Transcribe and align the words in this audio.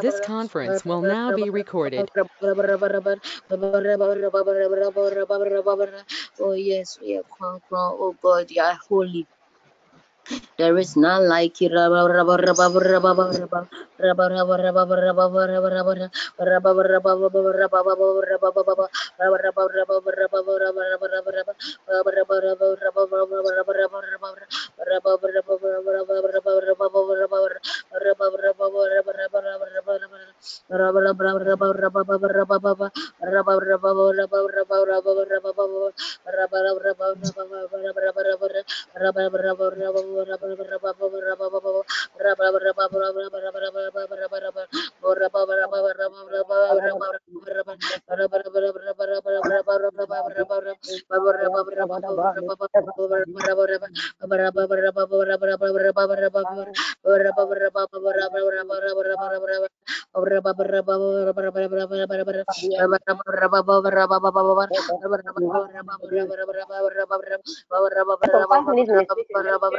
This 0.00 0.20
conference 0.20 0.84
will 0.84 1.02
now 1.02 1.32
be 1.32 1.50
recorded. 1.50 2.10
Oh, 6.40 6.52
yes, 6.54 6.98
we 7.00 7.20
oh 8.00 8.16
God, 8.22 8.78
holy. 8.88 9.26
There 10.56 10.78
is 10.78 10.96
none 10.96 11.28
like 11.28 11.60
you. 11.60 11.68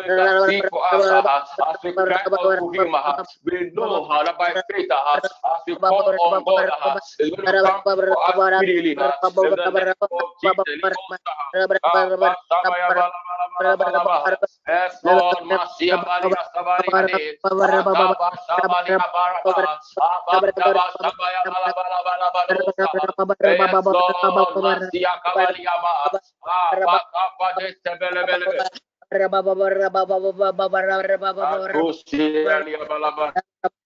intercede 0.00 0.68
for 0.70 0.82
us 0.86 1.04
as 1.68 1.76
we 1.84 1.92
cry 1.92 2.24
unto 2.24 2.70
Him. 2.72 2.94
Uh, 2.94 3.24
we 3.44 3.70
know 3.74 4.08
by 4.38 4.52
faith, 4.70 4.90
as 4.90 5.24
we 5.66 5.74
call 5.76 6.16
on 6.20 6.44
God, 6.44 6.70
is 7.20 7.30
going 7.30 7.46
to 7.46 7.58
come 7.60 7.82
for 7.84 8.00
us. 8.00 8.36
Uh, 8.36 8.60
in 8.62 9.54
the 9.54 9.70
name 9.70 9.94
of 10.12 10.28
Jesus. 10.40 10.96
Yes, 14.68 14.94
Lord, 15.04 15.38
Masia 15.44 15.98
Balia 16.04 16.42
Sabari, 16.54 17.36
Sabari 18.48 18.94
Baraka, 18.96 19.78
Ababa 20.00 20.84
Sabaya 21.02 21.42
Balabala 21.44 21.98
Balabala, 22.06 22.54
Yes, 23.42 23.84
Lord, 23.86 24.54
Masia 24.56 25.12
Kabalia 25.24 25.74
Ba, 25.82 25.92
Ababa 26.46 27.48
Sebele 27.84 28.22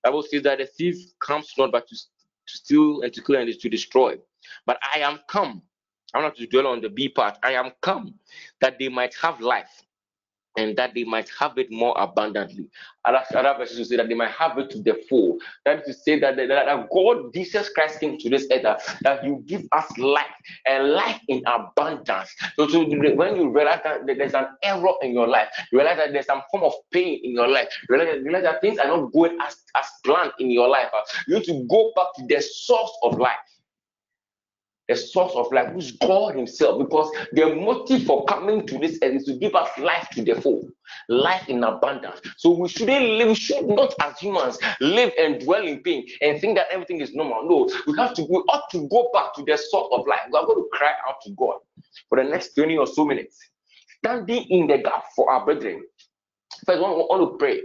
Bible 0.03 0.23
says 0.23 0.43
that 0.43 0.59
the 0.59 0.67
thief 0.67 0.97
comes 1.21 1.53
not 1.57 1.73
but 1.73 1.89
to, 1.89 1.95
to 1.95 2.57
steal 2.59 3.03
and 3.03 3.13
to 3.13 3.23
kill 3.23 3.37
and 3.37 3.53
to 3.53 3.69
destroy. 3.69 4.17
But 4.67 4.79
I 4.95 5.01
am 5.01 5.21
come. 5.29 5.63
I 6.15 6.23
want 6.23 6.37
to 6.37 6.47
dwell 6.47 6.67
on 6.67 6.81
the 6.81 6.89
B 6.91 7.09
part. 7.09 7.39
I 7.43 7.53
am 7.53 7.73
come 7.81 8.15
that 8.61 8.79
they 8.79 8.89
might 8.89 9.15
have 9.17 9.41
life 9.41 9.83
and 10.57 10.77
that 10.77 10.95
they 10.95 11.05
might 11.05 11.29
have 11.39 11.57
it 11.59 11.71
more 11.71 11.95
abundantly. 11.99 12.67
Other, 13.05 13.23
verses 13.57 13.79
will 13.79 13.85
say 13.85 13.97
that 13.97 14.09
they 14.09 14.15
might 14.15 14.31
have 14.31 14.59
it 14.59 14.71
to 14.71 14.83
the 14.83 15.01
full. 15.09 15.39
That 15.65 15.81
is 15.81 15.87
to 15.87 16.03
say 16.03 16.21
that, 16.21 16.37
that, 16.37 16.49
that 16.49 16.89
God, 16.91 17.33
Jesus 17.35 17.69
Christ, 17.71 18.01
came 18.01 18.19
to 18.19 18.31
this 18.31 18.47
earth 18.53 18.99
that 19.03 19.25
you 19.25 19.43
give 19.47 19.63
us 19.73 19.87
life 19.99 20.27
and 20.67 20.91
life 20.91 21.21
in 21.29 21.43
abundance. 21.47 22.35
So, 22.57 22.69
so 22.69 22.85
when 22.85 23.37
you 23.37 23.51
realize 23.51 23.81
that 23.85 24.07
there's 24.07 24.35
an 24.35 24.47
error 24.63 24.93
in 25.03 25.13
your 25.13 25.27
life, 25.27 25.49
you 25.73 25.79
realize 25.79 25.99
that 25.99 26.13
there's 26.13 26.27
some 26.27 26.43
form 26.51 26.65
of 26.65 26.75
pain 26.93 27.21
in 27.25 27.33
your 27.33 27.49
life, 27.49 27.69
you 27.89 27.97
realize, 27.97 28.17
you 28.17 28.25
realize 28.25 28.45
that 28.45 28.61
things 28.61 28.79
are 28.79 28.87
not 28.87 29.13
going 29.13 29.39
as, 29.41 29.57
as 29.77 29.87
planned 30.05 30.33
in 30.39 30.51
your 30.51 30.69
life, 30.69 30.89
uh, 30.95 31.01
you 31.27 31.37
need 31.37 31.45
to 31.45 31.67
go 31.69 31.93
back 31.97 32.07
to 32.17 32.27
the 32.27 32.41
source 32.41 32.93
of 33.03 33.19
life 33.19 33.39
the 34.93 34.99
source 34.99 35.33
of 35.35 35.51
life, 35.53 35.73
who's 35.73 35.93
God 35.93 36.37
Himself, 36.37 36.79
because 36.79 37.11
the 37.33 37.55
motive 37.55 38.05
for 38.05 38.25
coming 38.27 38.67
to 38.67 38.79
this 38.79 38.99
earth 39.03 39.15
is 39.15 39.25
to 39.25 39.35
give 39.35 39.55
us 39.55 39.69
life 39.79 40.09
to 40.13 40.23
the 40.23 40.35
full, 40.41 40.69
life 41.09 41.49
in 41.49 41.65
abundance. 41.65 42.21
So 42.37 42.51
we 42.51 42.69
shouldn't 42.69 43.05
live, 43.05 43.29
we 43.29 43.35
should 43.35 43.67
not 43.67 43.95
as 44.03 44.19
humans 44.19 44.59
live 44.81 45.13
and 45.19 45.41
dwell 45.41 45.67
in 45.67 45.83
pain 45.83 46.07
and 46.21 46.41
think 46.41 46.57
that 46.59 46.67
everything 46.71 47.01
is 47.01 47.15
normal. 47.15 47.49
No, 47.49 47.81
we 47.87 47.97
have 47.99 48.15
to, 48.15 48.23
we 48.23 48.37
ought 48.49 48.69
to 48.71 48.89
go 48.89 49.11
back 49.13 49.35
to 49.35 49.45
the 49.45 49.57
source 49.57 49.89
of 49.93 50.07
life. 50.07 50.21
We 50.31 50.39
are 50.39 50.47
going 50.47 50.63
to 50.63 50.69
cry 50.73 50.93
out 51.09 51.21
to 51.23 51.31
God 51.31 51.57
for 52.09 52.23
the 52.23 52.29
next 52.29 52.55
20 52.55 52.77
or 52.77 52.87
so 52.87 53.05
minutes, 53.05 53.39
standing 53.99 54.45
in 54.51 54.67
the 54.67 54.79
gap 54.79 55.05
for 55.17 55.31
our 55.31 55.45
brethren. 55.45 55.85
First, 56.67 56.79
I 56.79 56.81
want 56.81 57.33
to 57.33 57.39
pray 57.39 57.63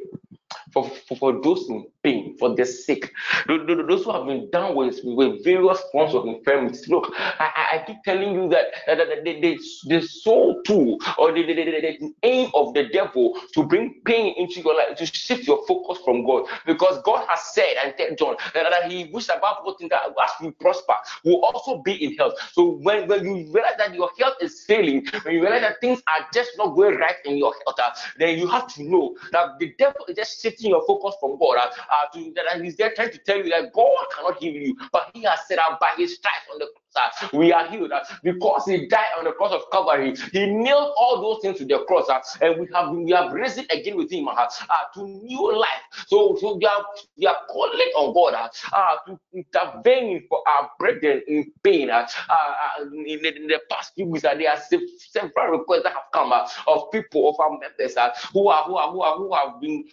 for, 0.71 0.89
for, 1.07 1.18
for 1.18 1.41
those 1.41 1.68
pain, 2.07 2.38
for 2.38 2.56
the 2.56 2.65
sick, 2.65 3.13
those 3.48 4.04
who 4.04 4.12
have 4.12 4.25
been 4.25 4.50
down 4.51 4.75
with, 4.75 5.00
with 5.04 5.44
various 5.44 5.81
forms 5.92 6.13
of 6.15 6.25
infirmities. 6.25 6.88
Look, 6.88 7.13
I, 7.18 7.50
I 7.74 7.83
keep 7.86 7.98
telling 8.04 8.33
you 8.33 8.50
that, 8.50 8.65
that, 8.88 8.98
that 8.98 9.24
the, 9.24 9.42
the, 9.42 9.59
the 9.88 10.01
soul 10.01 10.62
too, 10.63 10.98
or 11.18 11.31
the, 11.33 11.44
the, 11.44 11.54
the, 11.54 11.65
the 11.81 12.13
aim 12.24 12.50
of 12.54 12.74
the 12.74 12.88
devil 12.88 13.38
to 13.54 13.63
bring 13.63 14.01
pain 14.06 14.33
into 14.38 14.62
your 14.62 14.75
life, 14.75 14.98
to 14.98 15.06
shift 15.06 15.48
your 15.48 15.65
focus 15.68 15.98
from 16.06 16.25
God. 16.25 16.45
Because 16.65 17.01
God 17.04 17.26
has 17.28 17.42
said 17.54 17.76
and 17.83 17.94
tell 17.97 18.16
John 18.16 18.35
that, 18.54 18.66
that 18.69 18.92
he 18.92 19.09
wishes 19.11 19.30
above 19.35 19.57
all 19.66 19.76
things 19.78 19.90
that 19.90 20.04
as 20.07 20.31
we 20.42 20.52
prosper, 20.52 20.94
will 21.26 21.44
also 21.44 21.81
be 21.81 21.94
in 22.04 22.16
health. 22.16 22.33
So 22.54 22.78
when, 22.81 23.07
when 23.07 23.26
you 23.26 23.33
realize 23.52 23.78
that 23.78 23.94
your 23.94 24.09
health 24.19 24.37
is 24.42 24.64
failing, 24.64 25.06
when 25.23 25.35
you 25.35 25.42
realize 25.42 25.61
that 25.61 25.81
things 25.81 26.02
are 26.07 26.26
just 26.33 26.52
not 26.57 26.76
going 26.76 26.95
right 26.97 27.16
in 27.26 27.37
your 27.37 27.54
health, 27.66 27.80
uh, 27.80 27.90
then 28.18 28.37
you 28.40 28.47
have 28.47 28.68
to 28.76 28.83
know 28.83 29.16
that 29.31 29.59
the 29.59 29.73
devil 29.78 30.06
is 30.07 30.16
just 30.16 30.42
shifting 30.42 30.69
your 30.69 30.85
focus 30.87 31.16
from 31.19 31.37
God. 31.37 31.57
Uh, 31.57 31.96
uh, 31.97 32.07
to, 32.13 32.31
that 32.35 32.45
and 32.54 32.63
he's 32.63 32.75
there 32.75 32.94
trying 32.95 33.11
to 33.11 33.18
tell 33.19 33.37
you 33.37 33.49
that 33.49 33.73
God 33.73 34.06
cannot 34.16 34.37
heal 34.42 34.54
you, 34.54 34.75
but 34.92 35.11
He 35.13 35.23
has 35.23 35.39
said 35.47 35.57
that 35.57 35.80
by 35.80 35.89
His 35.97 36.16
stripes 36.16 36.47
on 36.51 36.59
the 36.59 36.68
cross, 36.68 37.23
uh, 37.33 37.37
we 37.37 37.51
are 37.54 37.68
healed 37.69 37.92
uh, 37.92 38.04
because 38.23 38.66
He 38.66 38.87
died 38.87 39.13
on 39.18 39.25
the 39.25 39.31
cross 39.31 39.51
of 39.51 39.61
Calvary. 39.71 40.16
He 40.31 40.45
nailed 40.45 40.94
all 40.97 41.21
those 41.21 41.42
things 41.42 41.57
to 41.59 41.66
the 41.66 41.83
cross, 41.87 42.09
uh, 42.09 42.19
and 42.42 42.59
we 42.59 42.68
have 42.73 42.89
we 42.95 43.11
have 43.11 43.31
risen 43.33 43.66
again 43.69 43.97
with 43.97 44.11
Him 44.11 44.27
uh, 44.27 44.31
uh, 44.33 44.47
to 44.95 45.07
new 45.07 45.57
life. 45.57 45.83
So, 46.07 46.37
so 46.39 46.56
we 46.56 46.66
are 46.66 46.85
we 47.18 47.25
are 47.25 47.37
calling 47.49 47.92
on 47.95 48.13
God 48.13 48.33
uh, 48.33 48.49
uh, 48.75 48.95
to 49.07 49.19
intervene 49.33 50.25
for 50.30 50.42
our 50.47 50.69
brethren 50.80 51.21
in 51.27 51.51
pain. 51.63 51.89
Uh, 51.89 52.07
uh, 52.30 52.83
in, 52.83 53.21
the, 53.21 53.35
in 53.35 53.47
the 53.47 53.59
past 53.69 53.94
few 53.95 54.06
weeks, 54.06 54.25
uh, 54.25 54.35
there 54.35 54.51
are 54.51 54.59
several 54.97 55.59
requests 55.59 55.83
that 55.83 55.94
have 55.94 56.11
come 56.13 56.33
of 56.68 56.92
people 56.92 57.30
of 57.30 57.39
our 57.39 57.51
members 57.51 57.95
who 58.33 58.47
are 58.47 58.63
who 58.63 58.75
are 58.75 58.92
who 58.92 59.01
are 59.01 59.18
who 59.18 59.33
have 59.33 59.61
been 59.61 59.85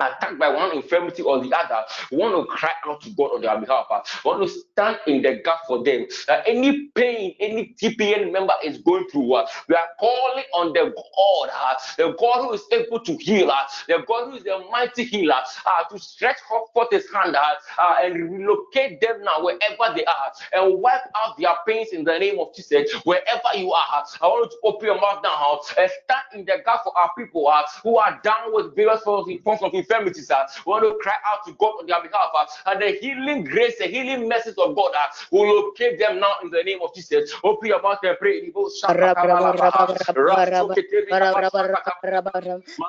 attacked 0.00 0.38
by 0.38 0.48
one 0.48 0.74
infirmity 0.76 1.22
or 1.22 1.42
the 1.42 1.52
other, 1.54 1.84
want 2.12 2.34
to 2.34 2.44
cry 2.52 2.70
out 2.86 3.00
to 3.02 3.10
God 3.10 3.32
on 3.34 3.42
their 3.42 3.58
behalf. 3.60 3.86
We 4.24 4.30
want 4.30 4.42
to 4.42 4.48
stand 4.48 4.98
in 5.06 5.22
the 5.22 5.40
gap 5.44 5.60
for 5.66 5.82
them. 5.84 6.06
That 6.26 6.44
any 6.46 6.88
pain 6.94 7.34
any 7.40 7.74
TPN 7.80 8.32
member 8.32 8.54
is 8.64 8.78
going 8.78 9.06
through, 9.08 9.32
uh, 9.34 9.46
we 9.68 9.74
are 9.74 9.88
calling 10.00 10.44
on 10.54 10.72
the 10.72 10.92
God, 10.94 11.50
uh, 11.54 11.74
the 11.98 12.16
God 12.18 12.44
who 12.44 12.52
is 12.54 12.64
able 12.72 13.00
to 13.00 13.16
heal, 13.16 13.50
uh, 13.50 13.64
the 13.88 14.02
God 14.06 14.30
who 14.30 14.36
is 14.36 14.44
the 14.44 14.64
mighty 14.70 15.04
healer, 15.04 15.34
uh, 15.66 15.84
to 15.90 15.98
stretch 15.98 16.38
forth 16.74 16.88
his 16.90 17.06
hand 17.12 17.36
uh, 17.36 17.40
uh, 17.80 17.96
and 18.02 18.14
relocate 18.32 19.00
them 19.00 19.22
now 19.22 19.42
wherever 19.44 19.94
they 19.94 20.04
are 20.04 20.32
and 20.54 20.80
wipe 20.80 21.02
out 21.16 21.36
their 21.38 21.54
pains 21.66 21.88
in 21.92 22.04
the 22.04 22.18
name 22.18 22.38
of 22.38 22.54
Jesus. 22.54 22.92
Wherever 23.04 23.56
you 23.56 23.72
are, 23.72 24.04
I 24.20 24.26
want 24.26 24.50
you 24.52 24.58
to 24.58 24.74
open 24.76 24.86
your 24.86 25.00
mouth 25.00 25.20
now 25.22 25.58
and 25.78 25.90
stand 26.04 26.24
in 26.34 26.44
the 26.44 26.62
gap 26.64 26.80
for 26.84 26.96
our 26.96 27.10
people 27.16 27.48
uh, 27.48 27.62
who 27.82 27.98
are 27.98 28.20
down 28.22 28.54
with 28.54 28.74
various 28.74 29.02
forms 29.02 29.62
of 29.62 29.72
infirmities. 29.82 30.30
Uh, 30.30 30.44
we 30.66 30.70
want 30.70 30.84
to 30.84 30.98
cry 31.02 31.14
out 31.30 31.44
to 31.46 31.52
God 31.58 31.72
on 31.80 31.86
their 31.86 32.02
behalf. 32.02 32.30
Uh, 32.38 32.70
and 32.70 32.82
the 32.82 32.92
healing 33.00 33.44
grace, 33.44 33.74
the 33.78 33.86
healing 33.86 34.28
message 34.28 34.54
of 34.58 34.74
God 34.76 34.92
uh, 34.94 35.06
will 35.30 35.46
locate 35.54 35.98
them 35.98 36.20
now 36.20 36.32
in 36.42 36.50
the 36.50 36.62
name 36.62 36.78
of 36.82 36.94
Jesus. 36.94 37.32
Open 37.44 37.68
your 37.68 37.82
mouth 37.82 37.98
and 38.02 38.16
pray. 38.18 38.50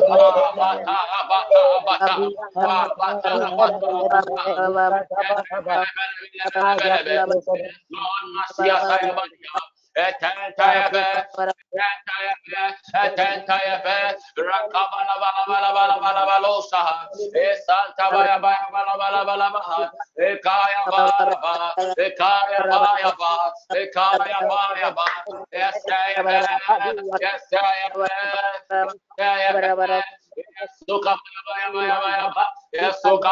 Lord, 0.09 0.42
Masia, 8.35 8.77
Sayabania. 8.89 9.61
Etentayebe, 9.95 11.05
etentayebe, 11.77 12.63
etentayebe, 13.05 13.97
rakabala 14.41 15.13
Yes, 32.73 32.97
Lord. 33.05 33.23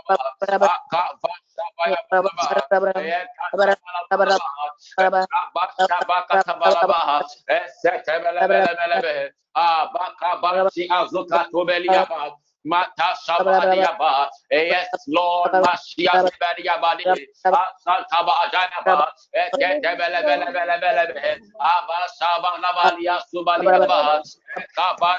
Mata 12.64 13.14
Shabadiaba, 13.26 14.28
yes, 14.50 14.88
Lord, 15.08 15.52
Mashia 15.54 16.12
Badiabadi, 16.40 17.26
Santaba 17.86 18.32
Ajanaba, 18.46 19.06
Ekebelebelebelebe, 19.60 21.38
Abba 21.60 21.98
Shaba 22.20 22.50
Nabalia 22.62 23.20
Subaliaba, 23.34 24.22
Kaba 24.76 25.18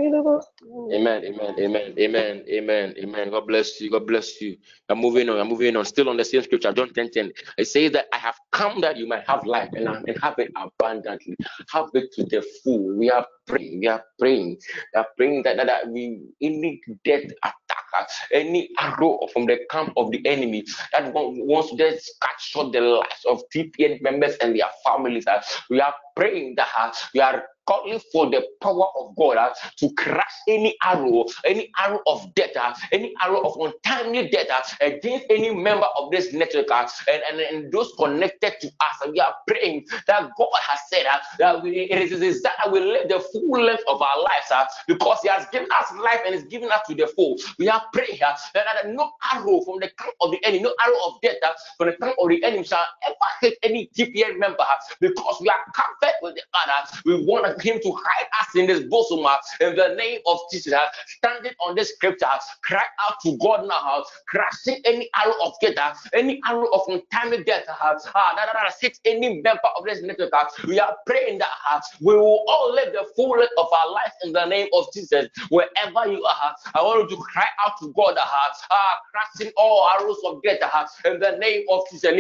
Amen. 0.93 1.25
Amen. 1.25 1.55
Amen. 1.59 1.95
Amen. 1.99 2.45
Amen. 2.49 2.95
Amen. 2.99 3.31
God 3.31 3.47
bless 3.47 3.81
you. 3.81 3.91
God 3.91 4.07
bless 4.07 4.41
you. 4.41 4.57
I'm 4.89 4.99
moving 4.99 5.29
on. 5.29 5.39
I'm 5.41 5.49
moving 5.49 5.77
on. 5.77 5.85
Still 5.85 6.09
on 6.09 6.17
the 6.17 6.25
same 6.25 6.43
scripture, 6.43 6.73
John 6.73 6.93
10 6.93 7.11
10. 7.11 7.27
It 7.59 7.67
says 7.67 7.93
that 7.93 8.07
I 8.13 8.19
have 8.19 8.37
come 8.53 8.81
that 8.83 8.97
you 8.97 9.07
might 9.09 9.27
have 9.29 9.47
life 9.47 9.71
and, 9.75 9.89
and 9.89 10.19
have 10.23 10.39
it 10.39 10.53
abundantly. 10.57 11.37
Have 11.71 11.89
it 11.95 12.13
to 12.15 12.25
the 12.25 12.45
full. 12.65 12.97
We 12.97 13.11
are 13.11 13.27
praying. 13.47 13.81
We 13.81 13.89
are 13.89 14.05
praying. 14.19 14.59
We 14.95 15.01
are 15.01 15.07
praying 15.17 15.43
that, 15.45 15.57
that, 15.59 15.67
that 15.67 15.89
we 15.89 16.23
any 16.43 16.81
death 17.05 17.25
attack, 17.25 18.09
any 18.33 18.71
arrow 18.79 19.21
from 19.33 19.47
the 19.47 19.61
camp 19.71 19.93
of 19.97 20.11
the 20.13 20.27
enemy 20.27 20.65
that 20.93 21.13
wants 21.15 21.71
to 21.71 21.77
just 21.77 22.13
cut 22.21 22.41
short 22.41 22.73
the 22.73 22.81
lives 22.81 23.25
of 23.29 23.43
TPN 23.55 24.03
members 24.03 24.37
and 24.43 24.55
their 24.57 24.69
families. 24.85 25.27
Uh, 25.27 25.43
we 25.71 25.81
are 25.81 25.95
praying 26.17 26.55
that 26.57 26.69
uh, 26.79 26.93
we 27.15 27.21
are 27.21 27.45
calling 27.69 28.01
for 28.13 28.31
the 28.31 28.43
power 28.63 28.87
of 28.99 29.15
God 29.17 29.37
uh, 29.37 29.51
to 29.77 29.91
crush 29.95 30.25
any 30.49 30.75
arrow, 30.83 31.27
any 31.45 31.71
arrow 31.79 32.01
of 32.07 32.35
death, 32.35 32.57
uh, 32.59 32.75
any 32.93 33.15
arrow 33.23 33.43
of 33.43 33.61
untimely 33.61 34.29
death 34.31 34.49
uh, 34.51 34.87
against 34.87 35.27
any 35.29 35.55
member 35.55 35.87
of 35.99 36.11
this 36.11 36.33
network 36.33 36.71
uh, 36.71 36.89
and, 37.13 37.23
and, 37.31 37.41
and 37.41 37.73
those 37.73 37.93
connected 37.99 38.55
to 38.63 38.69
us. 38.69 38.97
And 39.05 39.13
we 39.13 39.21
are 39.21 39.35
praying 39.47 39.87
that 40.07 40.31
God 40.39 40.49
has 40.63 40.79
said 40.91 41.05
uh, 41.07 41.19
that 41.39 41.63
we, 41.63 41.89
it 41.91 42.13
is 42.13 42.43
we 42.73 42.81
live 42.81 43.09
the 43.09 43.21
full 43.21 43.63
length 43.63 43.83
of 43.87 44.01
our 44.01 44.23
lives 44.23 44.51
uh, 44.51 44.65
because 44.87 45.19
He 45.23 45.29
has 45.29 45.47
given 45.53 45.69
us 45.79 45.93
life 46.03 46.21
and 46.27 46.35
is 46.35 46.45
giving 46.45 46.71
us 46.71 46.81
to 46.89 46.95
the 46.95 47.07
full. 47.09 47.37
We 47.59 47.69
are 47.69 47.83
praying 47.93 48.23
uh, 48.23 48.35
that, 48.55 48.65
that 48.83 48.91
no 48.91 49.11
arrow 49.33 49.61
from 49.63 49.81
the 49.81 49.91
camp 49.99 50.15
of 50.23 50.31
the 50.31 50.45
enemy, 50.45 50.63
no 50.63 50.75
arrow 50.85 50.99
of 51.07 51.21
death 51.23 51.37
uh, 51.45 51.53
from 51.77 51.89
the 51.89 51.97
camp 51.97 52.17
of 52.19 52.29
the 52.29 52.43
enemy 52.45 52.65
shall 52.65 52.85
ever 53.07 53.17
hit 53.43 53.59
any 53.63 53.91
TPN 53.97 54.39
member 54.39 54.61
uh, 54.63 54.97
because 55.01 55.37
we 55.41 55.49
are 55.49 55.61
covered 55.75 56.15
with 56.23 56.35
the 56.37 56.43
Father. 56.53 56.99
We 57.05 57.25
want 57.27 57.58
him 57.61 57.81
to 57.83 57.93
hide 57.93 58.27
us 58.41 58.55
in 58.55 58.67
this 58.67 58.85
bosom 58.85 59.27
in 59.61 59.77
the 59.77 59.95
name 59.97 60.21
of 60.27 60.39
Jesus. 60.53 60.75
Standing 61.07 61.53
on 61.67 61.75
this 61.75 61.95
scripture, 61.95 62.27
cry 62.63 62.85
out 63.07 63.15
to 63.25 63.37
God 63.39 63.67
now, 63.67 64.05
crushing 64.29 64.81
any 64.85 65.09
arrow 65.17 65.35
of 65.45 65.55
death, 65.61 65.99
any 66.15 66.41
arrow 66.47 66.69
of 66.73 66.83
untimely 66.89 67.45
death 67.45 67.65
uh, 67.69 67.95
that, 68.37 68.73
hits 68.81 69.01
any 69.05 69.41
member 69.43 69.69
of 69.77 69.85
this 69.85 70.03
network. 70.03 70.33
We 70.67 70.79
are 70.81 70.97
praying 71.07 71.39
that 71.39 71.83
we 72.01 72.15
will 72.15 72.45
all 72.47 72.73
live 72.75 72.93
the 72.93 73.07
full 73.17 73.31
length 73.31 73.53
of 73.59 73.67
our 73.73 73.93
life 73.93 74.13
in 74.25 74.33
the 74.33 74.47
name 74.47 74.69
of 74.73 74.87
Jesus. 74.93 75.29
Wherever 75.51 76.11
you 76.11 76.25
are, 76.25 76.55
I 76.75 76.83
want 76.83 77.11
you 77.11 77.17
to 77.17 77.23
cry 77.23 77.47
out 77.67 77.73
to 77.81 77.93
God, 77.97 78.17
uh, 78.19 78.77
crushing 79.13 79.53
all 79.57 79.89
arrows 79.99 80.19
of 80.25 80.43
death 80.43 80.59
in 81.05 81.21
the 81.21 81.37
name 81.39 81.65
of 81.71 81.83
Jesus. 81.91 82.13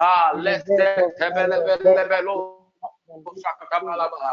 Ah, 0.00 0.32
let's 0.36 0.68
Kusaka 3.24 3.64
kabala 3.70 4.08
baha. 4.12 4.32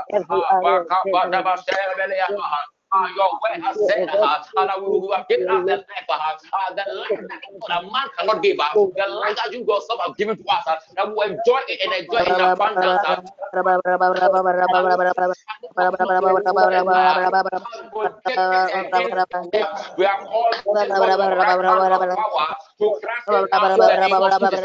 Ba 0.64 0.72
kabala 0.88 1.40
baha. 1.44 2.62
Uh, 2.92 3.08
your 3.16 3.30
word 3.42 3.62
has 3.64 3.78
said, 3.88 4.10
uh, 4.10 4.44
and 4.58 4.70
uh, 4.70 4.82
we 4.82 5.10
have 5.16 5.28
given 5.28 5.50
us 5.50 5.64
the 5.66 5.76
life, 5.78 6.10
uh, 6.10 6.14
uh, 6.14 6.74
the 6.74 6.86
life 6.94 7.22
that 7.30 7.80
a 7.80 7.84
man 7.84 8.08
cannot 8.18 8.42
give 8.42 8.60
us, 8.60 8.74
the 8.74 9.08
life 9.08 9.36
that 9.38 9.52
you 9.52 9.60
yourself 9.66 10.00
have 10.06 10.18
given 10.18 10.36
to 10.38 10.44
us, 10.50 10.64
uh, 10.68 10.76
that 10.96 11.08
we 11.08 11.24
enjoy 11.26 11.60
it 11.68 11.80
and 11.86 11.94
enjoy 11.94 12.20
it 12.20 12.28
in 12.28 12.40
abundance. 12.40 13.02
Uh. 13.06 13.22
We 19.98 20.06
are 20.06 20.20
called 20.26 20.56
to 20.64 20.78
power 22.16 22.48
to 22.80 23.00
crash 23.02 23.28
it 23.30 23.50
out 23.54 23.72
in 23.78 23.86
the 23.86 23.96
name 24.00 24.22
of 24.22 24.34
Jesus. 24.40 24.62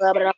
berapa 0.00 0.32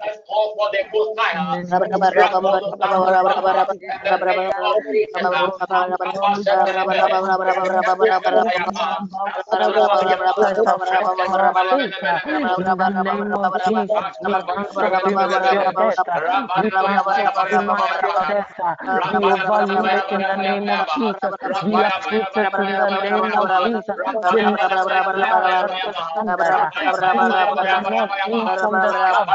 Let's 0.00 0.18
call. 0.26 0.50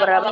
Berapa 0.03 0.31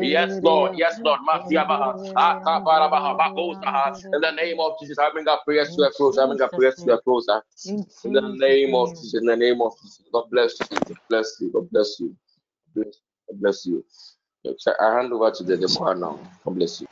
Yes, 0.00 0.40
Lord. 0.42 0.72
Yes, 0.76 1.00
Lord. 1.04 1.20
Masiabaha. 1.22 1.94
Akabarabaha. 2.16 3.10
Bakosa. 3.18 3.37
In 4.12 4.20
the 4.22 4.32
name 4.32 4.60
of 4.60 4.72
Jesus, 4.80 4.98
I 4.98 5.10
bring 5.12 5.28
our 5.28 5.40
prayers 5.44 5.74
to 5.76 5.82
a 5.84 5.92
close. 5.92 6.18
I 6.18 6.26
bring 6.26 6.42
our 6.42 6.50
prayers 6.50 6.82
to 6.84 6.92
a 6.92 7.02
close. 7.02 7.26
In 8.04 8.12
the 8.12 8.22
name 8.22 8.74
of 8.74 8.90
Jesus. 9.00 9.14
In 9.20 9.26
the 9.26 9.36
name 9.36 9.60
of 9.62 9.72
Jesus. 9.82 10.04
God 10.12 10.24
bless 10.30 10.54
you. 10.60 10.66
God 10.70 10.98
bless 11.10 11.40
you. 11.40 11.50
God 11.52 11.70
bless 11.70 12.00
you. 12.00 12.16
God 13.28 13.40
bless 13.40 13.66
you. 13.66 13.84
I 14.80 14.94
hand 14.96 15.12
over 15.12 15.30
to 15.30 15.44
the 15.44 15.56
Deborah 15.56 15.94
now. 15.96 16.18
God 16.44 16.54
bless 16.56 16.80
you. 16.80 16.88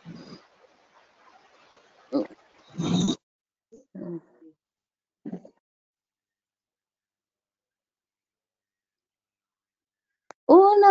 Una 10.49 10.91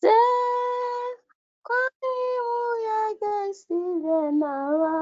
Se 0.00 0.16
kwani 1.66 2.14
uya 2.56 3.00
gasile 3.20 4.18
nawa 4.40 4.94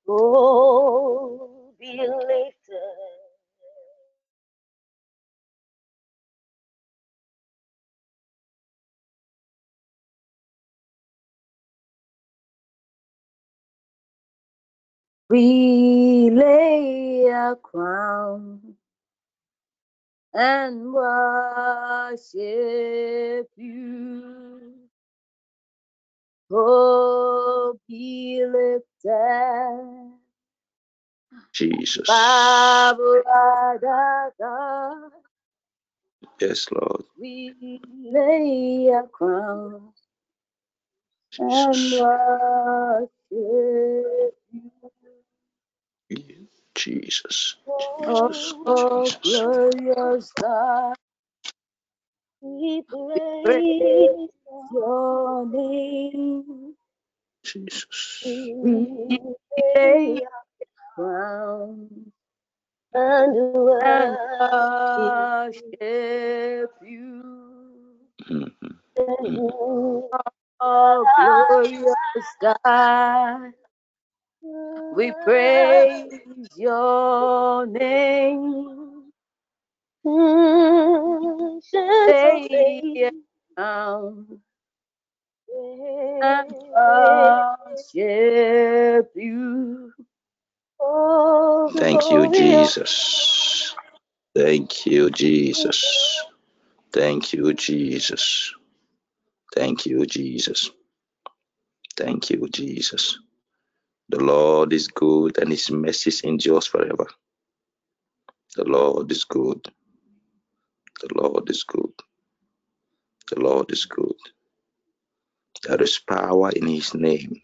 Oh, 0.09 1.72
be 1.80 1.99
lifted 1.99 3.07
We 15.28 16.30
lay 16.30 17.26
a 17.26 17.56
crown 17.62 18.76
and 20.34 20.92
worship 20.92 22.30
you. 23.56 24.72
Oh, 26.52 27.78
be 27.88 28.44
lifted 28.46 30.12
Jesus. 31.52 32.08
above 32.08 32.98
other 33.00 34.32
gods. 34.40 35.14
Yes, 36.40 36.66
Lord. 36.72 37.04
We 37.20 37.80
lay 38.12 38.88
a 38.88 39.04
crown 39.08 39.92
and 41.38 41.92
worship 41.92 43.10
you. 43.30 44.32
Jesus. 46.78 47.56
Oh, 47.68 48.28
Jesus. 48.28 48.54
oh 48.66 49.10
Jesus. 49.10 49.18
glorious 49.22 50.32
God, 50.40 50.94
we 52.42 52.82
praise 52.82 53.78
praise 53.78 54.28
your 54.72 55.46
name. 55.46 56.74
Jesus. 57.44 58.22
We 58.22 59.18
lay 59.76 60.20
crown 60.94 61.88
and 62.94 63.36
worship 63.54 63.72
you. 66.82 67.96
Mhm. 68.30 68.78
Oh, 70.60 71.06
glorious 71.16 71.94
God, 72.42 73.52
we 74.94 75.12
praise 75.12 76.20
your 76.57 77.66
name. 77.66 79.12
Crown 83.57 84.40
and 86.22 86.55
worship 86.74 87.90
you. 89.14 89.92
Thank 91.76 92.11
you, 92.11 92.28
Jesus. 92.28 93.74
Thank 94.34 94.86
you, 94.86 95.11
Jesus. 95.11 96.24
Thank 96.92 97.32
you, 97.32 97.55
Jesus. 97.55 98.55
Thank 99.55 99.86
you, 99.86 100.07
Jesus. 100.07 100.70
Thank 101.96 102.30
you, 102.30 102.49
Jesus. 102.49 103.18
The 104.11 104.20
Lord 104.22 104.72
is 104.72 104.88
good 104.88 105.38
and 105.38 105.50
his 105.50 105.70
mercies 105.70 106.22
endures 106.22 106.66
forever. 106.66 107.06
The 108.56 108.64
Lord 108.64 109.11
is 109.12 109.24
good. 109.24 109.68
The 111.00 111.09
Lord 111.14 111.50
is 111.50 111.64
good. 111.64 111.92
The 113.30 113.40
Lord 113.40 113.72
is 113.72 113.86
good. 113.86 114.16
There 115.64 115.82
is 115.82 115.98
power 115.98 116.50
in 116.50 116.66
his 116.68 116.94
name. 116.94 117.42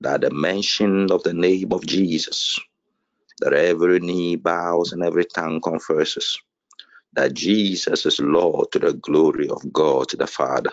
That 0.00 0.22
the 0.22 0.30
mention 0.30 1.10
of 1.12 1.22
the 1.22 1.34
name 1.34 1.72
of 1.72 1.86
Jesus, 1.86 2.58
that 3.40 3.52
every 3.52 4.00
knee 4.00 4.36
bows 4.36 4.92
and 4.92 5.02
every 5.02 5.24
tongue 5.24 5.60
confesses 5.60 6.38
that 7.14 7.34
Jesus 7.34 8.06
is 8.06 8.20
Lord 8.20 8.72
to 8.72 8.78
the 8.78 8.94
glory 8.94 9.48
of 9.48 9.72
God 9.72 10.10
the 10.10 10.26
Father. 10.26 10.72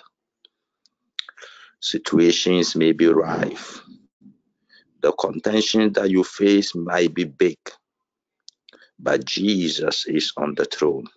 Situations 1.82 2.76
may 2.76 2.92
be 2.92 3.08
rife. 3.08 3.82
The 5.02 5.12
contention 5.14 5.94
that 5.94 6.10
you 6.10 6.24
face 6.24 6.76
might 6.76 7.14
be 7.14 7.26
big, 7.26 7.58
but 9.00 9.26
Jesus 9.26 10.06
is 10.08 10.34
on 10.38 10.56
the 10.56 10.66
throne. 10.66 11.08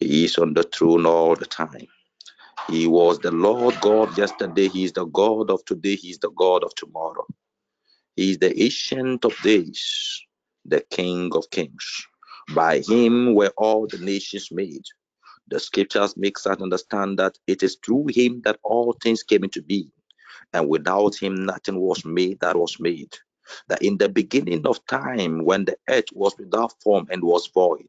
He 0.00 0.24
is 0.24 0.38
on 0.38 0.54
the 0.54 0.64
throne 0.64 1.06
all 1.06 1.36
the 1.36 1.46
time. 1.46 1.88
He 2.68 2.86
was 2.86 3.18
the 3.18 3.32
Lord 3.32 3.80
God 3.80 4.16
yesterday. 4.16 4.68
He 4.68 4.84
is 4.84 4.92
the 4.92 5.04
God 5.06 5.50
of 5.50 5.64
today. 5.64 5.96
He 5.96 6.10
is 6.10 6.18
the 6.18 6.30
God 6.30 6.64
of 6.64 6.74
tomorrow. 6.76 7.26
He 8.16 8.32
is 8.32 8.38
the 8.38 8.62
ancient 8.62 9.24
of 9.24 9.34
days, 9.42 10.22
the 10.64 10.82
King 10.90 11.30
of 11.34 11.50
kings. 11.50 12.06
By 12.54 12.80
him 12.80 13.34
were 13.34 13.52
all 13.56 13.86
the 13.86 13.98
nations 13.98 14.48
made. 14.52 14.84
The 15.48 15.60
scriptures 15.60 16.16
makes 16.16 16.46
us 16.46 16.60
understand 16.60 17.18
that 17.18 17.38
it 17.46 17.62
is 17.62 17.78
through 17.84 18.06
him 18.08 18.42
that 18.44 18.58
all 18.62 18.96
things 19.02 19.22
came 19.22 19.44
into 19.44 19.62
being, 19.62 19.90
and 20.52 20.68
without 20.68 21.14
him 21.16 21.44
nothing 21.46 21.78
was 21.80 22.04
made 22.04 22.40
that 22.40 22.56
was 22.56 22.78
made. 22.80 23.14
That 23.68 23.82
in 23.82 23.98
the 23.98 24.08
beginning 24.08 24.66
of 24.66 24.84
time, 24.86 25.44
when 25.44 25.64
the 25.64 25.76
earth 25.88 26.06
was 26.12 26.34
without 26.38 26.72
form 26.82 27.06
and 27.10 27.22
was 27.22 27.48
void, 27.52 27.88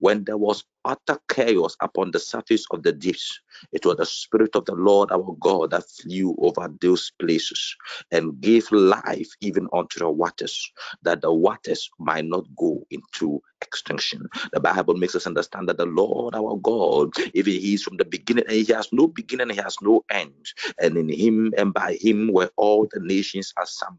when 0.00 0.24
there 0.24 0.38
was 0.38 0.64
utter 0.84 1.18
chaos 1.28 1.76
upon 1.80 2.10
the 2.10 2.18
surface 2.18 2.64
of 2.70 2.82
the 2.82 2.92
deeps, 2.92 3.40
it 3.72 3.84
was 3.84 3.96
the 3.96 4.06
Spirit 4.06 4.54
of 4.54 4.64
the 4.64 4.74
Lord 4.74 5.10
our 5.12 5.36
God 5.40 5.70
that 5.70 5.88
flew 5.88 6.34
over 6.38 6.72
those 6.80 7.12
places 7.20 7.76
and 8.10 8.40
gave 8.40 8.70
life 8.72 9.28
even 9.40 9.68
unto 9.72 9.98
the 9.98 10.10
waters, 10.10 10.70
that 11.02 11.20
the 11.20 11.32
waters 11.32 11.90
might 11.98 12.24
not 12.24 12.44
go 12.56 12.84
into 12.90 13.40
extinction. 13.62 14.26
The 14.52 14.60
Bible 14.60 14.94
makes 14.94 15.14
us 15.14 15.26
understand 15.26 15.68
that 15.68 15.78
the 15.78 15.86
Lord 15.86 16.34
our 16.34 16.56
God, 16.56 17.10
even 17.34 17.52
He 17.52 17.74
is 17.74 17.82
from 17.82 17.96
the 17.96 18.04
beginning, 18.04 18.44
and 18.46 18.54
He 18.54 18.72
has 18.72 18.88
no 18.92 19.06
beginning, 19.06 19.50
He 19.50 19.56
has 19.56 19.76
no 19.82 20.04
end. 20.10 20.46
And 20.80 20.96
in 20.96 21.08
Him 21.08 21.52
and 21.56 21.74
by 21.74 21.98
Him 22.00 22.32
were 22.32 22.50
all 22.56 22.88
the 22.90 23.00
nations 23.00 23.52
assembled. 23.62 23.98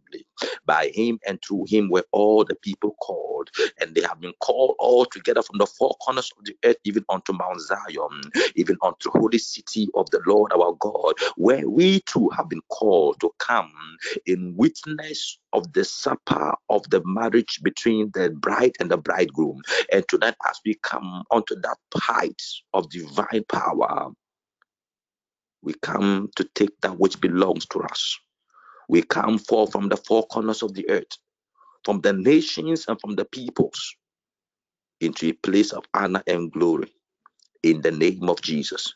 By 0.66 0.92
Him 0.94 1.20
and 1.28 1.40
through 1.46 1.66
Him 1.68 1.90
were 1.90 2.06
all 2.12 2.46
the 2.46 2.56
people 2.56 2.96
called, 3.02 3.50
and 3.80 3.94
they 3.94 4.02
have 4.02 4.22
been 4.22 4.34
called 4.40 4.76
all 4.80 5.06
together 5.06 5.42
from 5.42 5.58
the 5.58 5.68
four 5.78 5.96
corners 6.02 6.32
of 6.38 6.46
the 6.46 6.56
earth, 6.66 6.78
even 6.84 7.06
unto 7.10 7.34
Mount 7.34 7.62
Zion, 7.62 8.22
even 8.56 8.78
unto 8.82 9.10
holy 9.12 9.38
city 9.38 9.88
of 9.96 10.10
the 10.12 10.22
Lord 10.26 10.52
our 10.54 10.74
God, 10.80 11.14
where 11.36 11.70
we 11.70 12.02
too 12.02 12.30
have 12.36 12.50
been 12.50 12.62
called 12.70 13.20
to 13.22 13.32
come 13.40 13.72
in 14.26 14.56
witness 14.56 15.40
of 15.54 15.72
the 15.74 15.84
supper 15.84 16.54
of 16.70 16.90
the 16.90 17.02
marriage 17.06 17.60
between 17.64 18.12
the 18.14 18.30
bride 18.30 18.74
and 18.80 18.92
the 18.92 18.98
bridegroom. 18.98 19.62
And 19.92 20.08
tonight, 20.08 20.36
as 20.50 20.60
we 20.66 20.76
come 20.84 21.24
unto 21.32 21.56
that 21.62 21.78
height 21.96 22.42
of 22.74 22.90
divine 22.90 23.44
power, 23.50 24.12
we 25.62 25.74
come 25.82 26.30
to 26.36 26.44
take 26.56 26.80
that 26.82 27.00
which 27.00 27.20
belongs 27.20 27.66
to 27.68 27.82
us. 27.82 28.18
We 28.88 29.04
come 29.04 29.38
forth 29.38 29.72
from 29.72 29.90
the 29.90 29.98
four 29.98 30.26
corners 30.28 30.64
of 30.64 30.74
the 30.74 30.90
earth, 30.90 31.18
from 31.86 32.02
the 32.02 32.14
nations 32.14 32.86
and 32.88 33.00
from 33.00 33.16
the 33.16 33.26
peoples, 33.26 33.96
into 35.02 35.28
a 35.30 35.34
place 35.34 35.72
of 35.74 35.86
honor 35.94 36.24
and 36.28 36.52
glory 36.52 36.94
in 37.64 37.82
the 37.82 37.92
name 37.92 38.30
of 38.30 38.42
Jesus. 38.42 38.96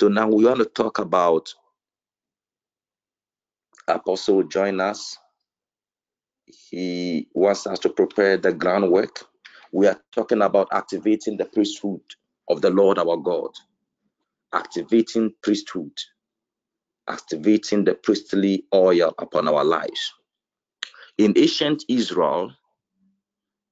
So 0.00 0.08
now 0.08 0.28
we 0.28 0.44
want 0.44 0.58
to 0.58 0.66
talk 0.66 0.98
about 0.98 1.52
Apostle 3.88 4.44
join 4.44 4.80
us. 4.80 5.18
He 6.46 7.28
wants 7.34 7.66
us 7.66 7.78
to 7.80 7.90
prepare 7.90 8.36
the 8.38 8.52
groundwork. 8.52 9.24
We 9.72 9.86
are 9.88 10.00
talking 10.12 10.42
about 10.42 10.68
activating 10.72 11.36
the 11.36 11.46
priesthood 11.46 12.00
of 12.48 12.62
the 12.62 12.70
Lord 12.70 12.98
our 12.98 13.16
God, 13.16 13.50
activating 14.52 15.34
priesthood, 15.42 15.92
activating 17.08 17.84
the 17.84 17.94
priestly 17.94 18.64
oil 18.74 19.14
upon 19.18 19.48
our 19.48 19.64
lives. 19.64 20.12
In 21.18 21.34
ancient 21.36 21.84
Israel, 21.88 22.52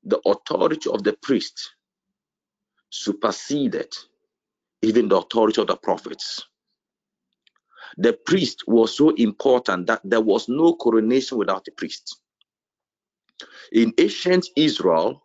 the 0.05 0.20
authority 0.26 0.90
of 0.90 1.03
the 1.05 1.12
priest 1.22 1.74
superseded 2.90 3.94
even 4.82 5.09
the 5.09 5.16
authority 5.16 5.61
of 5.61 5.68
the 5.68 5.76
prophets. 5.76 6.44
The 7.98 8.12
priest 8.12 8.64
was 8.66 8.96
so 8.96 9.11
important 9.11 9.86
that 9.86 10.00
there 10.05 10.20
was 10.20 10.48
no 10.48 10.74
coronation 10.74 11.38
without 11.38 11.68
a 11.68 11.72
priest. 11.72 12.18
In 13.72 13.92
ancient 13.98 14.48
Israel, 14.57 15.22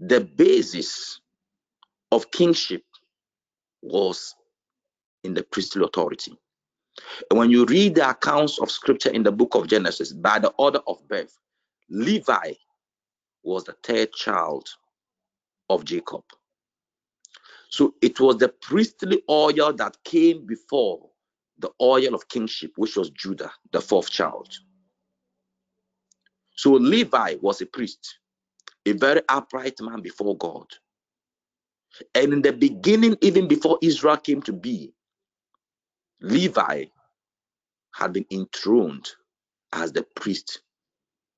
the 0.00 0.20
basis 0.20 1.20
of 2.12 2.30
kingship 2.30 2.82
was 3.82 4.34
in 5.24 5.34
the 5.34 5.42
priestly 5.42 5.84
authority. 5.84 6.38
And 7.30 7.38
when 7.38 7.50
you 7.50 7.64
read 7.66 7.94
the 7.94 8.08
accounts 8.10 8.58
of 8.58 8.70
scripture 8.70 9.10
in 9.10 9.22
the 9.22 9.32
book 9.32 9.54
of 9.54 9.68
Genesis, 9.68 10.12
by 10.12 10.38
the 10.38 10.50
order 10.58 10.80
of 10.86 11.06
birth, 11.08 11.36
Levi 11.90 12.52
was 13.48 13.64
the 13.64 13.76
third 13.82 14.12
child 14.12 14.68
of 15.70 15.84
Jacob. 15.84 16.22
So 17.70 17.94
it 18.02 18.20
was 18.20 18.36
the 18.36 18.48
priestly 18.48 19.22
oil 19.28 19.72
that 19.72 19.96
came 20.04 20.46
before 20.46 21.08
the 21.58 21.70
oil 21.80 22.14
of 22.14 22.28
kingship, 22.28 22.72
which 22.76 22.96
was 22.96 23.10
Judah, 23.10 23.50
the 23.72 23.80
fourth 23.80 24.10
child. 24.10 24.52
So 26.56 26.72
Levi 26.72 27.36
was 27.40 27.60
a 27.60 27.66
priest, 27.66 28.18
a 28.86 28.92
very 28.92 29.22
upright 29.28 29.80
man 29.80 30.00
before 30.00 30.36
God. 30.36 30.66
And 32.14 32.32
in 32.32 32.42
the 32.42 32.52
beginning, 32.52 33.16
even 33.22 33.48
before 33.48 33.78
Israel 33.82 34.16
came 34.18 34.42
to 34.42 34.52
be, 34.52 34.92
Levi 36.20 36.84
had 37.94 38.12
been 38.12 38.26
enthroned 38.30 39.08
as 39.72 39.92
the 39.92 40.02
priest 40.02 40.60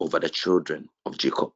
over 0.01 0.19
the 0.19 0.29
children 0.29 0.89
of 1.07 1.17
Jacob. 1.19 1.53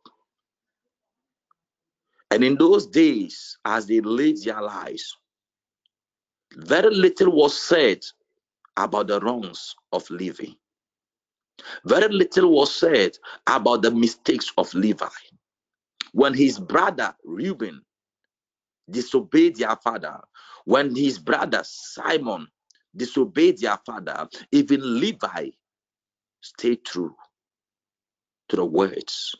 And 2.34 2.42
in 2.42 2.56
those 2.56 2.88
days, 2.88 3.58
as 3.64 3.86
they 3.86 4.00
lived 4.00 4.44
their 4.44 4.60
lives, 4.60 5.16
very 6.56 6.92
little 6.92 7.30
was 7.30 7.56
said 7.56 8.00
about 8.76 9.06
the 9.06 9.20
wrongs 9.20 9.76
of 9.92 10.10
Levi. 10.10 10.48
Very 11.84 12.08
little 12.08 12.50
was 12.50 12.74
said 12.74 13.16
about 13.46 13.82
the 13.82 13.92
mistakes 13.92 14.50
of 14.58 14.74
Levi. 14.74 15.06
When 16.10 16.34
his 16.34 16.58
brother 16.58 17.14
Reuben 17.24 17.80
disobeyed 18.90 19.54
their 19.54 19.76
father, 19.76 20.20
when 20.64 20.92
his 20.96 21.20
brother 21.20 21.62
Simon 21.62 22.48
disobeyed 22.96 23.58
their 23.58 23.78
father, 23.86 24.28
even 24.50 24.98
Levi 24.98 25.50
stayed 26.40 26.84
true 26.84 27.14
to 28.48 28.56
the 28.56 28.64
words 28.64 29.36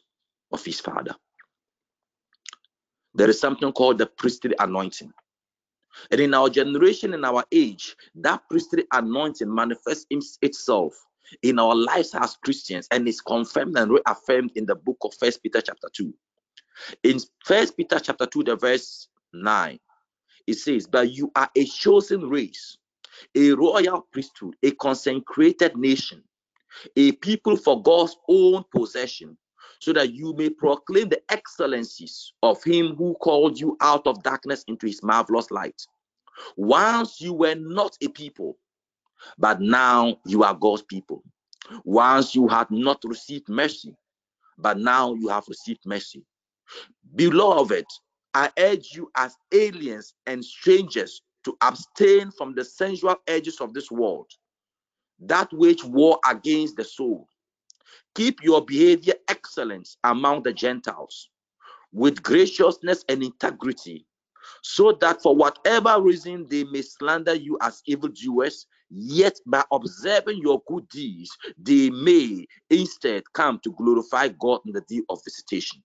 of 0.53 0.65
his 0.65 0.79
father. 0.81 1.17
There 3.15 3.31
is 3.31 3.41
something 3.41 3.73
called 3.73 3.99
the 3.99 4.07
priestly 4.07 4.55
anointing. 4.59 5.13
And 6.11 6.21
in 6.21 6.35
our 6.35 6.49
generation, 6.51 7.15
in 7.15 7.25
our 7.25 7.45
age, 7.53 7.97
that 8.17 8.43
priestly 8.51 8.85
anointing 8.93 9.53
manifests 9.53 10.07
itself 10.43 10.95
in 11.43 11.59
our 11.59 11.75
lives 11.75 12.15
as 12.15 12.37
Christians 12.43 12.89
and 12.91 13.07
is 13.09 13.21
confirmed 13.21 13.77
and 13.79 13.93
reaffirmed 13.93 14.53
in 14.57 14.67
the 14.67 14.75
book 14.75 14.99
of 15.03 15.15
First 15.15 15.43
Peter 15.43 15.61
chapter 15.61 15.89
2. 15.93 16.13
In 17.05 17.19
First 17.45 17.77
Peter 17.77 18.01
chapter 18.01 18.27
2, 18.27 18.45
the 18.45 18.57
verse 18.57 19.09
9, 19.33 19.79
it 20.47 20.55
says, 20.55 20.87
But 20.87 21.13
you 21.13 21.31
are 21.37 21.51
a 21.57 21.65
chosen 21.65 22.29
race, 22.29 22.77
a 23.35 23.53
royal 23.53 24.07
priesthood, 24.13 24.57
a 24.63 24.73
consecrated 24.73 25.77
nation, 25.77 26.23
a 26.97 27.13
people 27.13 27.57
for 27.57 27.83
God's 27.83 28.17
own 28.29 28.65
possession, 28.75 29.39
so 29.85 29.93
that 29.93 30.15
you 30.15 30.33
may 30.33 30.49
proclaim 30.49 31.11
the 31.11 31.21
excellencies 31.31 32.33
of 32.43 32.63
him 32.65 32.97
who 32.97 33.15
called 33.21 33.61
you 33.61 33.77
out 33.83 34.07
of 34.07 34.23
darkness 34.23 34.65
into 34.67 34.87
his 34.87 35.03
marvelous 35.03 35.51
light. 35.51 35.87
Once 36.57 37.21
you 37.21 37.35
were 37.35 37.55
not 37.55 37.95
a 38.03 38.09
people, 38.09 38.57
but 39.39 39.61
now 39.61 40.17
you 40.25 40.43
are 40.43 40.55
God's 40.55 40.83
people. 40.83 41.23
Once 41.85 42.35
you 42.35 42.49
had 42.49 42.71
not 42.71 43.03
received 43.05 43.47
mercy, 43.51 43.95
but 44.57 44.79
now 44.79 45.13
you 45.13 45.29
have 45.29 45.45
received 45.49 45.85
mercy. 45.85 46.25
Beloved, 47.15 47.85
I 48.33 48.51
urge 48.59 48.95
you 48.95 49.11
as 49.17 49.37
aliens 49.53 50.15
and 50.27 50.43
strangers 50.43 51.21
to 51.45 51.55
abstain 51.61 52.31
from 52.31 52.55
the 52.55 52.65
sensual 52.65 53.17
edges 53.27 53.61
of 53.61 53.75
this 53.75 53.91
world, 53.91 54.31
that 55.21 55.53
which 55.53 55.85
war 55.85 56.19
against 56.29 56.77
the 56.77 56.85
soul. 56.85 57.29
Keep 58.15 58.43
your 58.43 58.65
behavior 58.65 59.15
excellent 59.29 59.97
among 60.05 60.43
the 60.43 60.53
Gentiles 60.53 61.31
with 61.93 62.23
graciousness 62.23 63.05
and 63.09 63.23
integrity, 63.23 64.07
so 64.63 64.93
that 64.93 65.23
for 65.23 65.35
whatever 65.35 66.01
reason 66.01 66.47
they 66.49 66.65
may 66.65 66.83
slander 66.83 67.35
you 67.35 67.57
as 67.61 67.83
evildoers, 67.87 68.67
yet 68.91 69.39
by 69.47 69.63
observing 69.73 70.39
your 70.39 70.63
good 70.67 70.89
deeds, 70.89 71.37
they 71.59 71.91
may 71.91 72.47
instead 72.71 73.23
come 73.33 73.61
to 73.63 73.73
glorify 73.73 74.29
God 74.29 74.61
in 74.67 74.73
the 74.73 74.83
day 74.83 75.03
of 75.09 75.21
visitation. 75.25 75.83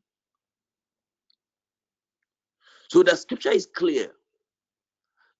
So 2.89 3.03
the 3.03 3.15
scripture 3.15 3.51
is 3.51 3.67
clear 3.75 4.11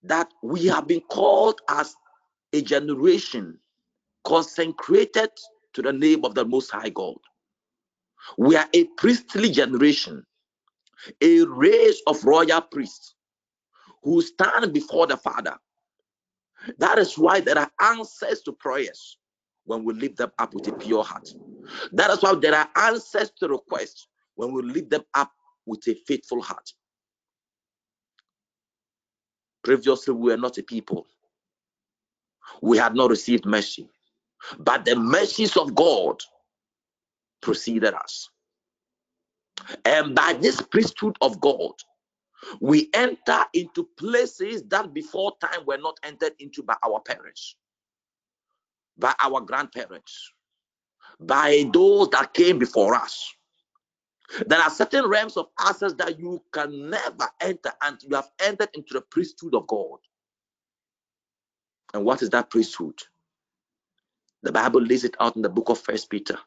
that 0.03 0.32
we 0.43 0.67
have 0.67 0.88
been 0.88 1.01
called 1.01 1.61
as 1.67 1.95
a 2.53 2.61
generation 2.61 3.57
consecrated 4.24 5.32
to 5.74 5.82
the 5.82 5.93
name 5.93 6.26
of 6.26 6.36
the 6.36 6.45
Most 6.45 6.72
High 6.72 6.89
God. 6.89 7.17
We 8.38 8.55
are 8.55 8.67
a 8.74 8.86
priestly 8.97 9.51
generation, 9.51 10.26
a 11.22 11.43
race 11.43 12.01
of 12.07 12.24
royal 12.24 12.61
priests 12.61 13.15
who 14.03 14.22
stand 14.22 14.74
before 14.74 15.07
the 15.07 15.17
Father. 15.17 15.57
That 16.78 16.99
is 16.99 17.17
why 17.17 17.39
there 17.39 17.57
are 17.57 17.72
answers 17.82 18.41
to 18.41 18.51
prayers 18.53 19.17
when 19.65 19.84
we 19.84 19.93
lift 19.93 20.17
them 20.17 20.32
up 20.39 20.53
with 20.53 20.67
a 20.67 20.74
pure 20.74 21.03
heart. 21.03 21.30
That 21.91 22.11
is 22.11 22.22
why 22.22 22.36
there 22.36 22.55
are 22.55 22.70
answers 22.76 23.32
to 23.39 23.47
requests 23.47 24.07
when 24.36 24.51
we 24.51 24.61
lift 24.61 24.89
them 24.89 25.03
up 25.13 25.32
with 25.65 25.88
a 25.88 25.95
faithful 26.07 26.41
heart. 26.41 26.72
Previously, 29.63 30.13
we 30.13 30.32
were 30.32 30.38
not 30.38 30.57
a 30.57 30.63
people. 30.63 31.05
We 32.61 32.78
had 32.78 32.95
not 32.95 33.09
received 33.09 33.45
mercy. 33.45 33.89
But 34.58 34.86
the 34.86 34.96
mercies 34.96 35.58
of 35.58 35.76
God 35.76 36.22
preceded 37.42 37.94
us. 37.94 38.30
And 39.86 40.16
by 40.16 40.34
this 40.34 40.62
priesthood 40.62 41.18
of 41.22 41.40
God, 41.42 41.74
we 42.62 42.90
enter 42.94 43.46
into 43.54 43.88
places 43.98 44.64
that 44.70 44.94
before 44.94 45.36
time 45.42 45.66
were 45.66 45.78
not 45.78 46.00
entered 46.04 46.34
into 46.40 46.64
by 46.64 46.76
our 46.84 47.02
parents, 47.02 47.56
by 48.98 49.14
our 49.20 49.42
grandparents, 49.42 50.32
by 51.20 51.70
those 51.74 52.10
that 52.10 52.34
came 52.34 52.58
before 52.58 52.96
us. 52.96 53.34
There 54.46 54.60
are 54.60 54.70
certain 54.70 55.08
realms 55.08 55.38
of 55.38 55.48
access 55.60 55.94
that 55.94 56.20
you 56.20 56.42
can 56.54 56.90
never 56.90 57.28
enter 57.42 57.72
until 57.82 58.10
you 58.10 58.16
have 58.16 58.30
entered 58.40 58.70
into 58.74 58.94
the 58.94 59.02
priesthood 59.02 59.56
of 59.56 59.68
God. 59.68 59.98
And 61.94 62.06
what 62.06 62.22
is 62.22 62.30
that 62.30 62.50
priesthood? 62.50 63.02
The 64.44 64.52
Bible 64.52 64.82
lays 64.82 65.04
it 65.04 65.16
out 65.20 65.36
in 65.36 65.42
the 65.42 65.50
book 65.50 65.70
of 65.70 65.80
First 65.80 66.10
Peter, 66.10 66.38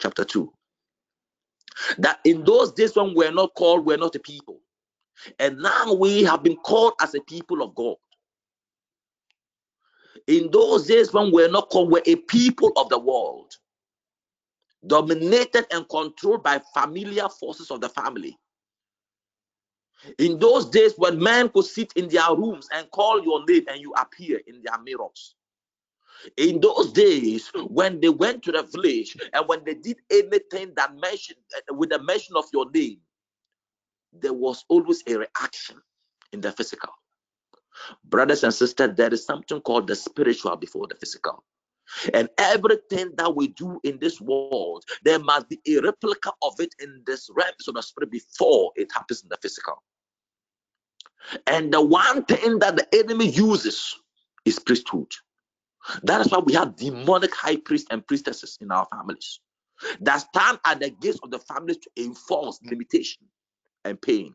chapter 0.00 0.24
2. 0.24 0.52
That 1.98 2.20
in 2.24 2.44
those 2.44 2.72
days 2.72 2.96
when 2.96 3.14
we're 3.14 3.32
not 3.32 3.54
called, 3.54 3.86
we're 3.86 3.96
not 3.96 4.16
a 4.16 4.20
people. 4.20 4.60
And 5.38 5.58
now 5.58 5.94
we 5.94 6.24
have 6.24 6.42
been 6.42 6.56
called 6.56 6.94
as 7.00 7.14
a 7.14 7.20
people 7.20 7.62
of 7.62 7.74
God. 7.74 7.96
In 10.26 10.50
those 10.50 10.86
days 10.86 11.12
when 11.12 11.32
we're 11.32 11.50
not 11.50 11.70
called, 11.70 11.90
we're 11.90 12.02
a 12.06 12.16
people 12.16 12.72
of 12.76 12.88
the 12.88 12.98
world, 12.98 13.54
dominated 14.86 15.66
and 15.72 15.88
controlled 15.88 16.42
by 16.42 16.60
familiar 16.74 17.28
forces 17.28 17.70
of 17.70 17.80
the 17.80 17.88
family. 17.88 18.36
In 20.18 20.38
those 20.38 20.66
days 20.70 20.94
when 20.96 21.20
men 21.20 21.48
could 21.50 21.64
sit 21.64 21.92
in 21.94 22.08
their 22.08 22.34
rooms 22.36 22.68
and 22.72 22.90
call 22.90 23.22
your 23.22 23.44
name 23.46 23.64
and 23.68 23.80
you 23.80 23.92
appear 23.94 24.40
in 24.46 24.62
their 24.62 24.78
mirrors. 24.82 25.34
In 26.36 26.60
those 26.60 26.92
days, 26.92 27.50
when 27.68 28.00
they 28.00 28.08
went 28.08 28.42
to 28.44 28.52
the 28.52 28.62
village 28.62 29.16
and 29.32 29.48
when 29.48 29.64
they 29.64 29.74
did 29.74 29.98
anything 30.10 30.72
that 30.76 30.96
mentioned 30.96 31.38
uh, 31.56 31.74
with 31.74 31.90
the 31.90 32.02
mention 32.02 32.36
of 32.36 32.44
your 32.52 32.70
name, 32.70 32.98
there 34.12 34.32
was 34.32 34.64
always 34.68 35.02
a 35.06 35.16
reaction 35.16 35.76
in 36.32 36.40
the 36.40 36.52
physical. 36.52 36.90
Brothers 38.04 38.42
and 38.42 38.52
sisters, 38.52 38.96
there 38.96 39.12
is 39.12 39.24
something 39.24 39.60
called 39.60 39.86
the 39.86 39.94
spiritual 39.94 40.56
before 40.56 40.86
the 40.88 40.96
physical. 40.96 41.44
And 42.12 42.28
everything 42.36 43.12
that 43.16 43.34
we 43.34 43.48
do 43.48 43.80
in 43.84 43.98
this 43.98 44.20
world, 44.20 44.84
there 45.04 45.18
must 45.18 45.48
be 45.48 45.60
a 45.68 45.80
replica 45.80 46.32
of 46.42 46.54
it 46.58 46.74
in 46.80 47.02
this 47.06 47.30
realm 47.34 47.52
of 47.66 47.74
the 47.74 47.82
spirit 47.82 48.10
before 48.10 48.72
it 48.76 48.88
happens 48.92 49.22
in 49.22 49.28
the 49.28 49.38
physical. 49.40 49.82
And 51.46 51.72
the 51.72 51.80
one 51.80 52.24
thing 52.24 52.58
that 52.58 52.76
the 52.76 52.86
enemy 52.98 53.28
uses 53.30 53.96
is 54.44 54.58
priesthood. 54.58 55.12
That 56.02 56.20
is 56.20 56.32
why 56.32 56.38
we 56.38 56.54
have 56.54 56.76
demonic 56.76 57.34
high 57.34 57.56
priests 57.56 57.88
and 57.90 58.06
priestesses 58.06 58.58
in 58.60 58.70
our 58.70 58.86
families 58.92 59.40
that 60.00 60.18
stand 60.18 60.58
at 60.64 60.80
the 60.80 60.90
gates 60.90 61.18
of 61.22 61.30
the 61.30 61.38
families 61.38 61.78
to 61.78 61.90
enforce 61.96 62.60
limitation 62.64 63.22
and 63.84 64.00
pain. 64.00 64.34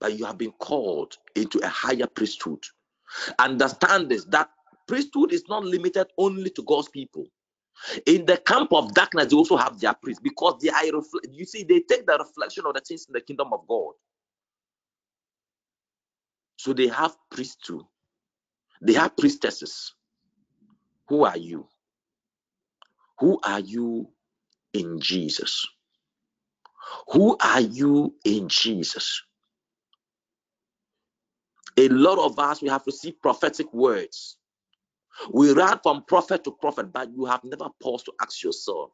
But 0.00 0.18
you 0.18 0.24
have 0.24 0.38
been 0.38 0.52
called 0.52 1.16
into 1.36 1.58
a 1.60 1.68
higher 1.68 2.06
priesthood. 2.06 2.64
Understand 3.38 4.08
this 4.10 4.24
that 4.26 4.50
priesthood 4.88 5.32
is 5.32 5.44
not 5.48 5.64
limited 5.64 6.08
only 6.18 6.50
to 6.50 6.62
God's 6.62 6.88
people. 6.88 7.26
In 8.06 8.24
the 8.26 8.36
camp 8.38 8.72
of 8.72 8.94
darkness, 8.94 9.26
they 9.26 9.36
also 9.36 9.56
have 9.56 9.78
their 9.80 9.94
priests 9.94 10.20
because 10.22 10.60
they 10.60 10.70
are 10.70 10.84
you 11.30 11.44
see, 11.44 11.64
they 11.64 11.80
take 11.80 12.06
the 12.06 12.18
reflection 12.18 12.64
of 12.66 12.74
the 12.74 12.80
things 12.80 13.06
in 13.08 13.12
the 13.12 13.20
kingdom 13.20 13.52
of 13.52 13.66
God. 13.68 13.92
So 16.56 16.72
they 16.72 16.88
have 16.88 17.16
priests 17.30 17.56
too. 17.66 17.86
They 18.84 18.96
are 18.96 19.10
priestesses. 19.10 19.94
Who 21.08 21.24
are 21.24 21.38
you? 21.38 21.68
Who 23.20 23.40
are 23.44 23.60
you 23.60 24.08
in 24.74 25.00
Jesus? 25.00 25.66
Who 27.12 27.36
are 27.40 27.60
you 27.60 28.14
in 28.24 28.48
Jesus? 28.48 29.22
A 31.78 31.88
lot 31.88 32.18
of 32.18 32.38
us, 32.38 32.62
we 32.62 32.68
have 32.68 32.84
received 32.86 33.22
prophetic 33.22 33.72
words. 33.74 34.38
We 35.32 35.52
run 35.52 35.80
from 35.82 36.04
prophet 36.06 36.44
to 36.44 36.52
prophet, 36.52 36.92
but 36.92 37.10
you 37.12 37.26
have 37.26 37.44
never 37.44 37.68
paused 37.82 38.06
to 38.06 38.12
ask 38.22 38.42
yourself 38.42 38.90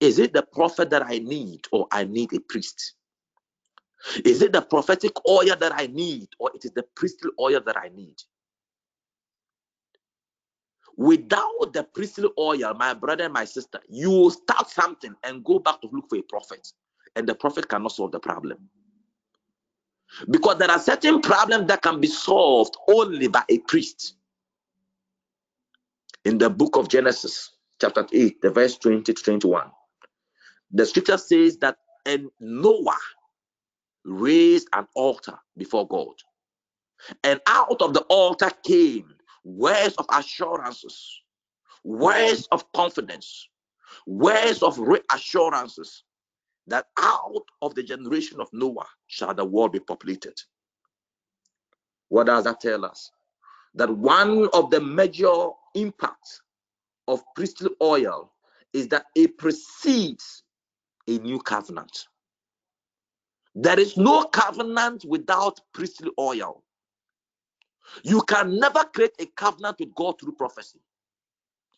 Is 0.00 0.20
it 0.20 0.32
the 0.34 0.42
prophet 0.44 0.90
that 0.90 1.04
I 1.06 1.18
need, 1.20 1.62
or 1.72 1.88
I 1.92 2.04
need 2.04 2.32
a 2.34 2.40
priest? 2.40 2.94
Is 4.24 4.42
it 4.42 4.52
the 4.52 4.62
prophetic 4.62 5.12
oil 5.28 5.56
that 5.58 5.72
I 5.74 5.88
need, 5.88 6.28
or 6.40 6.50
it 6.54 6.64
is 6.64 6.72
the 6.72 6.84
priestly 6.96 7.30
oil 7.40 7.60
that 7.66 7.76
I 7.76 7.90
need? 7.90 8.16
Without 10.96 11.72
the 11.72 11.84
priestly 11.94 12.28
oil, 12.38 12.74
my 12.74 12.94
brother 12.94 13.24
and 13.24 13.32
my 13.32 13.44
sister, 13.44 13.80
you 13.88 14.10
will 14.10 14.30
start 14.30 14.68
something 14.68 15.14
and 15.24 15.44
go 15.44 15.58
back 15.58 15.80
to 15.80 15.88
look 15.92 16.08
for 16.08 16.18
a 16.18 16.22
prophet, 16.22 16.68
and 17.16 17.26
the 17.26 17.34
prophet 17.34 17.68
cannot 17.68 17.92
solve 17.92 18.12
the 18.12 18.20
problem. 18.20 18.68
Because 20.30 20.58
there 20.58 20.70
are 20.70 20.78
certain 20.78 21.22
problems 21.22 21.68
that 21.68 21.82
can 21.82 22.00
be 22.00 22.06
solved 22.06 22.76
only 22.88 23.28
by 23.28 23.42
a 23.48 23.58
priest. 23.58 24.14
In 26.24 26.38
the 26.38 26.50
book 26.50 26.76
of 26.76 26.88
Genesis, 26.88 27.50
chapter 27.80 28.06
8, 28.12 28.42
the 28.42 28.50
verse 28.50 28.76
20 28.78 29.12
to 29.12 29.22
21, 29.22 29.70
the 30.70 30.86
scripture 30.86 31.18
says 31.18 31.56
that 31.58 31.78
and 32.04 32.28
Noah 32.40 32.98
raised 34.04 34.68
an 34.72 34.86
altar 34.94 35.38
before 35.56 35.86
God. 35.86 36.14
And 37.24 37.40
out 37.46 37.80
of 37.80 37.94
the 37.94 38.02
altar 38.02 38.50
came 38.64 39.14
words 39.44 39.94
of 39.96 40.06
assurances, 40.12 41.20
words 41.84 42.48
of 42.52 42.70
confidence, 42.72 43.48
words 44.06 44.62
of 44.62 44.78
reassurances 44.78 46.04
that 46.66 46.86
out 46.98 47.44
of 47.60 47.74
the 47.74 47.82
generation 47.82 48.40
of 48.40 48.48
Noah 48.52 48.86
shall 49.06 49.34
the 49.34 49.44
world 49.44 49.72
be 49.72 49.80
populated. 49.80 50.40
What 52.08 52.26
does 52.26 52.44
that 52.44 52.60
tell 52.60 52.84
us? 52.84 53.10
That 53.74 53.90
one 53.90 54.48
of 54.52 54.70
the 54.70 54.80
major 54.80 55.48
impacts 55.74 56.42
of 57.08 57.22
priestly 57.34 57.70
oil 57.82 58.30
is 58.72 58.88
that 58.88 59.06
it 59.14 59.38
precedes 59.38 60.44
a 61.08 61.18
new 61.18 61.38
covenant. 61.40 62.06
There 63.54 63.78
is 63.78 63.96
no 63.96 64.24
covenant 64.24 65.04
without 65.06 65.60
priestly 65.72 66.10
oil. 66.18 66.61
You 68.04 68.22
can 68.22 68.58
never 68.58 68.84
create 68.84 69.14
a 69.20 69.26
covenant 69.26 69.78
with 69.80 69.94
God 69.94 70.20
through 70.20 70.32
prophecy. 70.32 70.80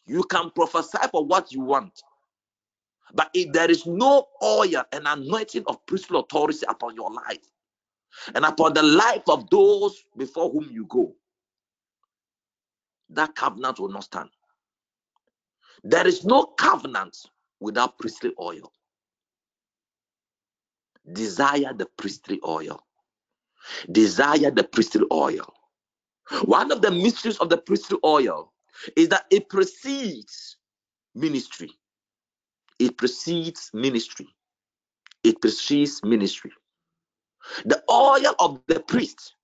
You 0.07 0.25
can 0.25 0.51
prophesy 0.51 0.99
for 1.11 1.25
what 1.25 1.53
you 1.53 1.61
want. 1.61 2.03
But 3.15 3.31
if 3.35 3.53
there 3.53 3.71
is 3.71 3.87
no 3.87 4.29
oil 4.43 4.85
and 4.93 5.07
anointing 5.07 5.65
of 5.67 5.85
priestly 5.87 6.19
authority 6.19 6.67
upon 6.69 6.97
your 6.97 7.13
life 7.13 7.47
and 8.35 8.45
upon 8.45 8.75
the 8.75 8.83
life 8.83 9.23
of 9.29 9.51
those 9.51 10.05
before 10.17 10.51
whom 10.51 10.69
you 10.71 10.87
go, 10.87 11.15
that 13.11 13.35
covenant 13.37 13.81
will 13.81 13.91
not 13.91 14.05
stand. 14.05 14.31
There 15.85 16.07
is 16.07 16.25
no 16.25 16.45
covenant 16.45 17.17
without 17.61 17.99
priestly 17.99 18.33
oil. 18.41 18.73
Desire 21.13 21.75
the 21.75 21.87
priestly 21.99 22.41
oil. 22.47 22.83
Desire 23.91 24.51
the 24.51 24.65
priestly 24.65 25.07
oil. 25.13 25.55
One 26.45 26.72
of 26.72 26.83
the 26.83 26.91
mysteries 26.91 27.39
of 27.39 27.49
the 27.49 27.59
priestly 27.59 27.99
oil 28.05 28.53
is 28.97 29.09
that 29.09 29.27
it 29.31 29.49
precedes 29.49 30.57
ministry. 31.14 31.70
It 32.79 32.97
precedes 32.97 33.70
ministry. 33.72 34.29
It 35.22 35.41
precedes 35.41 36.03
ministry. 36.03 36.53
The 37.64 37.83
oil 37.91 38.35
of 38.39 38.61
the 38.66 38.81
priest 38.81 39.35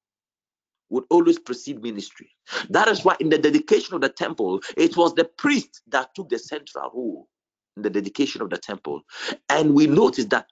would 0.89 1.05
always 1.11 1.39
precede 1.39 1.83
ministry. 1.83 2.31
That 2.71 2.89
is 2.89 3.05
why 3.05 3.17
in 3.21 3.29
the 3.29 3.39
dedication 3.39 3.95
of 3.95 4.01
the 4.01 4.09
temple, 4.09 4.61
it 4.77 4.97
was 4.97 5.15
the 5.15 5.25
priest 5.25 5.83
that 5.89 6.15
took 6.15 6.29
the 6.29 6.39
central 6.39 6.91
role 6.93 7.29
in 7.77 7.83
the 7.83 7.91
dedication 7.91 8.43
of 8.43 8.51
the 8.51 8.59
temple. 8.59 9.03
And 9.49 9.75
we 9.75 9.87
notice 9.87 10.25
that 10.27 10.47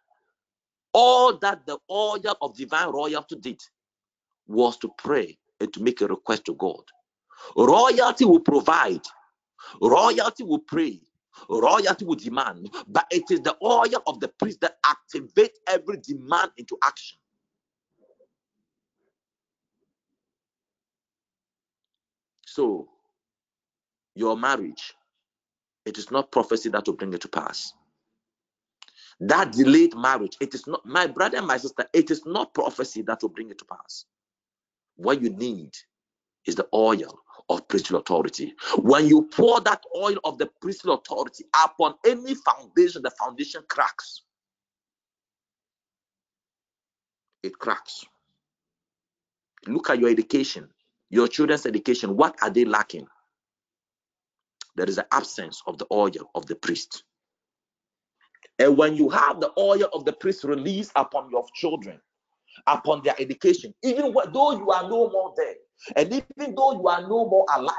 all 0.93 1.37
that 1.39 1.67
the 1.67 1.79
oil 1.91 2.37
of 2.41 2.57
divine 2.57 2.91
royalty 2.91 3.37
did 3.37 3.61
was 4.47 4.77
to 4.79 4.91
pray 4.99 5.37
and 5.61 5.73
to 5.75 5.83
make 5.83 6.01
a 6.01 6.07
request 6.09 6.47
to 6.47 6.55
God. 6.55 6.83
Royalty 7.57 8.25
will 8.25 8.41
provide, 8.41 9.03
royalty 9.83 10.45
will 10.45 10.61
pray, 10.61 11.01
royalty 11.51 12.05
will 12.05 12.17
demand, 12.17 12.71
but 12.89 13.07
it 13.11 13.25
is 13.31 13.41
the 13.43 13.57
oil 13.63 14.03
of 14.07 14.21
the 14.21 14.29
priest 14.29 14.61
that 14.63 14.79
activates 14.87 15.57
every 15.69 15.99
demand 15.99 16.53
into 16.59 16.79
action. 16.85 17.19
So, 22.47 22.89
your 24.17 24.37
marriage, 24.37 24.95
it 25.87 25.99
is 25.99 26.11
not 26.11 26.33
prophecy 26.33 26.71
that 26.71 26.87
will 26.87 26.95
bring 26.95 27.15
it 27.15 27.23
to 27.23 27.29
pass. 27.29 27.75
That 29.21 29.53
delayed 29.53 29.97
marriage, 29.97 30.37
it 30.41 30.55
is 30.55 30.67
not, 30.67 30.87
my 30.87 31.07
brother 31.09 31.39
and 31.39 31.47
my 31.47 31.59
sister, 31.59 31.87
it 31.93 32.11
is 32.11 32.27
not 32.27 32.55
prophecy 32.55 33.03
that 33.03 33.23
will 33.23 33.31
bring 33.31 33.51
it 33.51 33.59
to 33.59 33.67
pass. 33.67 34.07
What 34.99 35.23
you 35.23 35.31
need 35.31 35.77
is 36.45 36.57
the 36.57 36.67
oil 36.75 37.21
of 37.49 37.69
priestly 37.69 37.99
authority. 37.99 38.53
When 38.79 39.07
you 39.07 39.29
pour 39.33 39.61
that 39.61 39.85
oil 39.97 40.17
of 40.25 40.39
the 40.39 40.51
priestly 40.61 40.93
authority 40.93 41.45
upon 41.65 41.95
any 42.05 42.35
foundation, 42.35 43.03
the 43.03 43.13
foundation 43.13 43.63
cracks. 43.69 44.23
It 47.45 47.57
cracks. 47.57 48.05
Look 49.69 49.89
at 49.89 50.01
your 50.01 50.11
education, 50.11 50.69
your 51.11 51.29
children's 51.29 51.65
education. 51.65 52.17
What 52.17 52.35
are 52.43 52.51
they 52.51 52.65
lacking? 52.65 53.07
There 54.75 54.89
is 54.89 54.99
an 54.99 55.07
absence 55.13 55.63
of 55.69 55.79
the 55.79 55.87
oil 55.93 56.29
of 56.35 56.47
the 56.47 56.57
priest. 56.57 57.05
And 58.59 58.77
when 58.77 58.97
you 58.97 59.09
have 59.11 59.41
the 59.41 59.53
oil 59.57 59.89
of 59.93 60.05
the 60.05 60.13
priest 60.13 60.43
released 60.43 60.91
upon 60.97 61.31
your 61.31 61.47
children, 61.55 62.01
upon 62.67 63.03
their 63.03 63.15
education, 63.19 63.75
even 63.83 64.13
though 64.33 64.53
you 64.53 64.71
are 64.71 64.83
no 64.83 65.11
more 65.11 65.35
there, 65.37 65.55
and 65.97 66.13
even 66.13 66.55
though 66.55 66.73
you 66.73 66.89
are 66.89 67.03
no 67.03 67.29
more 67.29 67.47
alive, 67.55 67.75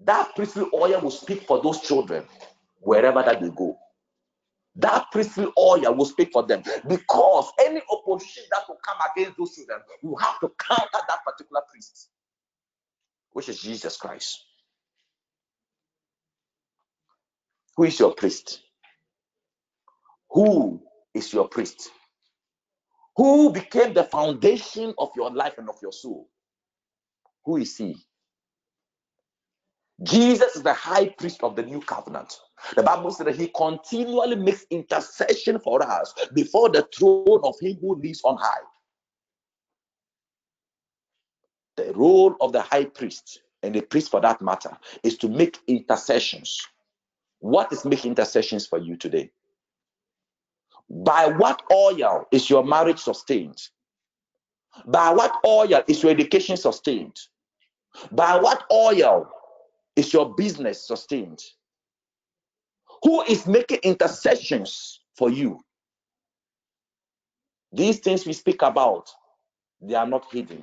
that 0.00 0.34
priestly 0.34 0.66
oil 0.74 1.00
will 1.00 1.10
speak 1.10 1.42
for 1.42 1.62
those 1.62 1.80
children 1.80 2.24
wherever 2.80 3.22
that 3.22 3.40
they 3.40 3.50
go. 3.50 3.76
That 4.76 5.06
priestly 5.12 5.46
oil 5.58 5.94
will 5.94 6.06
speak 6.06 6.32
for 6.32 6.46
them 6.46 6.62
because 6.88 7.52
any 7.60 7.82
opposition 7.90 8.44
that 8.50 8.62
will 8.68 8.78
come 8.84 8.96
against 9.14 9.38
those 9.38 9.54
children, 9.54 9.80
you 10.02 10.16
have 10.16 10.40
to 10.40 10.50
counter 10.58 10.98
that 11.08 11.18
particular 11.24 11.62
priest, 11.70 12.08
which 13.32 13.48
is 13.48 13.60
Jesus 13.60 13.96
Christ. 13.96 14.44
Who 17.76 17.84
is 17.84 17.98
your 17.98 18.14
priest? 18.14 18.60
Who 20.30 20.82
is 21.14 21.32
your 21.32 21.48
priest? 21.48 21.90
Who 23.16 23.52
became 23.52 23.92
the 23.92 24.04
foundation 24.04 24.94
of 24.98 25.10
your 25.16 25.30
life 25.30 25.58
and 25.58 25.68
of 25.68 25.76
your 25.82 25.92
soul. 25.92 26.28
Who 27.44 27.56
is 27.58 27.76
he? 27.76 27.96
Jesus 30.02 30.56
is 30.56 30.62
the 30.62 30.72
high 30.72 31.08
priest 31.08 31.42
of 31.42 31.54
the 31.54 31.62
new 31.62 31.80
covenant. 31.80 32.38
The 32.74 32.82
Bible 32.82 33.10
says 33.10 33.26
that 33.26 33.36
he 33.36 33.48
continually 33.48 34.36
makes 34.36 34.64
intercession 34.70 35.60
for 35.60 35.82
us 35.82 36.14
before 36.34 36.70
the 36.70 36.88
throne 36.96 37.40
of 37.44 37.54
him 37.60 37.76
who 37.80 38.00
lives 38.00 38.20
on 38.24 38.36
high. 38.36 38.62
The 41.76 41.92
role 41.94 42.36
of 42.40 42.52
the 42.52 42.62
high 42.62 42.86
priest 42.86 43.40
and 43.62 43.74
the 43.74 43.80
priest 43.82 44.10
for 44.10 44.20
that 44.20 44.42
matter 44.42 44.76
is 45.02 45.16
to 45.18 45.28
make 45.28 45.58
intercessions. 45.66 46.58
What 47.38 47.72
is 47.72 47.84
making 47.84 48.12
intercessions 48.12 48.66
for 48.66 48.78
you 48.78 48.96
today? 48.96 49.30
By 50.92 51.28
what 51.28 51.62
oil 51.72 52.26
is 52.30 52.50
your 52.50 52.62
marriage 52.62 52.98
sustained? 52.98 53.58
By 54.86 55.10
what 55.10 55.32
oil 55.46 55.82
is 55.88 56.02
your 56.02 56.12
education 56.12 56.58
sustained? 56.58 57.16
By 58.10 58.38
what 58.38 58.64
oil 58.70 59.26
is 59.96 60.12
your 60.12 60.34
business 60.34 60.86
sustained? 60.86 61.40
Who 63.04 63.22
is 63.22 63.46
making 63.46 63.78
intercessions 63.82 65.00
for 65.16 65.30
you? 65.30 65.60
These 67.72 68.00
things 68.00 68.26
we 68.26 68.34
speak 68.34 68.60
about, 68.60 69.08
they 69.80 69.94
are 69.94 70.06
not 70.06 70.30
hidden. 70.30 70.62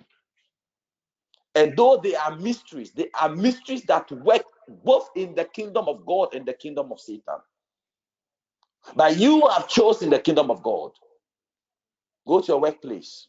And 1.55 1.75
though 1.75 1.99
they 2.01 2.15
are 2.15 2.35
mysteries, 2.37 2.91
they 2.91 3.09
are 3.19 3.29
mysteries 3.29 3.81
that 3.83 4.11
work 4.11 4.43
both 4.83 5.09
in 5.15 5.33
the 5.33 5.45
kingdom 5.45 5.87
of 5.87 6.05
God 6.05 6.35
and 6.35 6.45
the 6.45 6.53
kingdom 6.53 6.91
of 6.91 6.99
Satan. 6.99 7.39
But 8.95 9.17
you 9.17 9.47
have 9.47 9.67
chosen 9.67 10.09
the 10.09 10.19
kingdom 10.19 10.51
of 10.51 10.63
God. 10.63 10.91
Go 12.27 12.41
to 12.41 12.47
your 12.47 12.61
workplace. 12.61 13.27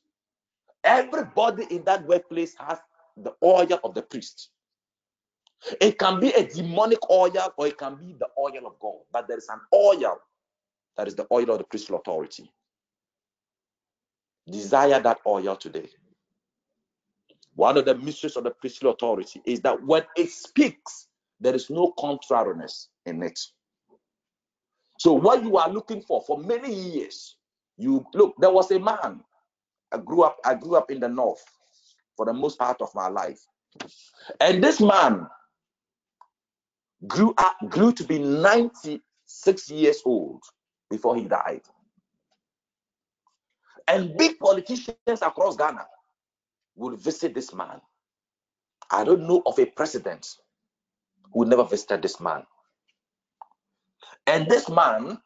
Everybody 0.85 1.67
in 1.71 1.85
that 1.85 2.07
workplace 2.07 2.55
has 2.59 2.79
the 3.17 3.35
oil 3.43 3.79
of 3.85 3.95
the 3.95 4.03
priest. 4.03 4.51
It 5.81 5.99
can 5.99 6.21
be 6.21 6.31
a 6.31 6.47
demonic 6.47 6.99
oil 7.11 7.53
or 7.57 7.67
it 7.67 7.77
can 7.77 7.97
be 7.97 8.15
the 8.19 8.29
oil 8.39 8.67
of 8.67 8.79
God, 8.81 9.01
but 9.13 9.29
there 9.29 9.37
is 9.37 9.49
an 9.49 9.61
oil 9.75 10.19
that 10.97 11.09
is 11.09 11.15
the 11.15 11.27
oil 11.31 11.51
of 11.51 11.59
the 11.59 11.65
priestly 11.65 11.97
authority. 11.97 12.51
Desire 14.51 15.01
that 15.01 15.19
oil 15.27 15.57
today. 15.57 15.89
One 17.55 17.77
of 17.77 17.85
the 17.85 17.95
mysteries 17.95 18.37
of 18.37 18.45
the 18.45 18.51
priestly 18.51 18.91
authority 18.91 19.43
is 19.45 19.61
that 19.61 19.83
when 19.85 20.05
it 20.17 20.31
speaks, 20.31 21.09
there 21.41 21.55
is 21.55 21.69
no 21.71 21.93
contrariness 21.99 22.89
in 23.07 23.23
it. 23.23 23.39
So, 25.01 25.15
what 25.15 25.43
you 25.43 25.57
are 25.57 25.71
looking 25.71 26.03
for 26.03 26.21
for 26.27 26.37
many 26.37 26.75
years, 26.75 27.37
you 27.79 28.05
look, 28.13 28.35
there 28.39 28.51
was 28.51 28.71
a 28.71 28.79
man. 28.79 29.25
I 29.91 29.97
grew 29.97 30.25
up, 30.25 30.37
I 30.45 30.55
grew 30.55 30.77
up 30.77 30.91
in 30.91 31.01
the 31.01 31.09
north 31.09 31.43
for 32.19 32.27
the 32.27 32.35
most 32.35 32.59
part 32.59 32.83
of 32.83 32.95
my 32.95 33.09
life. 33.09 33.41
And 34.43 34.63
this 34.63 34.79
man 34.79 35.27
grew 37.07 37.33
up, 37.39 37.57
grew 37.71 37.93
to 37.93 38.05
be 38.05 38.19
96 38.19 39.71
years 39.71 40.03
old 40.05 40.43
before 40.91 41.17
he 41.17 41.25
died. 41.25 41.63
And 43.89 44.19
big 44.19 44.39
politicians 44.39 44.99
across 45.07 45.57
Ghana 45.57 45.87
will 46.77 46.95
visit 46.95 47.35
this 47.35 47.55
man. 47.55 47.81
I 48.91 49.05
don't 49.05 49.27
know 49.27 49.43
of 49.47 49.59
a 49.59 49.65
president 49.65 50.29
who 51.33 51.47
never 51.47 51.65
visited 51.65 52.03
this 52.03 52.21
man. 52.21 52.43
And 54.31 54.49
this 54.49 54.69
man 54.69 55.19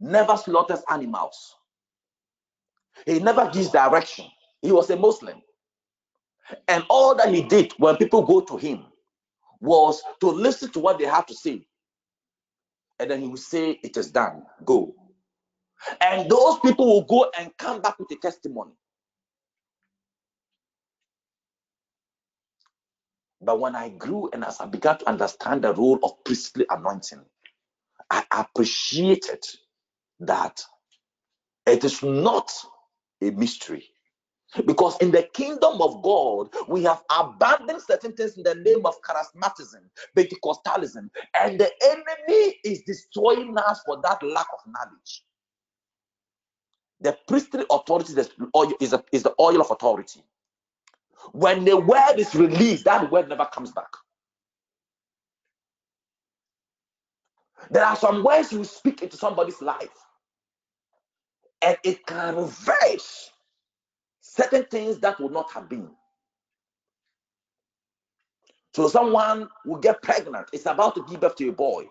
never 0.00 0.36
slaughters 0.36 0.82
animals. 0.90 1.54
He 3.06 3.20
never 3.20 3.48
gives 3.50 3.70
direction. 3.70 4.26
He 4.62 4.72
was 4.72 4.90
a 4.90 4.96
Muslim. 4.96 5.40
And 6.66 6.84
all 6.90 7.14
that 7.14 7.32
he 7.32 7.42
did 7.42 7.72
when 7.78 7.96
people 7.96 8.22
go 8.26 8.40
to 8.40 8.56
him 8.56 8.84
was 9.60 10.02
to 10.20 10.28
listen 10.28 10.72
to 10.72 10.80
what 10.80 10.98
they 10.98 11.04
have 11.04 11.26
to 11.26 11.34
say. 11.34 11.66
And 12.98 13.10
then 13.10 13.20
he 13.20 13.28
would 13.28 13.38
say, 13.38 13.78
It 13.84 13.96
is 13.96 14.10
done, 14.10 14.42
go. 14.64 14.94
And 16.00 16.28
those 16.28 16.58
people 16.60 16.86
will 16.86 17.04
go 17.04 17.30
and 17.38 17.56
come 17.58 17.80
back 17.80 17.98
with 18.00 18.10
a 18.10 18.16
testimony. 18.16 18.72
But 23.40 23.60
when 23.60 23.76
I 23.76 23.90
grew 23.90 24.30
and 24.32 24.44
as 24.44 24.60
I 24.60 24.66
began 24.66 24.98
to 24.98 25.08
understand 25.08 25.62
the 25.62 25.74
role 25.74 25.98
of 26.02 26.24
priestly 26.24 26.66
anointing, 26.70 27.24
I 28.10 28.24
appreciated 28.32 29.44
that 30.20 30.62
it 31.66 31.84
is 31.84 32.02
not 32.02 32.52
a 33.22 33.30
mystery. 33.30 33.84
Because 34.66 34.96
in 34.98 35.12
the 35.12 35.22
kingdom 35.32 35.80
of 35.80 36.02
God, 36.02 36.48
we 36.68 36.82
have 36.82 37.02
abandoned 37.16 37.82
certain 37.82 38.12
things 38.12 38.36
in 38.36 38.42
the 38.42 38.56
name 38.56 38.84
of 38.84 38.96
charismatism, 39.02 39.82
Pentecostalism, 40.16 41.08
and 41.40 41.60
the 41.60 41.70
enemy 41.84 42.56
is 42.64 42.82
destroying 42.82 43.56
us 43.58 43.80
for 43.86 44.00
that 44.02 44.20
lack 44.24 44.46
of 44.52 44.72
knowledge. 44.72 45.22
The 47.00 47.16
priestly 47.28 47.64
authority 47.70 48.14
is, 48.14 48.30
is, 48.80 48.92
a, 48.92 49.04
is 49.12 49.22
the 49.22 49.34
oil 49.40 49.60
of 49.60 49.70
authority. 49.70 50.22
When 51.32 51.64
the 51.64 51.76
word 51.78 52.14
is 52.16 52.34
released, 52.34 52.84
that 52.86 53.10
word 53.10 53.28
never 53.28 53.46
comes 53.46 53.70
back. 53.70 53.90
There 57.70 57.84
are 57.84 57.96
some 57.96 58.24
words 58.24 58.52
you 58.52 58.64
speak 58.64 59.02
into 59.02 59.16
somebody's 59.16 59.62
life, 59.62 60.06
and 61.62 61.76
it 61.84 62.04
can 62.06 62.36
reverse 62.36 63.30
certain 64.20 64.64
things 64.64 64.98
that 65.00 65.20
would 65.20 65.32
not 65.32 65.52
have 65.52 65.68
been. 65.68 65.90
So 68.74 68.88
someone 68.88 69.48
will 69.66 69.80
get 69.80 70.02
pregnant, 70.02 70.48
it's 70.52 70.66
about 70.66 70.94
to 70.96 71.04
give 71.08 71.20
birth 71.20 71.36
to 71.36 71.48
a 71.48 71.52
boy. 71.52 71.86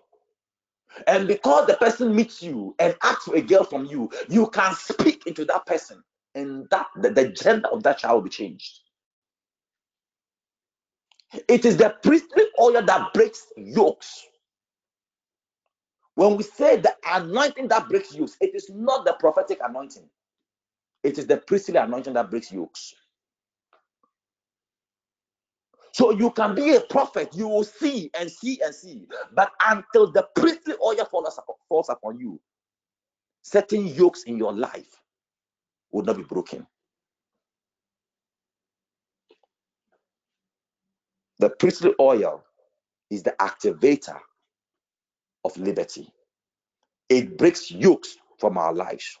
And 1.06 1.28
because 1.28 1.66
the 1.66 1.74
person 1.74 2.14
meets 2.14 2.42
you 2.42 2.74
and 2.78 2.96
asks 3.02 3.24
for 3.24 3.36
a 3.36 3.40
girl 3.42 3.64
from 3.64 3.86
you, 3.86 4.10
you 4.28 4.48
can 4.48 4.74
speak 4.74 5.26
into 5.26 5.44
that 5.46 5.66
person, 5.66 6.02
and 6.34 6.68
that 6.70 6.86
the, 6.96 7.10
the 7.10 7.28
gender 7.28 7.68
of 7.68 7.82
that 7.84 7.98
child 7.98 8.16
will 8.16 8.22
be 8.22 8.30
changed. 8.30 8.80
It 11.48 11.64
is 11.64 11.76
the 11.76 11.94
priestly 12.02 12.44
oil 12.60 12.82
that 12.82 13.14
breaks 13.14 13.46
yokes. 13.56 14.26
When 16.20 16.36
we 16.36 16.42
say 16.42 16.76
the 16.76 16.94
anointing 17.06 17.68
that 17.68 17.88
breaks 17.88 18.14
yokes, 18.14 18.36
it 18.42 18.54
is 18.54 18.68
not 18.70 19.06
the 19.06 19.14
prophetic 19.14 19.58
anointing, 19.64 20.04
it 21.04 21.18
is 21.18 21.26
the 21.26 21.38
priestly 21.38 21.76
anointing 21.76 22.14
that 22.14 22.30
breaks 22.30 22.52
yokes. 22.52 22.94
So 25.92 26.10
you 26.12 26.30
can 26.32 26.54
be 26.54 26.76
a 26.76 26.82
prophet, 26.82 27.30
you 27.34 27.48
will 27.48 27.64
see 27.64 28.10
and 28.18 28.30
see 28.30 28.60
and 28.64 28.74
see, 28.74 29.08
but 29.34 29.52
until 29.66 30.12
the 30.12 30.28
priestly 30.36 30.74
oil 30.84 31.04
falls 31.06 31.40
falls 31.68 31.88
upon 31.88 32.18
you, 32.20 32.40
certain 33.42 33.86
yokes 33.88 34.24
in 34.24 34.38
your 34.38 34.52
life 34.52 35.00
will 35.92 36.04
not 36.04 36.16
be 36.18 36.24
broken. 36.24 36.66
The 41.40 41.50
priestly 41.50 41.94
oil 42.00 42.44
is 43.10 43.22
the 43.22 43.34
activator 43.40 44.18
of 45.44 45.56
liberty. 45.56 46.12
It 47.08 47.36
breaks 47.36 47.70
yokes 47.70 48.16
from 48.38 48.56
our 48.56 48.72
lives. 48.72 49.18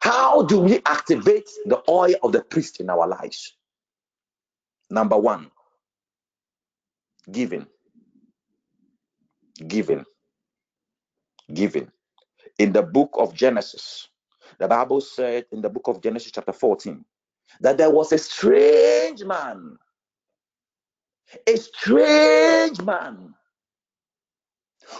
How 0.00 0.42
do 0.42 0.60
we 0.60 0.80
activate 0.84 1.48
the 1.66 1.82
oil 1.88 2.14
of 2.22 2.32
the 2.32 2.42
priest 2.42 2.80
in 2.80 2.90
our 2.90 3.08
lives? 3.08 3.56
Number 4.90 5.16
one, 5.16 5.50
giving. 7.30 7.66
Giving. 9.66 10.04
Giving. 11.52 11.90
In 12.58 12.72
the 12.72 12.82
book 12.82 13.10
of 13.14 13.34
Genesis, 13.34 14.08
the 14.58 14.68
Bible 14.68 15.00
said 15.00 15.46
in 15.52 15.60
the 15.60 15.70
book 15.70 15.88
of 15.88 16.02
Genesis, 16.02 16.32
chapter 16.32 16.52
14, 16.52 17.04
that 17.60 17.78
there 17.78 17.90
was 17.90 18.12
a 18.12 18.18
strange 18.18 19.24
man, 19.24 19.76
a 21.46 21.56
strange 21.56 22.80
man 22.82 23.34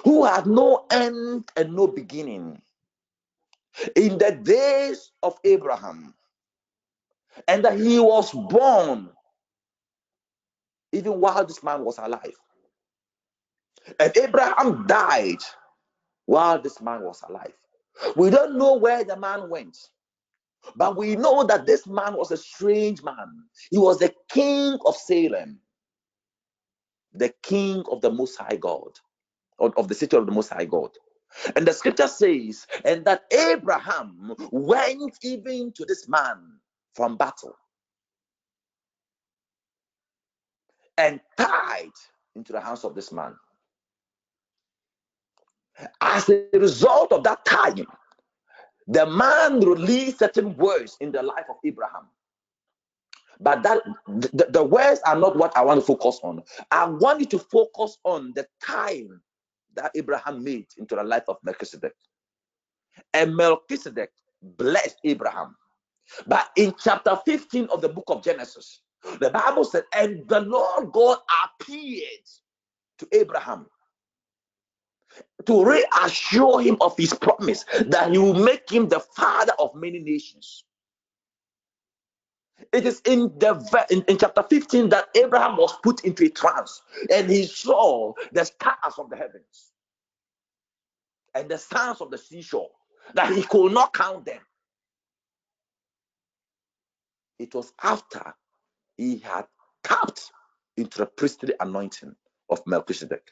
who 0.05 0.25
had 0.25 0.47
no 0.47 0.87
end 0.91 1.51
and 1.57 1.75
no 1.75 1.87
beginning 1.87 2.61
in 3.97 4.19
the 4.19 4.33
days 4.43 5.11
of 5.23 5.39
Abraham, 5.45 6.15
and 7.49 7.65
that 7.65 7.79
he 7.79 7.99
was 7.99 8.33
born 8.33 9.11
even 10.93 11.21
while 11.21 11.45
this 11.45 11.63
man 11.63 11.85
was 11.85 11.99
alive. 11.99 12.37
And 14.01 14.17
Abraham 14.17 14.87
died 14.87 15.43
while 16.27 16.61
this 16.61 16.81
man 16.81 17.03
was 17.03 17.23
alive. 17.29 17.53
We 18.17 18.31
don't 18.31 18.57
know 18.57 18.75
where 18.75 19.05
the 19.05 19.17
man 19.17 19.49
went, 19.49 19.77
but 20.77 20.97
we 20.97 21.17
know 21.17 21.45
that 21.45 21.67
this 21.67 21.87
man 21.87 22.15
was 22.15 22.31
a 22.31 22.37
strange 22.37 23.03
man. 23.03 23.45
He 23.71 23.79
was 23.79 23.99
the 23.99 24.13
king 24.29 24.79
of 24.87 24.97
Salem, 24.97 25.59
the 27.13 27.33
king 27.43 27.85
of 27.91 28.01
the 28.01 28.11
Most 28.11 28.37
High 28.37 28.57
God, 28.57 28.99
of 29.59 29.89
the 29.89 29.95
city 29.95 30.17
of 30.17 30.27
the 30.27 30.33
Most 30.33 30.51
High 30.51 30.65
God. 30.65 30.91
And 31.57 31.67
the 31.67 31.73
scripture 31.73 32.09
says, 32.09 32.67
and 32.85 33.05
that 33.07 33.25
Abraham 33.33 34.35
went 34.51 35.19
even 35.23 35.73
to 35.73 35.85
this 35.85 36.09
man 36.09 36.59
from 36.95 37.17
battle 37.17 37.57
and 40.97 41.21
tithed 41.37 41.97
into 42.37 42.53
the 42.53 42.61
hands 42.61 42.85
of 42.85 42.95
this 42.95 43.11
man. 43.11 43.35
As 46.01 46.29
a 46.29 46.47
result 46.53 47.13
of 47.13 47.25
that 47.25 47.45
tithing, 47.45 47.87
the 48.87 49.07
man 49.07 49.61
released 49.61 50.21
certain 50.21 50.57
words 50.57 50.97
in 51.01 51.11
the 51.11 51.23
life 51.23 51.47
of 51.49 51.57
Abraham. 51.65 52.07
But 53.41 53.65
that 53.65 53.83
the, 54.07 54.47
the 54.51 54.63
words 54.63 55.01
are 55.05 55.19
not 55.19 55.37
what 55.37 55.57
I 55.57 55.65
want 55.65 55.81
to 55.81 55.87
focus 55.87 56.21
on. 56.23 56.43
I 56.71 56.85
want 56.85 57.21
you 57.21 57.27
to 57.27 57.39
focus 57.39 57.99
on 58.05 58.33
the 58.37 58.47
time 58.63 59.21
that 59.77 59.93
Abraham 59.95 60.43
made 60.43 60.67
into 60.79 60.95
the 60.97 61.03
life 61.03 61.25
of 61.29 61.37
Melchizedek. 61.43 61.95
And 63.13 63.35
Melchizedek 63.35 64.11
blessed 64.43 64.99
Abraham. 65.05 65.57
But 66.27 66.51
in 66.57 66.75
chapter 66.79 67.19
15 67.25 67.69
of 67.73 67.81
the 67.81 67.89
book 67.89 68.05
of 68.09 68.23
Genesis, 68.23 68.81
the 69.21 69.31
Bible 69.31 69.65
said, 69.65 69.85
and 69.95 70.27
the 70.29 70.41
Lord 70.41 70.93
God 70.93 71.19
appeared 71.45 72.25
to 72.99 73.09
Abraham 73.13 73.67
to 75.47 75.65
reassure 75.65 76.61
him 76.61 76.77
of 76.81 76.97
his 76.97 77.13
promise 77.13 77.65
that 77.87 78.11
he 78.11 78.19
will 78.19 78.35
make 78.35 78.71
him 78.71 78.89
the 78.89 79.01
father 79.01 79.53
of 79.59 79.75
many 79.75 79.99
nations. 79.99 80.65
It 82.75 82.87
is 82.87 83.01
in 83.07 83.33
the 83.39 83.87
in, 83.91 84.03
in, 84.09 84.19
chapter 84.19 84.43
15 84.43 84.89
that 84.89 85.09
Abraham 85.17 85.57
was 85.57 85.73
put 85.85 86.05
into 86.05 86.25
a 86.25 86.29
trance 86.31 86.83
and 87.13 87.31
he 87.31 87.47
saw 87.47 88.13
the 88.33 88.45
stars 88.45 88.95
of 88.99 89.11
the 89.11 89.17
heavens 89.17 89.71
and 91.35 91.49
the 91.49 91.59
sands 91.59 92.01
of 92.01 92.11
the 92.11 92.19
seashore 92.19 92.71
that 93.15 93.33
he 93.33 93.43
could 93.45 93.73
not 93.73 93.95
count 93.95 94.25
them. 94.27 94.41
It 97.39 97.55
was 97.55 97.73
after 97.83 98.35
he 98.97 99.19
had 99.19 99.47
tapped 99.85 100.33
into 100.77 100.99
the 100.99 101.07
priestly 101.07 101.55
anointing 101.61 102.17
of 102.51 102.61
Melchizedek. 102.67 103.31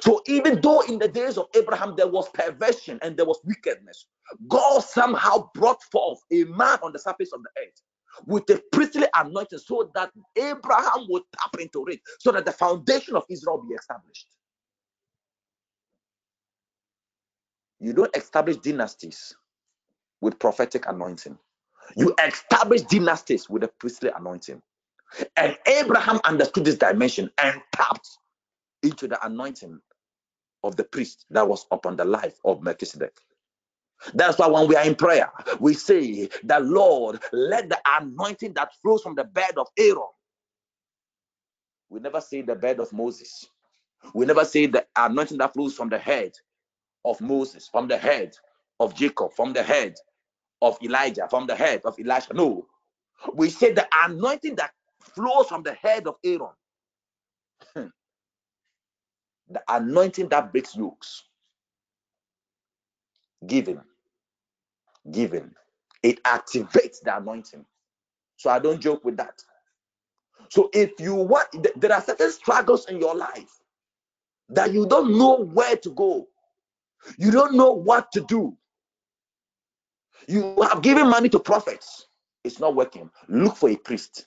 So 0.00 0.22
even 0.26 0.60
though 0.60 0.80
in 0.82 0.98
the 0.98 1.08
days 1.08 1.38
of 1.38 1.46
Abraham 1.54 1.94
there 1.96 2.08
was 2.08 2.28
perversion 2.30 2.98
and 3.02 3.16
there 3.16 3.26
was 3.26 3.40
wickedness, 3.44 4.06
God 4.48 4.80
somehow 4.80 5.50
brought 5.54 5.82
forth 5.84 6.20
a 6.32 6.44
man 6.44 6.78
on 6.82 6.92
the 6.92 6.98
surface 6.98 7.32
of 7.32 7.42
the 7.44 7.50
earth 7.62 7.80
with 8.26 8.48
a 8.50 8.62
priestly 8.72 9.06
anointing 9.16 9.60
so 9.60 9.90
that 9.94 10.10
Abraham 10.36 11.06
would 11.10 11.22
tap 11.38 11.60
into 11.60 11.86
it, 11.86 12.00
so 12.20 12.32
that 12.32 12.44
the 12.46 12.52
foundation 12.52 13.16
of 13.16 13.24
Israel 13.30 13.64
be 13.68 13.74
established. 13.74 14.26
You 17.80 17.92
don't 17.94 18.16
establish 18.16 18.56
dynasties 18.58 19.34
with 20.20 20.38
prophetic 20.38 20.86
anointing. 20.88 21.38
You 21.96 22.14
establish 22.26 22.82
dynasties 22.82 23.50
with 23.50 23.64
a 23.64 23.68
priestly 23.68 24.10
anointing. 24.16 24.62
And 25.36 25.56
Abraham 25.66 26.20
understood 26.24 26.64
this 26.66 26.76
dimension 26.76 27.30
and 27.38 27.60
tapped 27.74 28.08
into 28.82 29.08
the 29.08 29.24
anointing 29.26 29.80
of 30.64 30.76
the 30.76 30.84
priest 30.84 31.26
that 31.30 31.48
was 31.48 31.66
upon 31.72 31.96
the 31.96 32.04
life 32.04 32.38
of 32.44 32.62
Melchizedek. 32.62 33.14
That's 34.14 34.38
why 34.38 34.48
when 34.48 34.68
we 34.68 34.76
are 34.76 34.84
in 34.86 34.94
prayer, 34.96 35.30
we 35.60 35.74
say 35.74 36.28
that 36.44 36.64
Lord, 36.64 37.20
let 37.32 37.68
the 37.68 37.78
anointing 38.00 38.54
that 38.54 38.74
flows 38.82 39.02
from 39.02 39.14
the 39.16 39.24
bed 39.24 39.52
of 39.58 39.68
Aaron. 39.78 40.02
We 41.90 42.00
never 42.00 42.20
say 42.20 42.42
the 42.42 42.54
bed 42.56 42.80
of 42.80 42.92
Moses. 42.92 43.46
We 44.14 44.26
never 44.26 44.44
say 44.44 44.66
the 44.66 44.86
anointing 44.96 45.38
that 45.38 45.54
flows 45.54 45.74
from 45.76 45.90
the 45.90 45.98
head 45.98 46.32
of 47.04 47.20
Moses, 47.20 47.68
from 47.68 47.88
the 47.88 47.98
head 47.98 48.36
of 48.80 48.94
Jacob, 48.94 49.32
from 49.34 49.52
the 49.54 49.62
head 49.62 49.96
of 50.62 50.78
Elijah, 50.82 51.28
from 51.30 51.46
the 51.46 51.56
head 51.56 51.82
of 51.84 51.96
Elisha. 52.00 52.34
No. 52.34 52.66
We 53.34 53.50
say 53.50 53.72
the 53.72 53.88
anointing 54.06 54.56
that 54.56 54.72
flows 55.00 55.48
from 55.48 55.62
the 55.64 55.74
head 55.74 56.06
of 56.08 56.16
Aaron. 56.24 56.50
Hmm. 57.74 57.82
the 59.50 59.62
anointing 59.68 60.28
that 60.30 60.52
breaks 60.52 60.76
yokes. 60.76 61.24
Giving. 63.46 63.80
Giving. 65.10 65.50
It 66.02 66.22
activates 66.24 67.00
the 67.02 67.16
anointing. 67.16 67.64
So 68.36 68.50
I 68.50 68.58
don't 68.58 68.80
joke 68.80 69.04
with 69.04 69.16
that. 69.18 69.42
So 70.48 70.70
if 70.72 70.92
you 70.98 71.14
want, 71.14 71.48
there 71.76 71.92
are 71.92 72.00
certain 72.00 72.30
struggles 72.32 72.86
in 72.88 72.98
your 73.00 73.14
life 73.14 73.60
that 74.48 74.72
you 74.72 74.86
don't 74.86 75.16
know 75.16 75.44
where 75.44 75.76
to 75.76 75.90
go. 75.90 76.28
You 77.18 77.30
don't 77.30 77.54
know 77.54 77.72
what 77.72 78.10
to 78.12 78.20
do. 78.22 78.56
You 80.26 80.54
have 80.62 80.82
given 80.82 81.08
money 81.08 81.28
to 81.30 81.38
prophets. 81.38 82.06
It's 82.44 82.60
not 82.60 82.74
working. 82.74 83.10
Look 83.28 83.56
for 83.56 83.70
a 83.70 83.76
priest. 83.76 84.26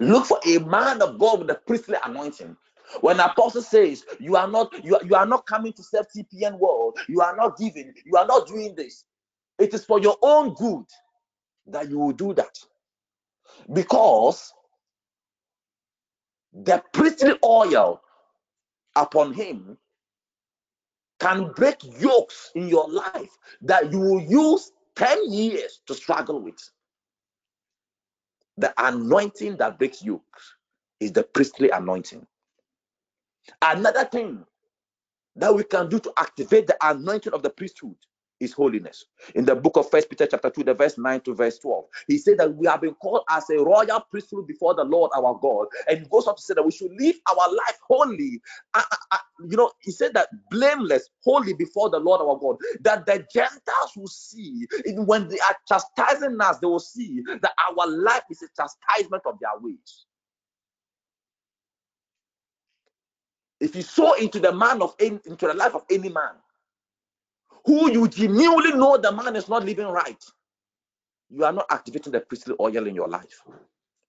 Look 0.00 0.26
for 0.26 0.38
a 0.46 0.58
man 0.58 1.02
of 1.02 1.18
God 1.18 1.40
with 1.40 1.50
a 1.50 1.54
priestly 1.54 1.96
anointing. 2.04 2.56
When 3.00 3.20
apostle 3.20 3.62
says 3.62 4.04
you 4.18 4.36
are 4.36 4.48
not 4.48 4.84
you 4.84 4.96
are, 4.96 5.04
you 5.04 5.14
are 5.14 5.26
not 5.26 5.46
coming 5.46 5.72
to 5.74 5.82
serve 5.82 6.06
TPN 6.14 6.58
world, 6.58 6.98
you 7.08 7.20
are 7.20 7.36
not 7.36 7.56
giving, 7.56 7.94
you 8.04 8.16
are 8.16 8.26
not 8.26 8.48
doing 8.48 8.74
this. 8.74 9.04
It 9.58 9.74
is 9.74 9.84
for 9.84 10.00
your 10.00 10.16
own 10.22 10.54
good 10.54 10.86
that 11.66 11.88
you 11.88 11.98
will 11.98 12.12
do 12.12 12.34
that. 12.34 12.58
Because 13.72 14.52
the 16.52 16.82
priestly 16.92 17.34
oil 17.44 18.00
upon 18.96 19.32
him 19.34 19.78
can 21.20 21.52
break 21.52 21.76
yokes 22.00 22.50
in 22.54 22.68
your 22.68 22.88
life 22.90 23.30
that 23.62 23.92
you 23.92 24.00
will 24.00 24.20
use 24.20 24.72
10 24.96 25.30
years 25.30 25.80
to 25.86 25.94
struggle 25.94 26.40
with. 26.40 26.58
The 28.56 28.72
anointing 28.78 29.58
that 29.58 29.78
breaks 29.78 30.02
yokes 30.02 30.56
is 30.98 31.12
the 31.12 31.22
priestly 31.22 31.70
anointing. 31.70 32.26
Another 33.62 34.04
thing 34.04 34.44
that 35.36 35.54
we 35.54 35.64
can 35.64 35.88
do 35.88 35.98
to 36.00 36.12
activate 36.18 36.66
the 36.66 36.76
anointing 36.82 37.32
of 37.32 37.42
the 37.42 37.50
priesthood 37.50 37.96
is 38.40 38.52
holiness. 38.52 39.04
In 39.34 39.44
the 39.44 39.54
book 39.54 39.76
of 39.76 39.90
First 39.90 40.08
Peter 40.08 40.26
chapter 40.26 40.50
2, 40.50 40.64
the 40.64 40.74
verse 40.74 40.96
9 40.96 41.20
to 41.22 41.34
verse 41.34 41.58
12, 41.58 41.84
he 42.08 42.18
said 42.18 42.38
that 42.38 42.54
we 42.54 42.66
have 42.66 42.80
been 42.80 42.94
called 42.94 43.22
as 43.30 43.44
a 43.50 43.58
royal 43.62 44.00
priesthood 44.10 44.46
before 44.46 44.74
the 44.74 44.84
Lord 44.84 45.10
our 45.14 45.38
God. 45.40 45.66
And 45.88 45.98
he 46.00 46.04
goes 46.06 46.26
on 46.26 46.36
to 46.36 46.42
say 46.42 46.54
that 46.54 46.64
we 46.64 46.72
should 46.72 46.90
live 46.98 47.16
our 47.30 47.50
life 47.50 47.78
holy. 47.86 48.40
Uh, 48.74 48.82
uh, 48.90 48.96
uh, 49.12 49.18
you 49.48 49.56
know, 49.56 49.70
he 49.82 49.90
said 49.90 50.14
that 50.14 50.28
blameless, 50.50 51.10
holy 51.22 51.52
before 51.52 51.90
the 51.90 51.98
Lord 51.98 52.20
our 52.22 52.38
God, 52.38 52.56
that 52.80 53.04
the 53.06 53.26
Gentiles 53.32 53.92
will 53.96 54.08
see, 54.08 54.66
even 54.86 55.06
when 55.06 55.28
they 55.28 55.38
are 55.40 55.56
chastising 55.68 56.40
us, 56.40 56.58
they 56.58 56.66
will 56.66 56.78
see 56.80 57.22
that 57.42 57.52
our 57.70 57.86
life 57.86 58.22
is 58.30 58.42
a 58.42 58.48
chastisement 58.56 59.22
of 59.26 59.34
their 59.40 59.60
ways. 59.60 60.06
If 63.60 63.76
you 63.76 63.82
sow 63.82 64.14
into 64.14 64.40
the 64.40 64.52
man 64.52 64.80
of 64.82 64.94
any, 64.98 65.20
into 65.26 65.46
the 65.46 65.54
life 65.54 65.74
of 65.74 65.84
any 65.90 66.08
man, 66.08 66.32
who 67.66 67.90
you 67.92 68.08
genuinely 68.08 68.72
know 68.72 68.96
the 68.96 69.12
man 69.12 69.36
is 69.36 69.48
not 69.48 69.64
living 69.64 69.86
right, 69.86 70.24
you 71.28 71.44
are 71.44 71.52
not 71.52 71.66
activating 71.70 72.12
the 72.12 72.20
priestly 72.20 72.54
oil 72.58 72.86
in 72.86 72.94
your 72.94 73.08
life. 73.08 73.42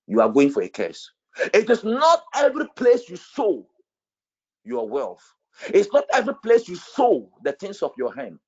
You 0.08 0.22
are 0.22 0.30
going 0.30 0.49
for 0.49 0.64
a 0.64 0.70
curse. 0.70 1.12
It 1.54 1.70
is 1.70 1.84
not 1.84 2.24
every 2.36 2.68
place 2.76 3.10
you 3.10 3.18
sow 3.18 3.66
your 4.64 4.88
wealth. 4.88 5.24
It's 5.68 5.91
not 5.93 6.06
every 6.14 6.36
place 6.36 6.68
you 6.68 6.76
sow 6.76 7.30
the 7.43 7.52
things 7.54 7.82
of 7.82 7.93
your 7.97 8.14
hand. 8.14 8.39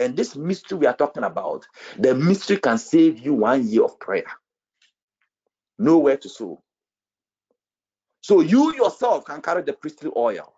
And 0.00 0.16
this 0.16 0.36
mystery 0.36 0.78
we 0.78 0.86
are 0.86 0.96
talking 0.96 1.24
about, 1.24 1.66
the 1.98 2.14
mystery 2.14 2.56
can 2.56 2.78
save 2.78 3.18
you 3.18 3.34
one 3.34 3.66
year 3.68 3.84
of 3.84 3.98
prayer. 3.98 4.26
Nowhere 5.78 6.16
to 6.16 6.28
sow. 6.28 6.62
So 8.28 8.40
you 8.42 8.74
yourself 8.74 9.24
can 9.24 9.40
carry 9.40 9.62
the 9.62 9.72
priestly 9.72 10.10
oil. 10.14 10.52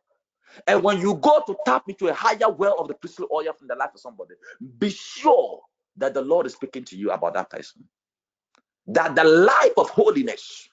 And 0.66 0.82
when 0.82 1.00
you 1.00 1.14
go 1.14 1.40
to 1.46 1.54
tap 1.64 1.84
into 1.88 2.08
a 2.08 2.12
higher 2.12 2.50
well 2.50 2.74
of 2.80 2.88
the 2.88 2.94
priestly 2.94 3.28
oil 3.32 3.52
from 3.56 3.68
the 3.68 3.76
life 3.76 3.90
of 3.94 4.00
somebody, 4.00 4.34
be 4.80 4.90
sure 4.90 5.60
that 5.96 6.12
the 6.12 6.20
Lord 6.20 6.46
is 6.46 6.54
speaking 6.54 6.82
to 6.86 6.96
you 6.96 7.12
about 7.12 7.34
that 7.34 7.48
person. 7.48 7.84
That 8.88 9.14
the 9.14 9.22
life 9.22 9.74
of 9.76 9.88
holiness 9.88 10.68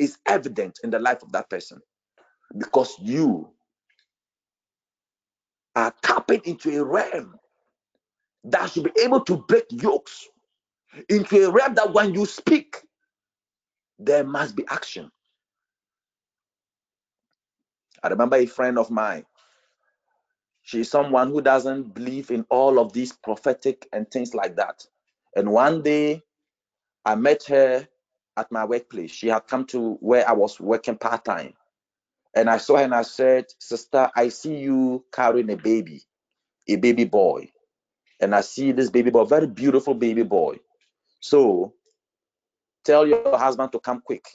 is 0.00 0.18
evident 0.26 0.80
in 0.82 0.90
the 0.90 0.98
life 0.98 1.22
of 1.22 1.30
that 1.30 1.48
person 1.48 1.80
because 2.58 2.96
you 3.00 3.48
are 5.76 5.94
tapping 6.02 6.40
into 6.46 6.80
a 6.80 6.84
realm 6.84 7.38
that 8.42 8.72
should 8.72 8.92
be 8.92 9.02
able 9.04 9.20
to 9.20 9.36
break 9.36 9.66
yokes, 9.70 10.26
into 11.08 11.46
a 11.46 11.48
realm 11.52 11.74
that 11.74 11.92
when 11.92 12.12
you 12.12 12.26
speak, 12.26 12.78
there 14.00 14.24
must 14.24 14.56
be 14.56 14.64
action. 14.68 15.08
I 18.02 18.08
remember 18.08 18.36
a 18.36 18.46
friend 18.46 18.78
of 18.78 18.90
mine. 18.90 19.24
She's 20.62 20.90
someone 20.90 21.30
who 21.30 21.40
doesn't 21.42 21.94
believe 21.94 22.30
in 22.30 22.46
all 22.50 22.78
of 22.78 22.92
these 22.92 23.12
prophetic 23.12 23.88
and 23.92 24.10
things 24.10 24.34
like 24.34 24.56
that. 24.56 24.86
And 25.36 25.52
one 25.52 25.82
day 25.82 26.22
I 27.04 27.16
met 27.16 27.44
her 27.48 27.86
at 28.36 28.52
my 28.52 28.64
workplace. 28.64 29.10
She 29.10 29.28
had 29.28 29.46
come 29.46 29.66
to 29.66 29.94
where 30.00 30.28
I 30.28 30.32
was 30.32 30.60
working 30.60 30.96
part 30.96 31.24
time. 31.24 31.54
And 32.34 32.48
I 32.48 32.58
saw 32.58 32.76
her 32.78 32.84
and 32.84 32.94
I 32.94 33.02
said, 33.02 33.46
Sister, 33.58 34.10
I 34.16 34.28
see 34.28 34.56
you 34.56 35.04
carrying 35.12 35.50
a 35.50 35.56
baby, 35.56 36.02
a 36.68 36.76
baby 36.76 37.04
boy. 37.04 37.50
And 38.20 38.34
I 38.34 38.40
see 38.42 38.72
this 38.72 38.90
baby 38.90 39.10
boy, 39.10 39.24
very 39.24 39.46
beautiful 39.48 39.94
baby 39.94 40.22
boy. 40.22 40.58
So 41.20 41.74
tell 42.84 43.06
your 43.06 43.38
husband 43.38 43.72
to 43.72 43.80
come 43.80 44.00
quick. 44.04 44.26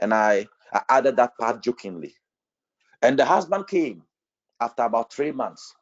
And 0.00 0.14
I, 0.14 0.46
I 0.72 0.82
added 0.88 1.16
that 1.16 1.38
part 1.38 1.62
jokingly. 1.62 2.14
And 3.02 3.18
the 3.18 3.24
husband 3.24 3.68
came 3.68 4.04
after 4.60 4.84
about 4.84 5.12
three 5.12 5.32
months. 5.32 5.74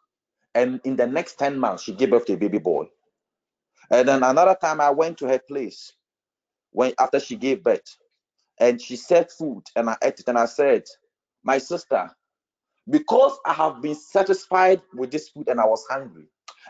And 0.55 0.81
in 0.85 0.97
the 0.97 1.07
next 1.07 1.39
10 1.39 1.59
months, 1.59 1.85
she 1.85 1.95
gave 1.95 2.11
birth 2.11 2.27
to 2.27 2.35
a 2.35 2.37
baby 2.39 2.59
boy. 2.59 2.87
And 3.91 4.09
then 4.09 4.23
another 4.25 4.57
time 4.61 4.81
I 4.81 4.91
went 4.91 5.19
to 5.19 5.29
her 5.29 5.39
place 5.41 5.93
when 6.73 6.95
after 7.01 7.21
she 7.21 7.37
gave 7.37 7.63
birth 7.65 7.97
and 8.61 8.81
she 8.81 8.97
said 8.97 9.31
food 9.33 9.65
and 9.77 9.91
I 9.91 9.97
ate 10.03 10.21
it 10.21 10.29
and 10.29 10.39
I 10.39 10.47
said, 10.47 10.85
My 11.45 11.59
sister, 11.59 12.11
Because 12.91 13.39
I 13.47 13.55
have 13.55 13.83
been 13.83 13.95
satisfied 13.97 14.83
with 14.95 15.11
this 15.11 15.31
food 15.31 15.49
and 15.49 15.61
I 15.61 15.67
was 15.67 15.85
hungry, 15.91 16.27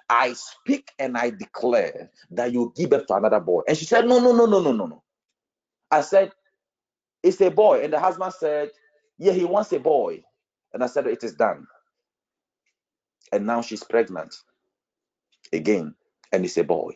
I 0.09 0.35
speak 0.35 0.93
and 0.99 1.17
I 1.19 1.31
declare 1.31 2.11
that 2.33 2.53
you 2.53 2.73
give 2.77 2.91
birth 2.91 3.07
to 3.09 3.17
another 3.17 3.41
boy. 3.41 3.63
And 3.69 3.77
she 3.77 3.85
said, 3.85 4.07
No, 4.07 4.21
no, 4.21 4.35
no, 4.35 4.47
no, 4.47 4.61
no, 4.63 4.73
no, 4.73 4.87
no. 4.87 5.03
I 5.91 6.03
said, 6.03 6.33
It's 7.23 7.41
a 7.43 7.51
boy. 7.51 7.83
And 7.85 7.93
the 7.93 8.01
husband 8.01 8.35
said, 8.35 8.71
Yeah, 9.19 9.33
he 9.33 9.45
wants 9.45 9.73
a 9.73 9.81
boy. 9.81 10.25
And 10.75 10.85
I 10.85 10.89
said, 10.89 11.09
It 11.09 11.25
is 11.25 11.35
done. 11.35 11.66
And 13.33 13.47
now 13.47 13.62
she's 13.62 13.85
pregnant 13.85 14.35
again, 15.53 15.95
and 16.33 16.45
it's 16.45 16.59
a 16.59 16.64
boy. 16.64 16.93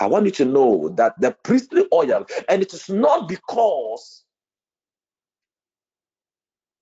I 0.00 0.06
want 0.06 0.26
you 0.26 0.32
to 0.32 0.44
know 0.44 0.90
that 0.90 1.20
the 1.20 1.32
priestly 1.44 1.84
oil, 1.92 2.26
and 2.48 2.62
it 2.62 2.74
is 2.74 2.88
not 2.88 3.28
because 3.28 4.24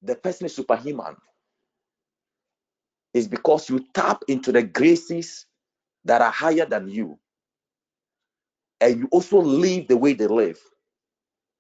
the 0.03 0.17
person 0.17 0.47
is 0.47 0.57
superhuman, 0.57 1.17
is 3.15 3.29
because 3.29 3.71
you 3.71 3.87
tap 3.95 4.23
into 4.29 4.53
the 4.53 4.63
graces 4.63 5.47
that 6.05 6.23
are 6.23 6.33
higher 6.33 6.67
than 6.67 6.89
you, 6.89 7.19
and 8.81 9.01
you 9.01 9.09
also 9.13 9.41
live 9.41 9.89
the 9.89 9.97
way 9.97 10.15
they 10.15 10.27
live. 10.29 10.61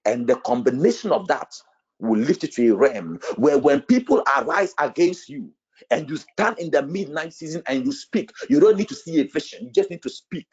And 0.06 0.26
the 0.26 0.36
combination 0.36 1.12
of 1.12 1.28
that 1.28 1.54
will 2.02 2.20
lift 2.20 2.42
you 2.42 2.48
to 2.48 2.72
a 2.72 2.76
realm 2.76 3.18
where 3.36 3.58
when 3.58 3.80
people 3.82 4.22
arise 4.36 4.74
against 4.78 5.28
you 5.28 5.50
and 5.90 6.08
you 6.08 6.16
stand 6.16 6.58
in 6.58 6.70
the 6.70 6.82
midnight 6.82 7.32
season 7.32 7.62
and 7.66 7.84
you 7.84 7.92
speak, 7.92 8.30
you 8.48 8.60
don't 8.60 8.76
need 8.76 8.88
to 8.88 8.94
see 8.94 9.20
a 9.20 9.24
vision, 9.24 9.64
you 9.64 9.70
just 9.70 9.90
need 9.90 10.02
to 10.02 10.10
speak. 10.10 10.46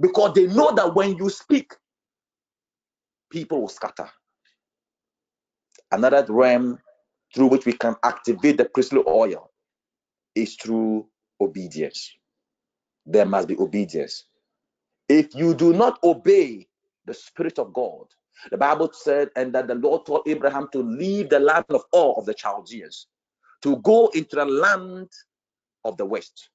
Because 0.00 0.34
they 0.34 0.46
know 0.46 0.72
that 0.74 0.94
when 0.94 1.16
you 1.16 1.28
speak, 1.30 1.74
people 3.30 3.62
will 3.62 3.68
scatter. 3.68 4.08
Another 5.90 6.24
realm 6.28 6.78
through 7.34 7.48
which 7.48 7.66
we 7.66 7.72
can 7.72 7.96
activate 8.02 8.56
the 8.58 8.64
priestly 8.66 9.02
oil 9.06 9.50
is 10.34 10.54
through 10.56 11.06
obedience. 11.40 12.10
There 13.06 13.26
must 13.26 13.48
be 13.48 13.56
obedience. 13.58 14.24
If 15.08 15.34
you 15.34 15.54
do 15.54 15.72
not 15.72 15.98
obey 16.04 16.68
the 17.04 17.14
Spirit 17.14 17.58
of 17.58 17.72
God, 17.72 18.06
the 18.50 18.56
Bible 18.56 18.90
said, 18.92 19.30
and 19.36 19.52
that 19.54 19.68
the 19.68 19.74
Lord 19.74 20.06
told 20.06 20.22
Abraham 20.26 20.68
to 20.72 20.78
leave 20.78 21.28
the 21.28 21.40
land 21.40 21.66
of 21.70 21.84
Ur 21.94 22.14
of 22.16 22.26
the 22.26 22.34
Chaldeans, 22.34 23.06
to 23.62 23.76
go 23.78 24.08
into 24.14 24.36
the 24.36 24.44
land 24.44 25.08
of 25.84 25.96
the 25.96 26.06
West. 26.06 26.50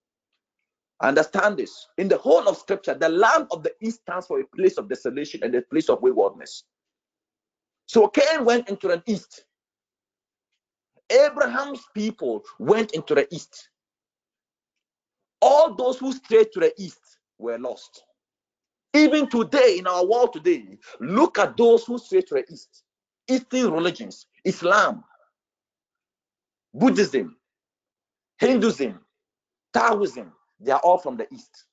Understand 1.02 1.58
this. 1.58 1.88
In 1.98 2.08
the 2.08 2.18
whole 2.18 2.48
of 2.48 2.58
Scripture, 2.58 2.96
the 2.96 3.10
land 3.10 3.48
of 3.52 3.64
the 3.64 3.74
East 3.82 4.02
stands 4.02 4.26
for 4.26 4.40
a 4.40 4.46
place 4.48 4.78
of 4.78 4.90
desolation 4.90 5.44
and 5.44 5.54
a 5.54 5.62
place 5.62 5.90
of 5.90 6.02
waywardness. 6.02 6.64
So 7.86 8.08
Cain 8.08 8.44
went 8.44 8.70
into 8.70 8.88
the 8.88 9.04
East. 9.06 9.46
Abraham's 11.10 11.86
people 11.94 12.44
went 12.60 12.92
into 12.92 13.16
the 13.16 13.34
East. 13.34 13.70
All 15.42 15.76
those 15.76 16.00
who 16.00 16.12
strayed 16.12 16.52
to 16.54 16.60
the 16.60 16.74
East 16.78 17.20
were 17.38 17.60
lost. 17.60 18.04
Even 18.94 19.30
today, 19.30 19.78
in 19.80 19.88
our 19.88 20.06
world 20.06 20.34
today, 20.34 20.78
look 21.00 21.38
at 21.40 21.58
those 21.58 21.86
who 21.86 21.98
stray 21.98 22.22
to 22.22 22.36
the 22.36 22.46
East. 22.52 22.84
Eastern 23.28 23.72
religions, 23.72 24.28
Islam, 24.46 25.04
Buddhism, 26.74 27.36
Hinduism, 28.40 29.00
Taoism, 29.74 30.32
they 30.60 30.72
are 30.72 30.80
all 30.80 30.98
from 30.98 31.18
the 31.18 31.28
East. 31.34 31.66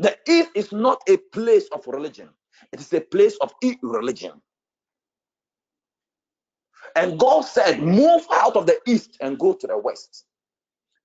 The 0.00 0.16
East 0.28 0.50
is 0.54 0.72
not 0.72 1.02
a 1.08 1.16
place 1.16 1.68
of 1.72 1.86
religion, 1.86 2.28
it 2.72 2.80
is 2.80 2.92
a 2.92 3.00
place 3.00 3.36
of 3.40 3.52
irreligion. 3.62 4.40
And 6.96 7.18
God 7.18 7.42
said, 7.42 7.80
Move 7.80 8.26
out 8.32 8.56
of 8.56 8.66
the 8.66 8.78
East 8.86 9.16
and 9.20 9.38
go 9.38 9.52
to 9.54 9.66
the 9.66 9.78
West. 9.78 10.24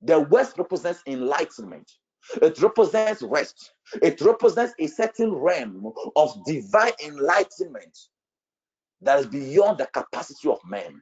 The 0.01 0.19
West 0.19 0.57
represents 0.57 1.01
enlightenment, 1.07 1.91
it 2.41 2.61
represents 2.61 3.21
rest, 3.21 3.73
it 4.01 4.19
represents 4.21 4.73
a 4.79 4.87
certain 4.87 5.33
realm 5.33 5.91
of 6.15 6.45
divine 6.45 6.93
enlightenment 7.05 7.97
that 9.01 9.19
is 9.19 9.27
beyond 9.27 9.77
the 9.77 9.87
capacity 9.87 10.49
of 10.49 10.59
man. 10.65 11.01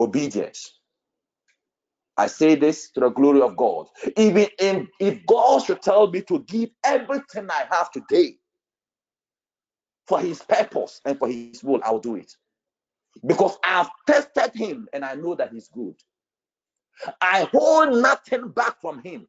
Obedience. 0.00 0.72
I 2.16 2.26
say 2.28 2.54
this 2.54 2.90
to 2.92 3.00
the 3.00 3.10
glory 3.10 3.42
of 3.42 3.56
God. 3.56 3.88
Even 4.16 4.46
in, 4.58 4.88
if 5.00 5.24
God 5.26 5.62
should 5.62 5.82
tell 5.82 6.10
me 6.10 6.22
to 6.22 6.40
give 6.40 6.70
everything 6.84 7.48
I 7.50 7.66
have 7.70 7.90
today 7.90 8.36
for 10.08 10.20
his 10.20 10.42
purpose 10.42 11.00
and 11.04 11.18
for 11.18 11.28
his 11.28 11.62
will, 11.62 11.80
I'll 11.84 11.98
do 11.98 12.16
it. 12.16 12.32
Because 13.26 13.56
I've 13.64 13.88
tested 14.06 14.52
him 14.54 14.88
and 14.92 15.04
I 15.04 15.14
know 15.14 15.34
that 15.34 15.52
he's 15.52 15.68
good. 15.68 15.94
I 17.20 17.48
hold 17.52 18.02
nothing 18.02 18.50
back 18.50 18.80
from 18.80 19.02
him. 19.02 19.28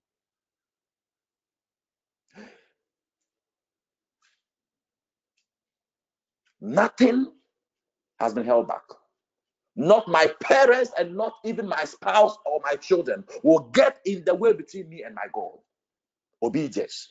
Nothing 6.61 7.31
has 8.19 8.33
been 8.33 8.45
held 8.45 8.67
back. 8.67 8.83
Not 9.75 10.07
my 10.07 10.27
parents 10.41 10.91
and 10.99 11.15
not 11.17 11.33
even 11.45 11.67
my 11.67 11.85
spouse 11.85 12.37
or 12.45 12.61
my 12.63 12.75
children 12.75 13.25
will 13.43 13.71
get 13.73 13.99
in 14.05 14.23
the 14.25 14.35
way 14.35 14.53
between 14.53 14.89
me 14.89 15.03
and 15.03 15.15
my 15.15 15.27
God. 15.33 15.57
Obedience. 16.43 17.09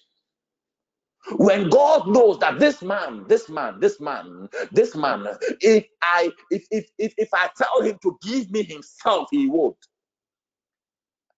When 1.36 1.70
God 1.70 2.09
knows 2.09 2.38
that 2.40 2.59
this 2.61 2.82
man, 2.82 3.26
this 3.28 3.48
man, 3.48 3.80
this 3.80 4.00
man, 4.00 4.48
this 4.72 4.96
man, 4.96 5.26
if 5.61 5.86
I 6.02 6.30
if 6.50 6.66
if 6.70 6.88
if, 6.98 7.14
if 7.18 7.28
I 7.34 7.50
tell 7.57 7.82
him 7.82 7.98
to 8.02 8.18
give 8.22 8.50
me 8.50 8.62
himself, 8.64 9.28
he 9.30 9.48
would 9.48 9.74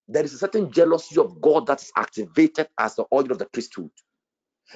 there 0.09 0.25
is 0.25 0.35
a 0.35 0.39
certain 0.39 0.73
jealousy 0.73 1.21
of 1.21 1.41
God 1.41 1.67
that 1.67 1.83
is 1.83 1.93
activated 1.97 2.69
as 2.79 2.97
the 2.97 3.05
oil 3.13 3.31
of 3.31 3.39
the 3.39 3.47
priesthood. 3.47 3.91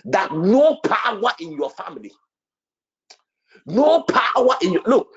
That 0.05 0.33
no 0.33 0.79
power 0.85 1.33
in 1.41 1.53
your 1.53 1.71
family, 1.71 2.13
no 3.67 4.03
power 4.03 4.57
in 4.63 4.75
your 4.75 4.83
look. 4.87 5.09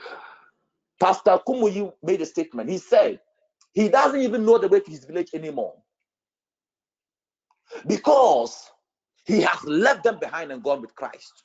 Pastor 0.99 1.39
Kumuyi 1.47 1.91
made 2.03 2.21
a 2.21 2.25
statement. 2.25 2.69
He 2.69 2.77
said 2.77 3.19
he 3.73 3.89
doesn't 3.89 4.21
even 4.21 4.45
know 4.45 4.57
the 4.57 4.67
way 4.67 4.79
to 4.79 4.91
his 4.91 5.05
village 5.05 5.31
anymore 5.33 5.75
because 7.87 8.69
he 9.25 9.41
has 9.41 9.63
left 9.63 10.03
them 10.03 10.19
behind 10.19 10.51
and 10.51 10.63
gone 10.63 10.81
with 10.81 10.95
Christ. 10.95 11.43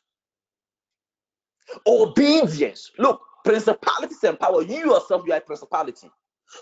Obedience. 1.87 2.91
Look, 2.99 3.21
principalities 3.45 4.23
and 4.25 4.39
power. 4.39 4.63
You 4.63 4.79
yourself, 4.79 5.23
you 5.27 5.33
are 5.33 5.39
a 5.39 5.41
principality. 5.41 6.11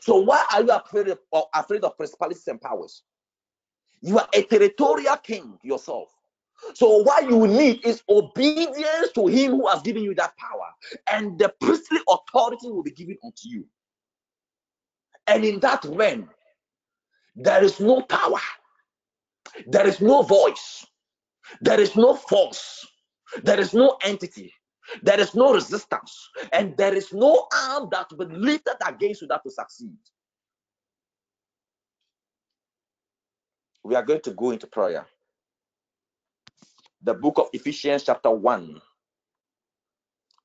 So 0.02 0.16
why 0.16 0.44
are 0.52 0.62
you 0.62 0.70
afraid 0.70 1.08
of, 1.08 1.18
uh, 1.32 1.42
afraid 1.54 1.84
of 1.84 1.96
principalities 1.96 2.46
and 2.46 2.60
powers? 2.60 3.02
You 4.00 4.18
are 4.18 4.28
a 4.34 4.42
territorial 4.42 5.16
king 5.16 5.58
yourself. 5.62 6.08
So 6.74 7.02
what 7.02 7.28
you 7.28 7.46
need 7.46 7.84
is 7.84 8.02
obedience 8.08 9.12
to 9.14 9.26
him 9.28 9.52
who 9.52 9.68
has 9.68 9.80
given 9.82 10.02
you 10.02 10.14
that 10.16 10.36
power, 10.36 10.66
and 11.10 11.38
the 11.38 11.52
priestly 11.60 12.00
authority 12.08 12.68
will 12.68 12.82
be 12.82 12.90
given 12.90 13.16
unto 13.24 13.48
you. 13.48 13.64
And 15.26 15.44
in 15.44 15.60
that 15.60 15.84
realm, 15.84 16.30
there 17.36 17.62
is 17.62 17.78
no 17.78 18.02
power, 18.02 18.40
there 19.66 19.86
is 19.86 20.00
no 20.00 20.22
voice, 20.22 20.84
there 21.60 21.80
is 21.80 21.94
no 21.94 22.14
force, 22.14 22.86
there 23.42 23.60
is 23.60 23.72
no 23.74 23.96
entity, 24.02 24.52
there 25.02 25.20
is 25.20 25.34
no 25.34 25.54
resistance, 25.54 26.30
and 26.52 26.76
there 26.76 26.94
is 26.94 27.12
no 27.12 27.46
arm 27.54 27.88
that 27.92 28.06
will 28.16 28.26
be 28.26 28.36
lifted 28.36 28.76
against 28.86 29.22
you 29.22 29.28
that 29.28 29.42
will 29.44 29.52
succeed. 29.52 29.96
We 33.84 33.94
are 33.94 34.02
going 34.04 34.20
to 34.22 34.32
go 34.32 34.50
into 34.50 34.66
prayer. 34.66 35.06
The 37.02 37.14
book 37.14 37.38
of 37.38 37.48
Ephesians, 37.52 38.04
chapter 38.04 38.30
1, 38.30 38.80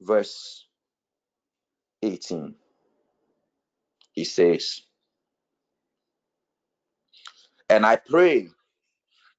verse 0.02 0.68
18. 2.04 2.56
He 4.14 4.24
says, 4.24 4.82
And 7.70 7.86
I 7.86 7.96
pray 7.98 8.50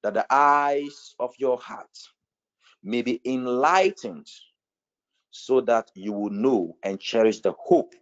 that 0.03 0.13
the 0.13 0.25
eyes 0.29 1.15
of 1.19 1.33
your 1.37 1.57
heart 1.57 1.97
may 2.83 3.01
be 3.01 3.21
enlightened 3.25 4.27
so 5.35 5.59
that 5.59 5.91
you 5.95 6.13
will 6.13 6.29
know 6.29 6.77
and 6.83 6.99
cherish 6.99 7.41
the 7.41 7.53
hope 7.59 7.93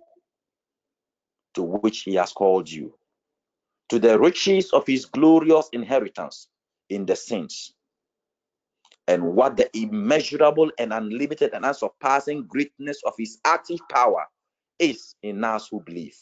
to 1.55 1.63
which 1.63 2.01
he 2.01 2.13
has 2.15 2.31
called 2.31 2.69
you, 2.69 2.95
to 3.89 3.97
the 3.99 4.19
riches 4.19 4.71
of 4.71 4.86
his 4.86 5.05
glorious 5.05 5.67
inheritance 5.73 6.47
in 6.89 7.05
the 7.05 7.15
saints, 7.15 7.73
and 9.07 9.23
what 9.23 9.57
the 9.57 9.69
immeasurable 9.75 10.71
and 10.77 10.93
unlimited 10.93 11.53
and 11.53 11.65
unsurpassing 11.65 12.43
greatness 12.43 13.01
of 13.05 13.13
his 13.17 13.39
active 13.45 13.79
power 13.89 14.25
is 14.79 15.15
in 15.23 15.43
us 15.43 15.67
who 15.69 15.81
believe. 15.81 16.17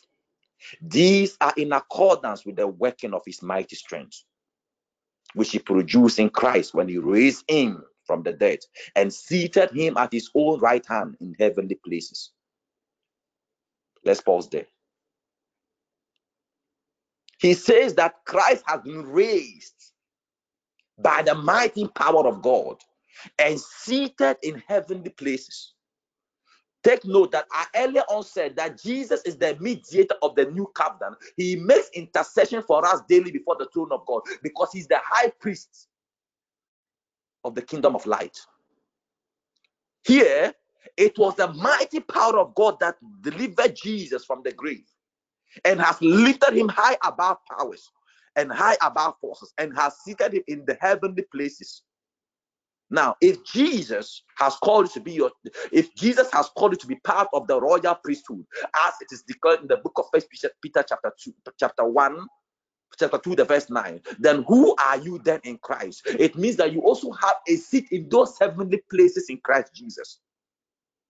These 0.82 1.38
are 1.42 1.54
in 1.58 1.74
accordance 1.74 2.46
with 2.46 2.56
the 2.56 2.68
working 2.68 3.14
of 3.14 3.22
his 3.26 3.42
mighty 3.42 3.76
strength, 3.76 4.24
which 5.34 5.52
he 5.52 5.60
produced 5.60 6.20
in 6.20 6.30
Christ 6.30 6.74
when 6.74 6.88
he 6.88 6.98
raised 6.98 7.44
him 7.50 7.84
from 8.12 8.24
the 8.24 8.34
dead 8.34 8.60
and 8.98 9.14
seated 9.14 9.72
him 9.72 9.96
at 9.96 10.12
his 10.12 10.30
own 10.36 10.60
right 10.60 10.86
hand 10.86 11.16
in 11.22 11.34
heavenly 11.40 11.76
places, 11.76 12.32
Let's 14.04 14.22
pause 14.22 14.50
there. 14.50 14.68
He 17.40 17.54
says 17.54 17.96
that 17.96 18.16
Christ 18.26 18.64
has 18.68 18.82
been 18.82 19.04
raised 19.04 19.94
by 21.00 21.24
the 21.24 21.36
mighty 21.36 21.88
power 21.90 22.28
of 22.28 22.42
God 22.42 22.78
and 23.40 23.60
seated 23.60 24.38
in 24.44 24.64
heavenly 24.68 25.12
places. 25.12 25.74
Take 26.84 27.06
note 27.06 27.32
that 27.32 27.46
I 27.52 27.66
earlier 27.78 28.04
on 28.10 28.24
said 28.24 28.56
that 28.58 28.82
Jesus 28.82 29.22
is 29.24 29.38
the 29.38 29.58
mediator 29.60 30.16
of 30.24 30.36
the 30.36 30.46
new 30.46 30.68
covenant. 30.76 31.18
He 31.38 31.56
makes 31.58 31.90
intercession 31.94 32.64
for 32.64 32.86
us 32.86 33.02
daily 33.10 33.32
before 33.32 33.58
the 33.60 33.70
throne 33.74 33.92
of 33.92 34.06
God 34.08 34.24
because 34.44 34.70
he's 34.74 34.88
the 34.88 35.00
high 35.04 35.32
priest 35.40 35.88
of 37.44 37.56
the 37.56 37.62
kingdom 37.62 37.96
of 37.96 38.06
light. 38.06 38.38
Here, 40.06 40.54
it 40.98 41.18
was 41.18 41.36
the 41.36 41.52
mighty 41.54 42.00
power 42.00 42.40
of 42.40 42.56
God 42.56 42.80
that 42.80 42.96
delivered 43.22 43.76
Jesus 43.76 44.26
from 44.26 44.42
the 44.44 44.52
grave 44.52 44.86
and 45.66 45.80
has 45.80 46.02
lifted 46.02 46.56
him 46.56 46.70
high 46.70 46.98
above 47.04 47.38
powers 47.50 47.90
and 48.36 48.52
high 48.52 48.78
above 48.82 49.16
forces 49.20 49.54
and 49.58 49.76
has 49.78 49.96
seated 50.04 50.34
him 50.34 50.44
in 50.48 50.66
the 50.66 50.78
heavenly 50.82 51.24
places. 51.34 51.84
Now, 52.90 53.16
if 53.22 53.44
Jesus 53.46 54.24
has 54.38 54.56
called 54.58 54.88
you 54.88 54.94
to 54.96 55.00
be 55.00 55.14
your, 55.14 55.32
if 55.72 55.96
Jesus 55.96 56.30
has 56.34 56.50
called 56.58 56.74
you 56.74 56.78
to 56.78 56.88
be 56.88 56.96
part 56.96 57.30
of 57.34 57.48
the 57.48 57.60
royal 57.60 57.96
priesthood, 58.04 58.44
as 58.86 58.94
it 59.00 59.08
is 59.12 59.24
declared 59.24 59.62
in 59.62 59.68
the 59.68 59.78
book 59.78 59.94
of 59.98 60.06
First 60.14 60.28
Peter, 60.62 60.84
chapter 60.88 61.14
two, 61.18 61.34
chapter 61.58 61.86
one, 61.86 62.28
chapter 62.98 63.18
2, 63.18 63.36
the 63.36 63.46
verse 63.46 63.70
9, 63.70 64.02
then 64.20 64.44
who 64.48 64.76
are 64.76 64.98
you 64.98 65.20
then 65.24 65.40
in 65.44 65.58
Christ? 65.58 66.04
It 66.06 66.36
means 66.36 66.56
that 66.58 66.74
you 66.74 66.82
also 66.82 67.12
have 67.12 67.36
a 67.48 67.56
seat 67.56 67.88
in 67.92 68.10
those 68.10 68.38
heavenly 68.40 68.82
places 68.90 69.30
in 69.30 69.38
Christ 69.38 69.74
Jesus. 69.74 70.20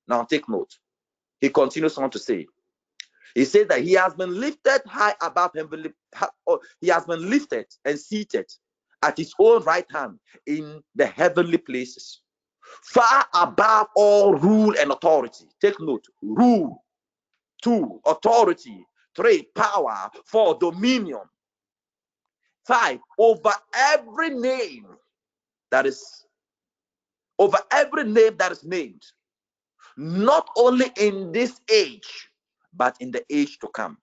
Now 0.08 0.24
take 0.24 0.48
note. 0.50 0.78
He 1.40 1.50
continues 1.50 1.98
on 1.98 2.10
to 2.12 2.20
say, 2.20 2.48
he 3.34 3.46
says 3.46 3.68
that 3.68 3.82
he 3.82 3.94
has 3.94 4.14
been 4.14 4.40
lifted 4.40 4.82
high 4.86 5.16
above 5.22 5.52
heavenly, 5.56 5.92
oh, 6.48 6.60
he 6.82 6.90
has 6.90 7.06
been 7.06 7.30
lifted 7.30 7.66
and 7.86 7.98
seated 7.98 8.46
at 9.04 9.18
his 9.18 9.34
own 9.40 9.64
right 9.64 9.86
hand 9.92 10.20
in 10.46 10.84
the 10.96 11.06
heavenly 11.06 11.58
places, 11.58 12.22
far 12.84 13.26
above 13.34 13.88
all 13.96 14.36
rule 14.36 14.76
and 14.80 14.92
authority. 14.92 15.46
Take 15.62 15.80
note 15.80 16.06
rule, 16.22 16.84
two, 17.64 18.02
authority, 18.06 18.86
three, 19.16 19.48
power, 19.56 20.10
four, 20.26 20.58
dominion, 20.60 21.22
five, 22.66 22.99
over 23.18 23.51
every 23.74 24.30
name 24.30 24.88
that 25.72 25.86
is 25.86 26.26
over 27.39 27.57
every 27.72 28.03
name 28.03 28.36
that 28.38 28.51
is 28.51 28.64
named, 28.64 29.01
not 29.97 30.47
only 30.55 30.91
in 30.97 31.32
this 31.32 31.59
age, 31.72 32.30
but 32.74 32.95
in 32.99 33.09
the 33.12 33.24
age 33.32 33.57
to 33.59 33.68
come. 33.70 33.97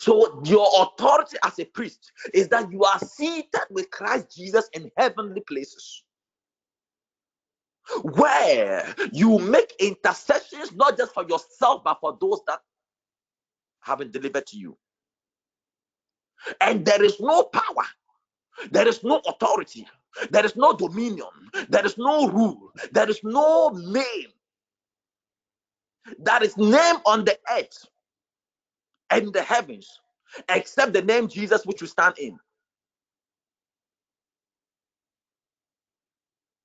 So 0.00 0.42
your 0.44 0.68
authority 0.82 1.36
as 1.44 1.58
a 1.60 1.64
priest 1.64 2.10
is 2.34 2.48
that 2.48 2.72
you 2.72 2.82
are 2.82 2.98
seated 2.98 3.62
with 3.70 3.90
Christ 3.90 4.36
Jesus 4.36 4.68
in 4.72 4.90
heavenly 4.96 5.42
places. 5.42 6.02
Where 8.02 8.92
you 9.12 9.38
make 9.38 9.72
intercessions 9.78 10.72
not 10.72 10.98
just 10.98 11.14
for 11.14 11.22
yourself, 11.28 11.84
but 11.84 11.98
for 12.00 12.18
those 12.20 12.40
that 12.48 12.58
haven't 13.80 14.10
delivered 14.10 14.46
to 14.48 14.56
you. 14.58 14.76
And 16.60 16.84
there 16.84 17.02
is 17.04 17.20
no 17.20 17.44
power, 17.44 17.84
there 18.70 18.88
is 18.88 19.04
no 19.04 19.20
authority, 19.26 19.86
there 20.30 20.44
is 20.46 20.56
no 20.56 20.74
dominion, 20.74 21.28
there 21.68 21.86
is 21.86 21.98
no 21.98 22.28
rule, 22.28 22.72
there 22.92 23.10
is 23.10 23.20
no 23.24 23.70
name 23.70 24.28
that 26.20 26.42
is 26.42 26.56
named 26.58 27.00
on 27.06 27.24
the 27.24 27.38
earth 27.52 27.86
and 29.10 29.32
the 29.32 29.42
heavens, 29.42 30.00
except 30.50 30.94
the 30.94 31.02
name 31.02 31.28
Jesus 31.28 31.66
which 31.66 31.80
you 31.82 31.88
stand 31.88 32.14
in. 32.18 32.38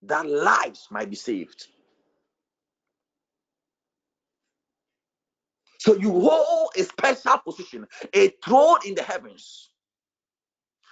That 0.03 0.27
lives 0.27 0.87
might 0.91 1.09
be 1.09 1.17
saved. 1.17 1.67
So 5.79 5.95
you 5.97 6.11
hold 6.11 6.71
a 6.77 6.83
special 6.83 7.39
position, 7.39 7.87
a 8.13 8.29
throne 8.45 8.79
in 8.87 8.95
the 8.95 9.03
heavens. 9.03 9.70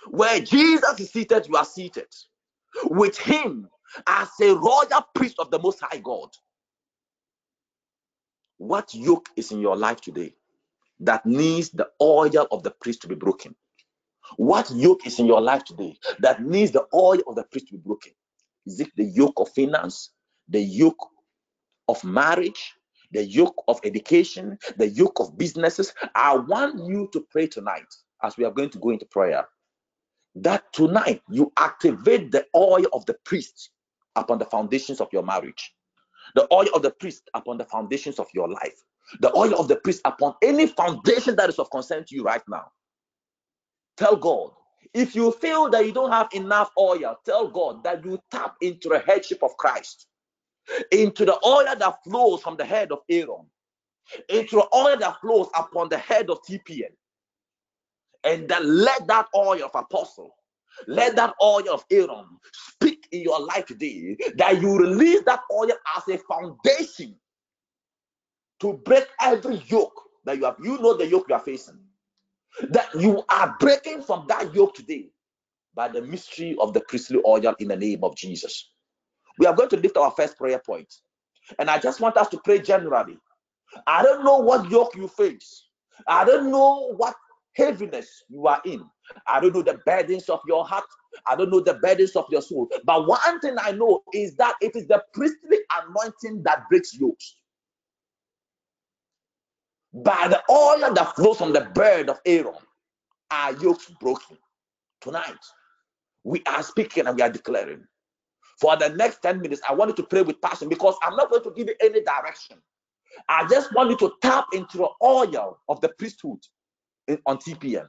Where 0.10 0.40
Jesus 0.40 1.00
is 1.00 1.12
seated, 1.12 1.48
you 1.48 1.56
are 1.56 1.66
seated 1.66 2.08
with 2.86 3.18
him 3.18 3.68
as 4.08 4.30
a 4.42 4.54
royal 4.56 5.06
priest 5.16 5.36
of 5.40 5.52
the 5.52 5.60
Most 5.60 5.80
High 5.82 6.00
God. 6.00 6.30
What 8.58 8.94
yoke 8.94 9.30
is 9.36 9.52
in 9.52 9.60
your 9.60 9.78
life 9.78 10.02
today? 10.02 10.34
that 11.00 11.26
needs 11.26 11.70
the 11.70 11.90
oil 12.02 12.48
of 12.52 12.64
the 12.64 12.72
priest 12.72 13.02
to 13.02 13.08
be 13.08 13.16
broken? 13.16 13.56
What 14.38 14.70
yoke 14.72 15.08
is 15.08 15.20
in 15.20 15.26
your 15.26 15.42
life 15.42 15.64
today 15.64 15.98
that 16.20 16.44
needs 16.44 16.72
the 16.72 16.86
oil 16.94 17.20
of 17.28 17.36
the 17.36 17.44
priest 17.44 17.68
to 17.68 17.74
be 17.74 17.80
broken? 17.80 18.12
Is 18.66 18.80
it 18.80 18.90
the 18.96 19.06
yoke 19.06 19.40
of 19.40 19.50
finance, 19.50 20.12
the 20.48 20.62
yoke 20.62 21.08
of 21.88 22.04
marriage, 22.04 22.76
the 23.12 23.26
yoke 23.26 23.56
of 23.68 23.80
education, 23.84 24.58
the 24.78 24.88
yoke 24.90 25.20
of 25.20 25.38
businesses? 25.38 25.94
I 26.14 26.36
want 26.36 26.86
you 26.88 27.10
to 27.14 27.26
pray 27.32 27.48
tonight 27.48 27.88
as 28.22 28.38
we 28.38 28.46
are 28.46 28.52
going 28.52 28.70
to 28.72 28.80
go 28.80 28.92
into 28.92 29.06
prayer 29.06 29.48
that 30.44 30.72
tonight 30.74 31.22
you 31.30 31.52
activate 31.58 32.32
the 32.32 32.46
oil 32.56 32.86
of 32.94 33.06
the 33.06 33.16
priest 33.26 33.72
upon 34.16 34.40
the 34.40 34.46
foundations 34.46 35.02
of 35.02 35.10
your 35.12 35.24
marriage, 35.24 35.74
the 36.36 36.48
oil 36.54 36.68
of 36.74 36.82
the 36.82 36.92
priest 36.92 37.30
upon 37.34 37.58
the 37.58 37.66
foundations 37.66 38.20
of 38.20 38.28
your 38.34 38.48
life, 38.48 38.84
the 39.22 39.36
oil 39.36 39.54
of 39.60 39.68
the 39.68 39.76
priest 39.78 40.02
upon 40.06 40.34
any 40.44 40.68
foundation 40.68 41.36
that 41.36 41.50
is 41.50 41.60
of 41.60 41.70
concern 41.72 42.04
to 42.06 42.16
you 42.16 42.24
right 42.24 42.44
now. 42.48 42.66
Tell 43.98 44.16
God. 44.16 44.52
If 44.94 45.14
you 45.14 45.32
feel 45.34 45.70
that 45.70 45.86
you 45.86 45.92
don't 45.92 46.12
have 46.12 46.30
enough 46.34 46.72
oil, 46.78 47.16
tell 47.26 47.48
God 47.48 47.84
that 47.84 48.04
you 48.04 48.20
tap 48.32 48.56
into 48.62 48.90
the 48.90 49.00
headship 49.00 49.44
of 49.44 49.56
Christ, 49.58 50.08
into 50.92 51.26
the 51.26 51.38
oil 51.46 51.66
that 51.78 52.04
flows 52.04 52.42
from 52.42 52.58
the 52.58 52.66
head 52.66 52.92
of 52.92 53.00
Aaron, 53.10 53.46
into 54.30 54.56
the 54.56 54.68
oil 54.76 54.98
that 54.98 55.22
flows 55.22 55.48
upon 55.56 55.90
the 55.90 55.98
head 55.98 56.30
of 56.30 56.42
TPN, 56.44 56.90
and 58.24 58.48
then 58.48 58.84
let 58.84 59.08
that 59.08 59.28
oil 59.36 59.64
of 59.64 59.72
apostle, 59.74 60.36
let 60.88 61.16
that 61.16 61.34
oil 61.42 61.70
of 61.72 61.86
Aaron 61.92 62.26
speak 62.54 63.08
in 63.12 63.22
your 63.22 63.40
life 63.40 63.66
today, 63.66 64.18
that 64.36 64.62
you 64.62 64.78
release 64.78 65.22
that 65.26 65.42
oil 65.52 65.72
as 65.98 66.08
a 66.08 66.18
foundation 66.20 67.16
to 68.60 68.74
break 68.86 69.08
every 69.22 69.62
yoke 69.68 70.02
that 70.26 70.38
you 70.38 70.46
have. 70.46 70.58
You 70.62 70.78
know 70.80 70.96
the 70.96 71.08
yoke 71.08 71.28
you 71.30 71.36
are 71.36 71.42
facing. 71.42 71.80
That 72.70 72.90
you 72.96 73.24
are 73.30 73.56
breaking 73.60 74.04
from 74.04 74.26
that 74.28 74.54
yoke 74.54 74.76
today 74.76 75.10
by 75.76 75.88
the 75.88 76.02
mystery 76.02 76.58
of 76.60 76.74
the 76.74 76.82
priestly 76.82 77.22
oil 77.26 77.56
in 77.60 77.70
the 77.70 77.76
name 77.76 78.04
of 78.04 78.16
Jesus. 78.16 78.72
We 79.38 79.46
are 79.46 79.56
going 79.56 79.70
to 79.70 79.78
lift 79.78 79.96
our 79.98 80.12
first 80.12 80.38
prayer 80.38 80.60
point. 80.60 80.94
And 81.58 81.70
I 81.70 81.80
just 81.80 82.02
want 82.02 82.18
us 82.18 82.28
to 82.30 82.40
pray 82.44 82.60
generally. 82.60 83.18
I 83.88 84.04
don't 84.04 84.26
know 84.26 84.38
what 84.38 84.70
yoke 84.70 84.96
you 84.96 85.08
face. 85.08 85.66
I 86.08 86.26
don't 86.26 86.52
know 86.52 86.94
what 86.96 87.16
heaviness 87.56 88.24
you 88.30 88.48
are 88.48 88.62
in. 88.66 88.84
I 89.28 89.40
don't 89.40 89.54
know 89.54 89.62
the 89.62 89.80
burdens 89.86 90.30
of 90.30 90.40
your 90.48 90.66
heart. 90.66 90.86
I 91.28 91.36
don't 91.36 91.50
know 91.50 91.60
the 91.60 91.76
burdens 91.76 92.16
of 92.16 92.26
your 92.30 92.42
soul. 92.42 92.70
But 92.86 93.08
one 93.08 93.40
thing 93.40 93.56
I 93.60 93.72
know 93.72 94.04
is 94.14 94.36
that 94.36 94.56
it 94.62 94.76
is 94.76 94.88
the 94.88 95.04
priestly 95.14 95.58
anointing 95.84 96.44
that 96.44 96.70
breaks 96.70 96.94
yokes 96.94 97.36
by 99.94 100.28
the 100.28 100.42
oil 100.52 100.94
that 100.94 101.16
flows 101.16 101.38
from 101.38 101.54
the 101.54 101.62
bird 101.74 102.10
of 102.10 102.20
Aaron, 102.26 102.54
our 103.32 103.54
yokes 103.54 103.90
broken. 104.00 104.38
Tonight, 105.02 105.38
we 106.24 106.44
are 106.46 106.62
speaking 106.62 107.08
and 107.08 107.16
we 107.16 107.24
are 107.24 107.30
declaring. 107.30 107.84
For 108.60 108.76
the 108.76 108.90
next 108.90 109.22
10 109.22 109.42
minutes, 109.42 109.62
I 109.68 109.74
want 109.74 109.90
you 109.90 109.96
to 109.96 110.04
pray 110.04 110.22
with 110.22 110.42
passion 110.42 110.68
because 110.68 110.96
I'm 111.02 111.16
not 111.16 111.30
going 111.30 111.44
to 111.44 111.52
give 111.52 111.68
you 111.68 111.76
any 111.82 112.04
direction. 112.04 112.58
I 113.28 113.48
just 113.48 113.74
want 113.74 113.90
you 113.90 113.98
to 113.98 114.14
tap 114.22 114.48
into 114.54 114.78
the 114.78 114.90
oil 115.02 115.58
of 115.70 115.82
the 115.82 115.90
priesthood 115.98 116.40
on 117.26 117.38
TPM, 117.38 117.88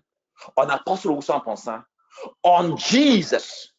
on 0.56 0.70
Apostle 0.70 1.14
Wilson 1.14 1.40
on 2.42 2.76
Jesus, 2.76 3.72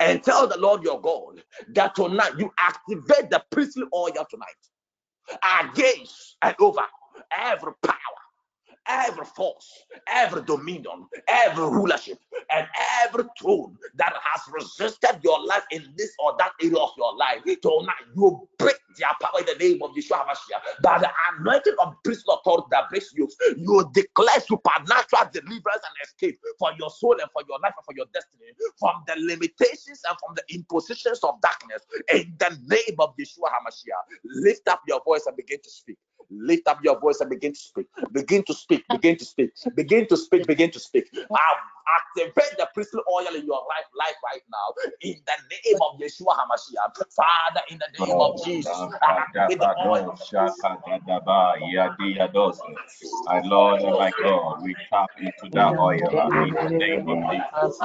and 0.00 0.22
tell 0.22 0.46
the 0.46 0.58
Lord 0.58 0.82
your 0.82 1.00
God 1.00 1.42
that 1.74 1.94
tonight 1.94 2.32
you 2.38 2.52
activate 2.58 3.30
the 3.30 3.42
priestly 3.50 3.84
oil 3.94 4.12
tonight. 4.30 4.48
Against 5.62 6.36
and 6.42 6.54
over 6.60 6.80
every 7.32 7.72
power, 7.84 7.94
every 8.88 9.24
force, 9.24 9.84
every 10.06 10.42
dominion, 10.42 11.06
every 11.28 11.64
rulership, 11.64 12.18
and 12.52 12.66
every 13.02 13.24
throne 13.40 13.76
that 13.96 14.12
has 14.14 14.42
resisted 14.52 15.20
your 15.22 15.44
life 15.44 15.64
in 15.70 15.84
this 15.96 16.12
or 16.18 16.34
that 16.38 16.52
area 16.62 16.76
of 16.76 16.90
your 16.96 17.14
life. 17.16 17.42
Tonight, 17.44 18.04
you 18.16 18.48
break 18.58 18.76
their 18.98 19.10
power 19.20 19.40
in 19.40 19.46
the 19.46 19.64
name 19.64 19.82
of 19.82 19.90
Yeshua 19.90 20.24
HaMashiach. 20.24 20.82
By 20.82 20.98
the 20.98 21.10
anointing 21.38 21.74
of 21.80 21.94
priestly 22.04 22.34
authority 22.34 22.68
that 22.70 22.88
breaks 22.90 23.12
yokes, 23.14 23.36
you 23.56 23.90
declare 23.92 24.40
supernatural 24.40 25.30
deliverance 25.32 25.82
and 25.84 25.94
escape 26.04 26.38
for 26.58 26.70
your 26.78 26.90
soul 26.90 27.16
and 27.20 27.30
for 27.32 27.42
your 27.48 27.58
life 27.60 27.74
and 27.76 27.84
for 27.84 27.94
your 27.96 28.06
destiny 28.12 28.46
from 28.78 29.02
the 29.06 29.14
limitations 29.18 30.00
and 30.08 30.16
from 30.18 30.34
the 30.34 30.42
impositions 30.54 31.20
of 31.22 31.40
darkness. 31.40 31.82
In 32.12 32.34
the 32.38 32.56
name 32.66 32.96
of 32.98 33.14
Yeshua 33.16 33.48
HaMashiach, 33.50 34.18
lift 34.24 34.66
up 34.68 34.82
your 34.86 35.00
voice 35.04 35.24
and 35.26 35.36
begin 35.36 35.58
to 35.62 35.70
speak. 35.70 35.98
Lift 36.30 36.68
up 36.68 36.80
your 36.84 36.98
voice 37.00 37.20
and 37.20 37.30
begin 37.30 37.52
to 37.52 37.60
speak. 37.60 37.86
Begin 38.12 38.44
to 38.44 38.54
speak. 38.54 38.84
Begin 38.90 39.16
to 39.18 39.24
speak. 39.24 39.50
Begin 39.74 40.06
to 40.08 40.16
speak. 40.16 40.46
Begin 40.46 40.70
to 40.72 40.80
speak. 40.80 41.10
Um, 41.16 41.28
activate 41.96 42.58
the 42.58 42.68
priestly 42.74 43.00
oil 43.10 43.34
in 43.34 43.46
your 43.46 43.62
life, 43.68 43.88
life 43.96 44.16
right 44.24 44.42
now. 44.50 44.74
In 45.02 45.16
the 45.26 45.36
name 45.50 45.78
of 45.80 46.00
Yeshua 46.00 46.36
HaMashiach. 46.36 46.96
Father, 47.14 47.62
in 47.70 47.78
the 47.78 47.88
name 47.98 48.20
of 48.20 48.42
Jesus. 48.44 48.82
activate 49.08 49.58
the 49.60 49.68
oil. 49.78 50.18
My 53.26 53.40
Lord 53.44 53.80
and 53.82 53.96
my 53.96 54.12
God, 54.22 54.62
we 54.62 54.74
tap 54.92 55.10
into 55.20 55.50
that 55.54 55.74
oil 55.78 56.20
in 56.32 56.54
the 56.58 56.70
name 56.78 57.08
of 57.08 57.18
Jesus. 57.30 57.78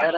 Ayer, 0.00 0.17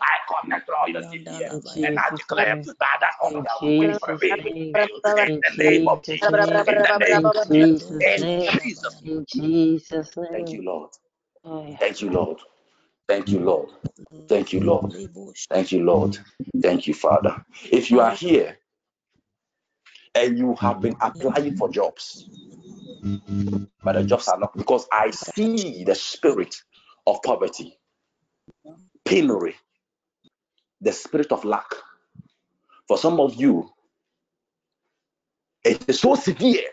I 0.00 0.18
connect 0.28 0.68
all 0.70 0.88
the 0.92 1.02
and 1.84 1.98
I 1.98 2.10
declare 2.14 2.56
that 2.80 2.98
that 3.00 3.12
In 3.22 3.36
order 3.36 3.50
will 3.78 3.94
for 3.94 4.16
me. 4.22 4.30
In 5.26 5.40
the 5.58 5.64
name 5.64 5.88
of 5.88 6.02
Jesus'. 6.02 6.28
In 6.68 6.82
the 6.82 7.06
name 7.06 7.26
of 7.26 7.36
Jesus. 7.50 7.90
In. 8.00 8.32
Jesus'. 8.62 9.02
In 9.04 9.26
Jesus' 9.28 10.16
Thank 10.32 10.52
you, 10.52 10.62
Lord. 10.62 10.90
Thank 11.80 12.02
you, 12.02 12.10
Lord. 12.10 12.40
Thank 13.08 13.28
you, 13.32 13.40
Lord. 13.40 13.70
Thank 14.28 14.52
you, 14.52 14.60
Lord. 14.60 14.94
Thank 15.50 15.72
you, 15.72 15.84
Lord. 15.84 16.18
Thank 16.62 16.86
you, 16.86 16.94
Father. 16.94 17.44
If 17.70 17.90
you 17.90 18.00
are 18.00 18.14
here 18.14 18.58
and 20.14 20.38
you 20.38 20.54
have 20.56 20.80
been 20.80 20.96
applying 21.00 21.56
for 21.56 21.68
jobs, 21.70 22.26
but 23.82 23.92
the 23.94 24.04
jobs 24.04 24.28
are 24.28 24.38
not 24.38 24.56
because 24.56 24.86
I 24.92 25.10
see 25.12 25.84
the 25.84 25.94
spirit 25.94 26.56
of 27.06 27.22
poverty, 27.24 27.78
penury, 29.04 29.54
the 30.86 30.92
spirit 30.92 31.32
of 31.32 31.44
lack. 31.44 31.66
For 32.86 32.96
some 32.96 33.18
of 33.18 33.34
you, 33.34 33.68
it 35.64 35.84
is 35.88 35.98
so 35.98 36.14
severe 36.14 36.68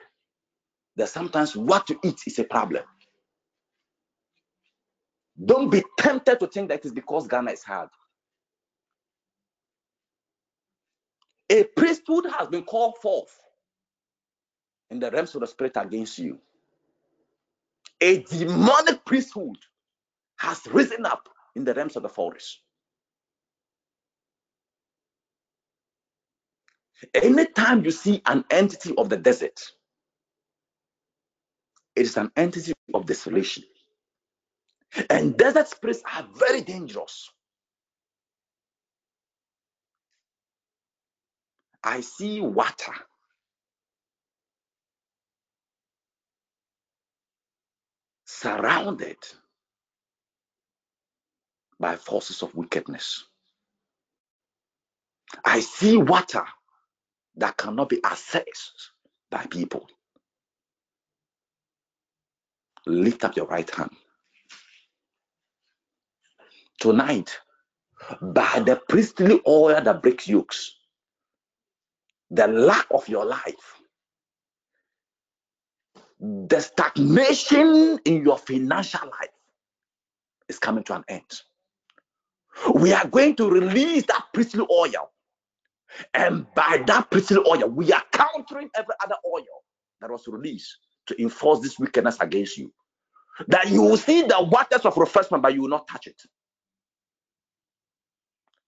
that 0.95 1.09
sometimes 1.09 1.55
what 1.55 1.89
you 1.89 1.99
eat 2.03 2.19
is 2.27 2.37
a 2.37 2.43
problem. 2.43 2.83
Don't 5.43 5.71
be 5.71 5.83
tempted 5.97 6.39
to 6.39 6.45
think 6.45 6.69
that 6.69 6.79
it 6.79 6.85
is 6.85 6.91
because 6.91 7.27
Ghana 7.27 7.53
is 7.53 7.63
hard. 7.63 7.89
A 11.49 11.63
priesthood 11.63 12.27
has 12.37 12.47
been 12.49 12.63
called 12.63 12.97
forth 13.01 13.35
in 14.91 14.99
the 14.99 15.09
realms 15.09 15.33
of 15.33 15.41
the 15.41 15.47
spirit 15.47 15.73
against 15.75 16.19
you. 16.19 16.37
A 17.99 18.19
demonic 18.21 19.03
priesthood 19.05 19.57
has 20.37 20.61
risen 20.67 21.03
up 21.07 21.29
in 21.55 21.63
the 21.63 21.73
realms 21.73 21.95
of 21.95 22.03
the 22.03 22.09
forest. 22.09 22.59
Anytime 27.13 27.85
you 27.85 27.91
see 27.91 28.21
an 28.25 28.45
entity 28.51 28.93
of 28.97 29.09
the 29.09 29.17
desert, 29.17 29.61
it 31.95 32.03
is 32.03 32.17
an 32.17 32.31
entity 32.35 32.73
of 32.93 33.05
desolation. 33.05 33.63
And 35.09 35.37
desert 35.37 35.69
spirits 35.69 36.03
are 36.13 36.27
very 36.35 36.61
dangerous. 36.61 37.29
I 41.83 42.01
see 42.01 42.41
water. 42.41 42.93
Surrounded 48.25 49.17
by 51.79 51.95
forces 51.95 52.43
of 52.43 52.55
wickedness. 52.55 53.25
I 55.45 55.61
see 55.61 55.97
water 55.97 56.45
that 57.37 57.57
cannot 57.57 57.89
be 57.89 57.97
accessed 57.97 58.89
by 59.31 59.45
people. 59.47 59.87
Lift 62.85 63.23
up 63.23 63.35
your 63.35 63.47
right 63.47 63.69
hand. 63.69 63.91
Tonight, 66.79 67.39
by 68.21 68.63
the 68.65 68.81
priestly 68.89 69.41
oil 69.47 69.79
that 69.81 70.01
breaks 70.01 70.27
yokes, 70.27 70.75
the 72.29 72.47
lack 72.47 72.87
of 72.91 73.07
your 73.07 73.25
life, 73.25 73.79
the 76.19 76.59
stagnation 76.59 77.99
in 78.05 78.23
your 78.23 78.37
financial 78.37 79.07
life 79.07 79.29
is 80.49 80.59
coming 80.59 80.83
to 80.85 80.95
an 80.95 81.03
end. 81.07 81.41
We 82.75 82.93
are 82.93 83.07
going 83.07 83.35
to 83.37 83.49
release 83.49 84.05
that 84.07 84.25
priestly 84.33 84.65
oil. 84.71 85.12
And 86.13 86.45
by 86.55 86.83
that 86.87 87.11
priestly 87.11 87.37
oil, 87.47 87.69
we 87.69 87.91
are 87.91 88.03
countering 88.11 88.69
every 88.75 88.95
other 89.03 89.15
oil 89.27 89.45
that 90.01 90.09
was 90.09 90.27
released 90.27 90.77
to 91.07 91.21
enforce 91.21 91.59
this 91.61 91.79
wickedness 91.79 92.17
against 92.19 92.57
you. 92.57 92.73
That 93.47 93.69
you 93.69 93.81
will 93.81 93.97
see 93.97 94.21
the 94.23 94.43
waters 94.43 94.85
of 94.85 94.97
refreshment, 94.97 95.43
but 95.43 95.53
you 95.53 95.61
will 95.61 95.69
not 95.69 95.87
touch 95.87 96.07
it. 96.07 96.21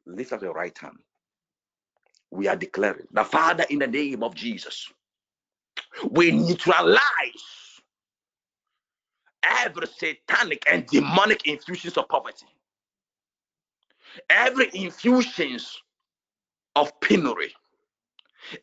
Lift 0.05 0.33
up 0.33 0.41
your 0.41 0.53
right 0.53 0.77
hand 0.77 0.97
we 2.31 2.47
are 2.47 2.55
declaring 2.55 3.07
the 3.11 3.23
Father, 3.23 3.65
in 3.69 3.79
the 3.79 3.87
name 3.87 4.23
of 4.23 4.35
Jesus, 4.35 4.91
we 6.11 6.31
neutralize 6.31 6.99
every 9.43 9.87
satanic 9.87 10.63
and 10.71 10.85
demonic 10.87 11.47
infusions 11.47 11.97
of 11.97 12.07
poverty, 12.09 12.45
every 14.29 14.69
infusions 14.73 15.81
of 16.75 16.99
penury, 17.01 17.53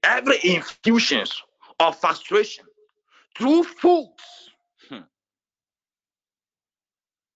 every 0.03 0.39
infusions 0.45 1.43
of 1.81 1.99
frustration 1.99 2.65
through 3.37 3.65
foods. 3.65 4.51
Hmm. 4.89 5.01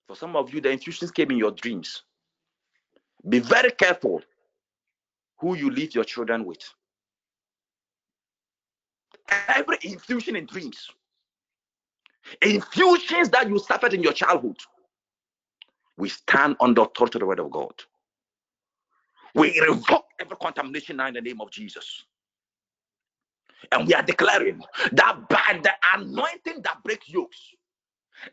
For 0.07 0.17
some 0.17 0.37
of 0.37 0.53
you, 0.53 0.61
the 0.61 0.71
infusions 0.71 1.11
came 1.11 1.31
in 1.31 1.39
your 1.39 1.51
dreams. 1.51 2.03
Be 3.29 3.39
very 3.41 3.71
careful 3.71 4.23
who 5.39 5.57
you 5.57 5.71
leave 5.71 5.95
your 5.95 6.05
children 6.05 6.45
with. 6.45 6.63
Every 9.49 9.79
infusion 9.83 10.37
in 10.37 10.47
dreams, 10.47 10.89
infusions 12.43 13.29
that 13.31 13.49
you 13.49 13.59
suffered 13.59 13.93
in 13.93 14.03
your 14.03 14.13
childhood, 14.13 14.59
we 15.97 16.09
stand 16.09 16.57
on 16.61 16.75
the 16.75 16.83
authority 16.83 17.17
of 17.17 17.21
the 17.21 17.27
word 17.27 17.41
of 17.41 17.51
God. 17.51 17.75
We 19.37 19.61
revoke 19.61 20.07
every 20.21 20.37
contamination 20.41 20.97
now 20.97 21.09
in 21.09 21.15
the 21.15 21.21
name 21.21 21.41
of 21.41 21.51
Jesus. 21.51 22.05
And 23.73 23.87
we 23.87 23.95
are 23.95 24.03
declaring 24.03 24.63
that 24.93 25.29
by 25.29 25.61
the 25.63 25.73
anointing 25.95 26.63
that 26.63 26.83
breaks 26.85 27.09
yokes, 27.09 27.41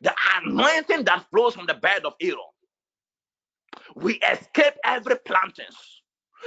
the 0.01 0.13
anointing 0.37 1.05
that 1.05 1.25
flows 1.29 1.55
from 1.55 1.65
the 1.65 1.75
bed 1.75 2.05
of 2.05 2.13
Aaron, 2.21 2.37
we 3.95 4.15
escape 4.15 4.75
every 4.85 5.17
plantings 5.25 6.01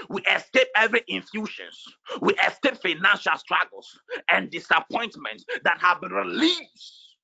we 0.09 0.23
escape 0.23 0.69
every 0.77 1.03
infusions. 1.09 1.85
We 2.20 2.35
escape 2.47 2.77
financial 2.83 3.37
struggles 3.37 3.99
and 4.31 4.51
disappointments 4.51 5.45
that 5.65 5.81
have 5.81 6.01
been 6.01 6.12
released 6.12 7.16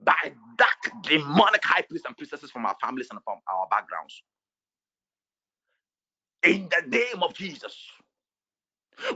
by 0.00 0.32
dark 0.58 1.02
demonic 1.02 1.64
high 1.64 1.82
priests 1.82 2.06
and 2.06 2.16
priestesses 2.16 2.50
from 2.50 2.66
our 2.66 2.76
families 2.80 3.08
and 3.10 3.20
from 3.24 3.38
our 3.52 3.66
backgrounds. 3.70 4.22
In 6.42 6.68
the 6.70 6.88
name 6.88 7.22
of 7.22 7.34
Jesus, 7.34 7.76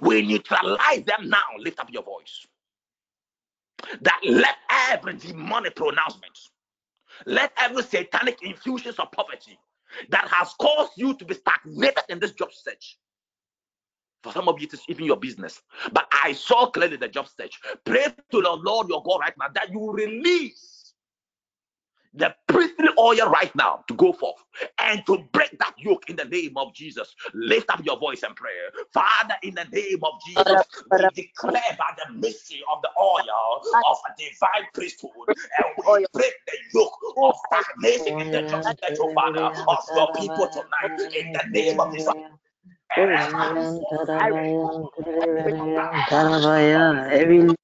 we 0.01 0.23
neutralize 0.23 1.05
them 1.05 1.29
now. 1.29 1.43
Lift 1.59 1.81
up 1.81 1.91
your 1.93 2.03
voice. 2.03 2.47
That 4.03 4.21
let 4.25 4.57
every 4.91 5.15
demonic 5.15 5.75
pronouncement, 5.77 6.39
let 7.27 7.53
every 7.59 7.83
satanic 7.83 8.43
infusions 8.43 8.99
of 8.99 9.11
poverty, 9.13 9.59
that 10.11 10.29
has 10.29 10.55
caused 10.61 10.93
you 10.97 11.15
to 11.15 11.25
be 11.25 11.35
stagnated 11.35 12.05
in 12.09 12.19
this 12.19 12.33
job 12.33 12.51
search. 12.53 12.99
For 14.23 14.33
some 14.33 14.49
of 14.49 14.61
you, 14.61 14.67
it 14.67 14.75
is 14.75 14.83
even 14.89 15.07
your 15.07 15.17
business. 15.17 15.63
But 15.93 16.07
I 16.13 16.33
saw 16.33 16.67
clearly 16.67 16.97
the 16.97 17.09
job 17.09 17.27
search. 17.29 17.59
Pray 17.85 18.05
to 18.05 18.43
the 18.43 18.53
Lord 18.63 18.89
your 18.89 19.03
God 19.03 19.21
right 19.21 19.35
now 19.39 19.49
that 19.55 19.71
you 19.71 19.91
release 19.93 20.80
the 22.15 22.35
priestly 22.49 22.89
oil 22.99 23.31
right 23.31 23.55
now 23.55 23.85
to 23.89 23.95
go 23.95 24.13
forth 24.13 24.43
and 24.79 25.05
to 25.07 25.19
break 25.33 25.57
that 25.59 25.75
yoke 25.79 26.09
in 26.11 26.17
the 26.17 26.25
name 26.25 26.57
of 26.57 26.75
Jesus. 26.75 27.15
Lift 27.35 27.71
up 27.71 27.85
your 27.85 27.99
voice 27.99 28.23
and 28.23 28.35
pray. 28.35 28.51
Father, 28.93 29.35
in 29.43 29.55
the 29.55 29.65
name 29.73 30.01
of 30.03 30.13
Jesus, 30.27 30.67
we 30.91 31.09
declare 31.15 31.77
by 31.79 31.95
the 32.05 32.13
mystery 32.15 32.63
of 32.73 32.83
the 32.83 32.91
oil 33.01 33.63
of 33.87 33.97
a 34.09 34.13
divine 34.19 34.69
priesthood 34.75 35.11
and 35.29 35.67
we 35.79 36.07
break 36.13 36.35
the 36.47 36.57
yoke 36.75 36.99
of 37.17 37.35
stagnation 37.47 38.13
in 38.21 38.31
the 38.31 38.43
judgment, 38.43 39.13
Father, 39.15 39.39
uh, 39.39 39.73
of 39.73 39.79
your 39.95 40.09
people 40.17 40.49
tonight 40.49 41.01
in 41.15 41.33
the 41.33 41.43
name 41.61 41.79
of 41.79 41.93
Jesus. 41.95 42.15
Every 47.13 47.55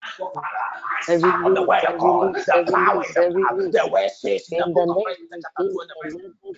every 1.09 1.39
on 1.45 1.55
the 1.55 1.63
word 1.63 1.85
of 1.89 1.99
God, 1.99 2.35
the 2.47 2.59
power 2.73 3.05
in 3.61 3.71
the 3.73 3.89
word 3.93 4.11
says 4.11 4.49
in 4.51 4.59
the 4.59 4.87
book 4.87 5.09
of 5.59 5.67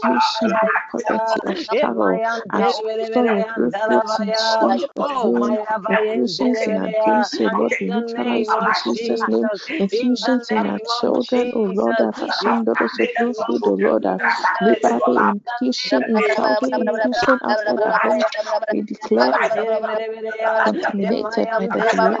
Christian 0.00 0.52
of 0.52 0.70
poverty 0.98 1.40
and 1.46 1.58
struggle 1.58 2.22
and 2.50 2.70
story 2.70 3.00
of 3.08 3.70
refuge 3.70 4.14
and 4.20 4.36
source 4.38 4.84
of 4.98 5.06
healing, 5.22 5.58
infusions 5.88 6.66
in 6.66 6.76
our 6.78 6.92
dreams, 7.04 7.36
O 7.40 7.50
Lord, 7.52 7.74
neutralize 7.80 8.56
in 8.60 8.74
Jesus' 8.74 9.26
name, 9.28 9.50
infusions 9.78 10.50
in 10.50 10.66
our 10.66 10.80
children, 10.86 11.50
O 11.54 11.62
Lord, 11.62 12.00
our 12.00 12.12
fashion, 12.14 12.64
daughters 12.64 12.98
of 13.00 13.10
your 13.18 13.34
food, 13.46 13.66
O 13.66 13.72
Lord, 13.74 14.06
our 14.06 14.20
liberal 14.60 15.02
infusion, 15.60 16.04
infusion, 16.08 16.72
infusion 16.88 17.38
after 17.44 17.78
the 17.82 17.92
home, 18.02 18.24
we 18.70 18.82
declare 18.82 19.34
contaminated 20.64 21.48
by 21.58 21.68
the 21.68 21.84
blood 21.90 22.20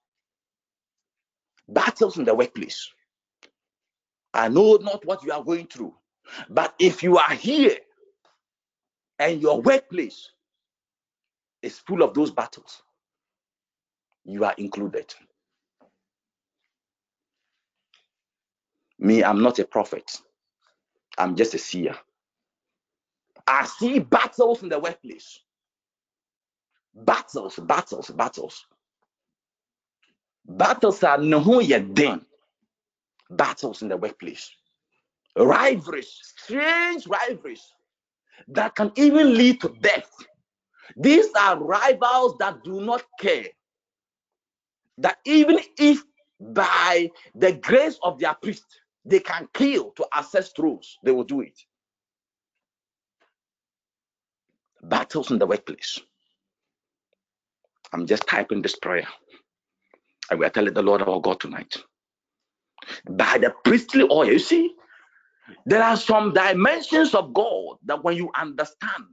Battles 1.68 2.18
in 2.18 2.24
the 2.24 2.34
workplace. 2.34 2.88
I 4.32 4.48
know 4.48 4.76
not 4.76 5.04
what 5.04 5.24
you 5.24 5.32
are 5.32 5.42
going 5.42 5.66
through, 5.66 5.94
but 6.48 6.74
if 6.78 7.02
you 7.02 7.18
are 7.18 7.34
here 7.34 7.76
and 9.18 9.42
your 9.42 9.60
workplace 9.60 10.30
is 11.62 11.78
full 11.78 12.02
of 12.02 12.14
those 12.14 12.30
battles, 12.30 12.82
you 14.24 14.44
are 14.44 14.54
included. 14.58 15.12
Me, 19.00 19.24
I'm 19.24 19.42
not 19.42 19.58
a 19.58 19.64
prophet. 19.64 20.20
I'm 21.16 21.34
just 21.34 21.54
a 21.54 21.58
seer. 21.58 21.96
I 23.46 23.64
see 23.64 23.98
battles 23.98 24.62
in 24.62 24.68
the 24.68 24.78
workplace. 24.78 25.40
Battles, 26.94 27.56
battles, 27.56 28.10
battles. 28.10 28.66
Battles 30.46 31.02
are 31.02 31.16
no 31.16 31.60
den. 31.62 32.26
Battles 33.30 33.80
in 33.80 33.88
the 33.88 33.96
workplace. 33.96 34.50
Rivalries, 35.34 36.20
strange 36.36 37.06
rivalries 37.06 37.62
that 38.48 38.74
can 38.74 38.92
even 38.96 39.34
lead 39.34 39.62
to 39.62 39.68
death. 39.80 40.10
These 40.96 41.28
are 41.38 41.62
rivals 41.62 42.36
that 42.38 42.62
do 42.64 42.82
not 42.82 43.02
care. 43.18 43.46
That 44.98 45.18
even 45.24 45.58
if 45.78 46.02
by 46.40 47.10
the 47.34 47.52
grace 47.52 47.98
of 48.02 48.18
their 48.18 48.34
priest 48.34 48.79
they 49.04 49.20
can 49.20 49.48
kill 49.54 49.92
to 49.92 50.06
access 50.14 50.52
thrones, 50.52 50.98
they 51.04 51.12
will 51.12 51.24
do 51.24 51.40
it. 51.40 51.58
Battles 54.82 55.30
in 55.30 55.38
the 55.38 55.46
workplace. 55.46 56.00
I'm 57.92 58.06
just 58.06 58.26
typing 58.26 58.62
this 58.62 58.76
prayer. 58.76 59.08
And 60.30 60.40
we 60.40 60.46
are 60.46 60.50
telling 60.50 60.74
the 60.74 60.82
Lord 60.82 61.02
our 61.02 61.20
God 61.20 61.40
tonight. 61.40 61.76
By 63.08 63.38
the 63.38 63.54
priestly 63.64 64.04
oil, 64.10 64.26
you 64.26 64.38
see, 64.38 64.74
there 65.66 65.82
are 65.82 65.96
some 65.96 66.32
dimensions 66.34 67.14
of 67.14 67.32
God 67.34 67.78
that 67.86 68.04
when 68.04 68.16
you 68.16 68.30
understand, 68.38 69.04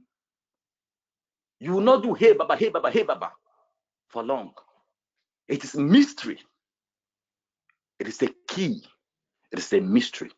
you 1.60 1.72
will 1.72 1.80
not 1.82 2.02
do 2.02 2.14
hey 2.14 2.34
baba, 2.34 2.56
hey 2.56 2.68
baba, 2.70 2.90
hey 2.90 3.02
baba 3.04 3.32
for 4.10 4.22
long. 4.22 4.52
It 5.48 5.64
is 5.64 5.74
mystery. 5.76 6.40
It 7.98 8.08
is 8.08 8.22
a 8.22 8.28
key. 8.48 8.84
It 9.52 9.58
is 9.58 9.72
a 9.72 9.80
mystery. 9.80 10.30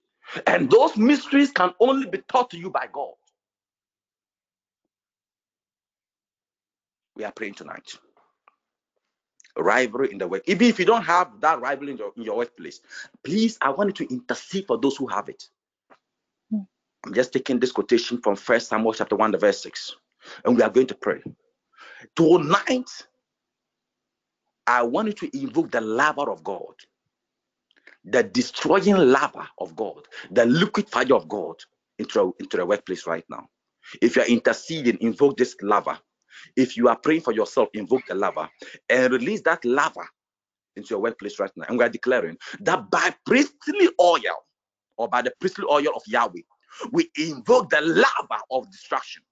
And 0.47 0.70
those 0.70 0.97
mysteries 0.97 1.51
can 1.51 1.74
only 1.81 2.09
be 2.09 2.19
taught 2.28 2.51
to 2.51 2.59
you 2.59 2.70
by 2.70 2.89
God. 2.93 3.15
We 7.16 7.24
are 7.24 7.32
praying 7.32 7.55
tonight. 7.55 7.99
Rivalry 9.57 10.12
in 10.12 10.19
the 10.19 10.28
work. 10.28 10.43
Even 10.47 10.69
if 10.69 10.78
you 10.78 10.85
don't 10.85 11.03
have 11.03 11.41
that 11.41 11.61
rivalry 11.61 11.93
in 11.93 11.99
your, 11.99 12.12
in 12.16 12.23
your 12.23 12.37
workplace, 12.37 12.81
please, 13.24 13.59
I 13.61 13.70
want 13.70 13.99
you 13.99 14.07
to 14.07 14.15
intercede 14.15 14.66
for 14.66 14.78
those 14.78 14.97
who 14.97 15.07
have 15.09 15.28
it. 15.28 15.49
Hmm. 16.51 16.61
I'm 17.05 17.15
just 17.15 17.32
taking 17.32 17.59
this 17.59 17.73
quotation 17.73 18.20
from 18.23 18.37
First 18.37 18.69
Samuel 18.69 18.95
chapter 18.95 19.16
1, 19.16 19.39
verse 19.39 19.61
6. 19.62 19.97
And 20.45 20.57
we 20.57 20.62
are 20.62 20.70
going 20.70 20.87
to 20.87 20.95
pray. 20.95 21.20
Tonight, 22.15 22.91
I 24.66 24.82
want 24.82 25.09
you 25.09 25.28
to 25.28 25.37
invoke 25.37 25.70
the 25.73 25.81
lava 25.81 26.23
of 26.23 26.45
God, 26.45 26.74
the 28.05 28.22
destroying 28.22 28.97
lava 28.97 29.48
of 29.59 29.77
God, 29.77 30.06
the 30.31 30.47
liquid 30.47 30.89
fire 30.89 31.14
of 31.14 31.28
God 31.28 31.56
into, 31.98 32.35
into 32.40 32.56
the 32.56 32.66
workplace 32.66 33.06
right 33.06 33.24
now. 33.28 33.48
If 34.01 34.16
you 34.16 34.22
are 34.22 34.28
interceding, 34.28 34.98
invoke 35.01 35.36
this 35.36 35.56
lava. 35.62 36.01
If 36.56 36.77
you 36.77 36.89
are 36.89 36.97
praying 36.97 37.22
for 37.22 37.32
yourself, 37.32 37.68
invoke 37.74 38.06
the 38.06 38.14
lava 38.14 38.48
and 38.89 39.12
release 39.12 39.43
that 39.43 39.64
lava 39.64 40.02
into 40.77 40.90
your 40.90 41.01
workplace 41.01 41.39
right 41.39 41.51
now. 41.56 41.66
And 41.68 41.78
we 41.78 41.85
are 41.85 41.90
declaring 41.90 42.36
that 42.60 42.90
by 42.90 43.14
priestly 43.27 43.89
oil 44.01 44.20
or 44.97 45.09
by 45.09 45.22
the 45.22 45.32
priestly 45.40 45.64
oil 45.70 45.89
of 45.94 46.02
Yahweh, 46.06 46.40
we 46.93 47.10
invoke 47.18 47.70
the 47.70 47.81
lava 47.81 48.43
of 48.51 48.70
destruction 48.70 49.22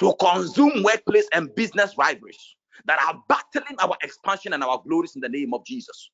to 0.00 0.12
consume 0.20 0.82
workplace 0.82 1.28
and 1.32 1.54
business 1.54 1.96
rivalries 1.96 2.56
that 2.86 3.00
are 3.00 3.22
battling 3.28 3.78
our 3.80 3.96
expansion 4.02 4.52
and 4.52 4.64
our 4.64 4.82
glories 4.84 5.14
in 5.14 5.20
the 5.20 5.28
name 5.28 5.54
of 5.54 5.64
Jesus. 5.64 6.10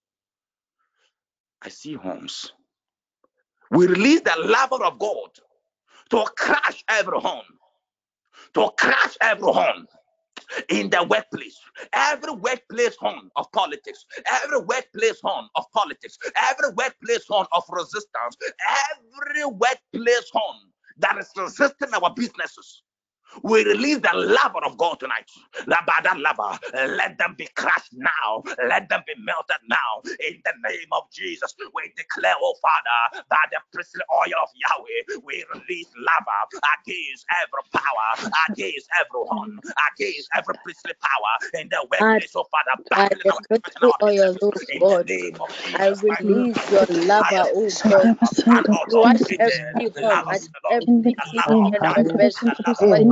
I 1.62 1.69
see 1.69 1.95
homes. 1.95 2.53
We 3.70 3.87
release 3.87 4.23
the 4.23 4.35
lava 4.39 4.77
of 4.77 4.99
God 4.99 5.31
to 6.11 6.24
crash 6.37 6.85
every 6.89 7.20
home, 7.20 7.45
to 8.55 8.70
crash 8.78 9.16
every 9.20 9.53
home 9.53 9.87
in 10.69 10.91
the 10.91 11.05
workplace, 11.05 11.59
every 11.93 12.32
workplace 12.32 12.97
home 12.97 13.31
of 13.37 13.51
politics, 13.53 14.05
every 14.27 14.61
workplace 14.61 15.20
home 15.23 15.49
of 15.57 15.65
politics, 15.73 16.19
every 16.51 16.70
workplace 16.74 17.24
home 17.28 17.47
of 17.53 17.62
resistance, 17.70 18.37
every 19.23 19.45
workplace 19.47 20.31
home 20.32 20.73
that 20.99 21.19
is 21.19 21.31
resisting 21.37 21.95
our 21.95 22.12
businesses. 22.15 22.82
We 23.43 23.65
release 23.65 23.98
the 23.98 24.11
lover 24.15 24.65
of 24.65 24.77
God 24.78 25.01
tonight. 25.01 25.31
Labada 25.66 26.20
lava. 26.20 26.59
Let 26.74 27.19
them 27.19 27.35
be 27.39 27.48
crushed 27.57 27.93
now. 27.94 28.43
Let 28.69 28.89
them 28.89 29.02
be 29.07 29.15
melted 29.24 29.62
now. 29.69 30.02
In 30.28 30.40
the 30.44 30.52
name 30.69 30.89
of 30.93 31.05
Jesus, 31.12 31.55
we 31.74 31.93
declare, 31.97 32.35
oh 32.40 32.55
Father, 32.62 33.24
by 33.31 33.43
the 33.51 33.59
priestly 33.73 34.02
oil 34.12 34.39
of 34.43 34.48
Yahweh, 34.55 35.20
we 35.24 35.44
release 35.55 35.89
lava 35.97 36.39
against 36.81 37.27
every 37.43 37.65
power, 37.74 38.31
against 38.51 38.89
every 39.01 39.23
horn, 39.28 39.61
against 39.94 40.28
every 40.36 40.55
priestly 40.62 40.93
power 41.01 41.61
in 41.62 41.69
the 41.70 41.86
workplace, 41.90 42.32
oh 42.36 42.47
Father. 42.51 42.82
By 42.90 43.09
the 43.11 43.35
priestly 43.62 43.89
oil, 43.89 44.11
God, 44.78 45.02
I 45.74 45.89
release 46.02 46.70
your 46.70 46.86
lava, 46.90 47.51
oh 47.55 47.73
God. 47.82 48.16
Wash 48.86 49.23
every 49.40 49.86
every 50.31 50.51
every 51.85 52.05
person 52.19 52.55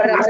Rasa 0.00 0.29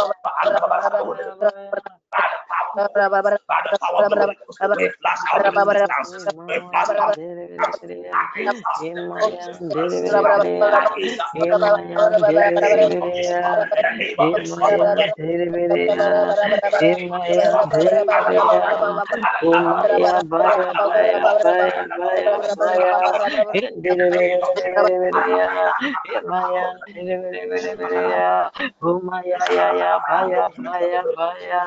Umaya 28.82 29.38
ya 29.56 29.66
ya 29.80 29.92
baya 30.06 30.44
baya 30.64 31.00
baya 31.16 31.60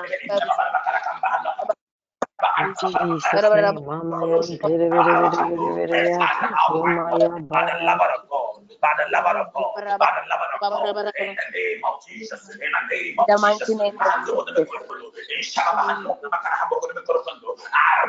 the 13.28 13.38
mighty 13.40 13.76
name 13.76 13.96
I 14.00 14.26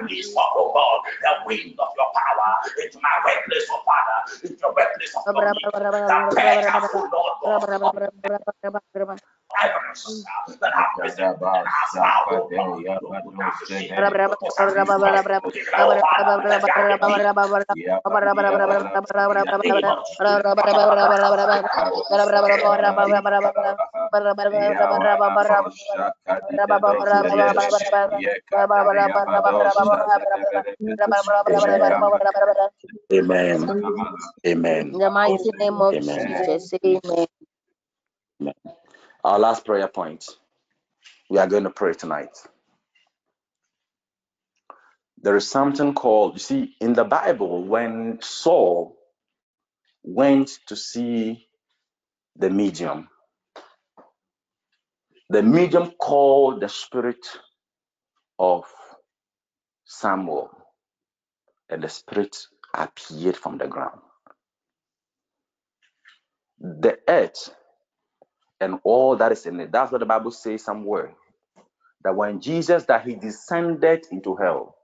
release, 0.03 0.35
oh 0.37 0.73
God, 0.75 1.01
the 1.23 1.47
wind 1.47 1.75
of 1.79 1.89
your 1.97 2.07
power 2.15 2.55
into 2.85 2.99
my 3.03 3.11
workplace, 3.25 3.67
oh 3.71 3.81
Father, 3.87 4.49
into 4.49 4.59
your 4.61 4.75
workplace, 4.75 5.13
oh 5.17 5.25
Father. 5.33 5.55
That 16.49 16.63
they 16.67 16.73
are 16.73 16.89
defeated. 16.89 17.25
In 27.03 27.17
the 27.23 27.31
name 27.31 27.51
Amen. 33.13 33.69
Amen. 34.47 34.87
In 34.87 34.99
the 34.99 35.11
mighty 35.11 35.51
name 35.59 35.81
of 35.81 35.95
Jesus. 35.95 36.73
Amen. 36.85 37.27
Our 39.25 39.39
last 39.39 39.65
prayer 39.67 39.89
point. 39.89 40.27
We 41.31 41.39
are 41.39 41.49
going 41.49 41.65
to 41.65 41.71
pray 41.71 41.95
tonight. 41.95 42.37
There 45.23 45.37
is 45.37 45.49
something 45.49 45.95
called, 45.95 46.35
you 46.35 46.41
see, 46.41 46.77
in 46.81 46.95
the 46.95 47.05
Bible, 47.05 47.65
when 47.65 48.19
Saul 48.23 48.97
went 50.05 50.51
to 50.69 50.77
see 50.77 51.49
the 52.37 52.51
medium, 52.51 53.09
the 55.31 55.43
medium 55.43 55.93
called 56.01 56.61
the 56.61 56.69
spirit 56.69 57.27
of 58.39 58.65
Samuel, 59.87 60.51
and 61.71 61.83
the 61.83 61.89
spirit 61.91 62.37
appeared 62.75 63.37
from 63.37 63.59
the 63.59 63.69
ground. 63.69 64.01
The 66.61 66.99
earth 67.09 67.51
and 68.61 68.81
all 68.85 69.17
that 69.17 69.33
is 69.33 69.47
in 69.47 69.61
it, 69.61 69.73
that's 69.73 69.93
what 69.93 70.01
the 70.01 70.07
Bible 70.07 70.33
says 70.33 70.65
somewhere. 70.65 71.15
That 72.05 72.17
when 72.17 72.41
Jesus 72.41 72.85
that 72.87 73.07
he 73.07 73.15
descended 73.17 74.07
into 74.13 74.37
hell 74.37 74.77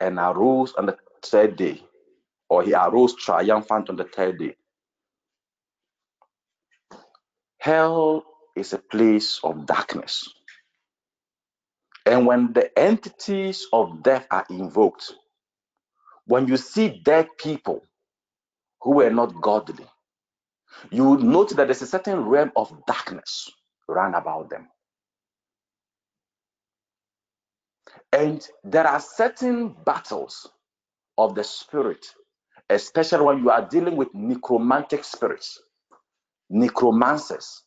and 0.00 0.18
arose 0.18 0.74
on 0.74 0.86
the 0.86 0.96
third 1.22 1.56
day, 1.56 1.82
or 2.50 2.62
he 2.62 2.74
arose 2.74 3.14
triumphant 3.16 3.90
on 3.90 3.96
the 3.96 4.04
third 4.04 4.38
day. 4.38 4.56
Hell 7.58 8.24
is 8.56 8.72
a 8.72 8.78
place 8.78 9.40
of 9.44 9.66
darkness. 9.66 10.28
And 12.06 12.26
when 12.26 12.52
the 12.54 12.76
entities 12.78 13.66
of 13.72 14.02
death 14.02 14.26
are 14.30 14.46
invoked, 14.50 15.14
when 16.26 16.48
you 16.48 16.56
see 16.56 17.00
dead 17.04 17.28
people 17.38 17.82
who 18.82 18.96
were 18.96 19.10
not 19.10 19.40
godly, 19.42 19.86
you 20.90 21.04
would 21.04 21.22
note 21.22 21.50
that 21.56 21.66
there's 21.68 21.82
a 21.82 21.86
certain 21.88 22.20
realm 22.20 22.52
of 22.56 22.72
darkness 22.86 23.50
round 23.88 24.14
about 24.14 24.50
them. 24.50 24.68
And 28.12 28.46
there 28.64 28.86
are 28.86 29.00
certain 29.00 29.74
battles 29.84 30.50
of 31.18 31.34
the 31.34 31.44
spirit, 31.44 32.06
especially 32.70 33.24
when 33.24 33.38
you 33.40 33.50
are 33.50 33.68
dealing 33.68 33.96
with 33.96 34.08
necromantic 34.14 35.04
spirits, 35.04 35.60
necromancers, 36.50 37.64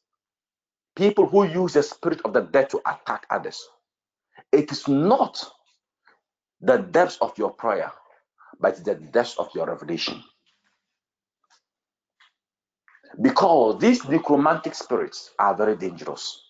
people 0.95 1.27
who 1.27 1.45
use 1.45 1.73
the 1.73 1.83
spirit 1.83 2.21
of 2.25 2.33
the 2.33 2.41
dead 2.41 2.69
to 2.71 2.79
attack 2.87 3.25
others. 3.29 3.61
It 4.51 4.71
is 4.71 4.87
not 4.87 5.43
the 6.61 6.77
depths 6.79 7.17
of 7.21 7.37
your 7.37 7.51
prayer, 7.51 7.91
but 8.59 8.83
the 8.83 8.95
depths 8.95 9.37
of 9.39 9.49
your 9.55 9.67
revelation. 9.67 10.23
Because 13.21 13.79
these 13.79 14.07
necromantic 14.07 14.75
spirits 14.75 15.31
are 15.39 15.55
very 15.55 15.75
dangerous. 15.77 16.41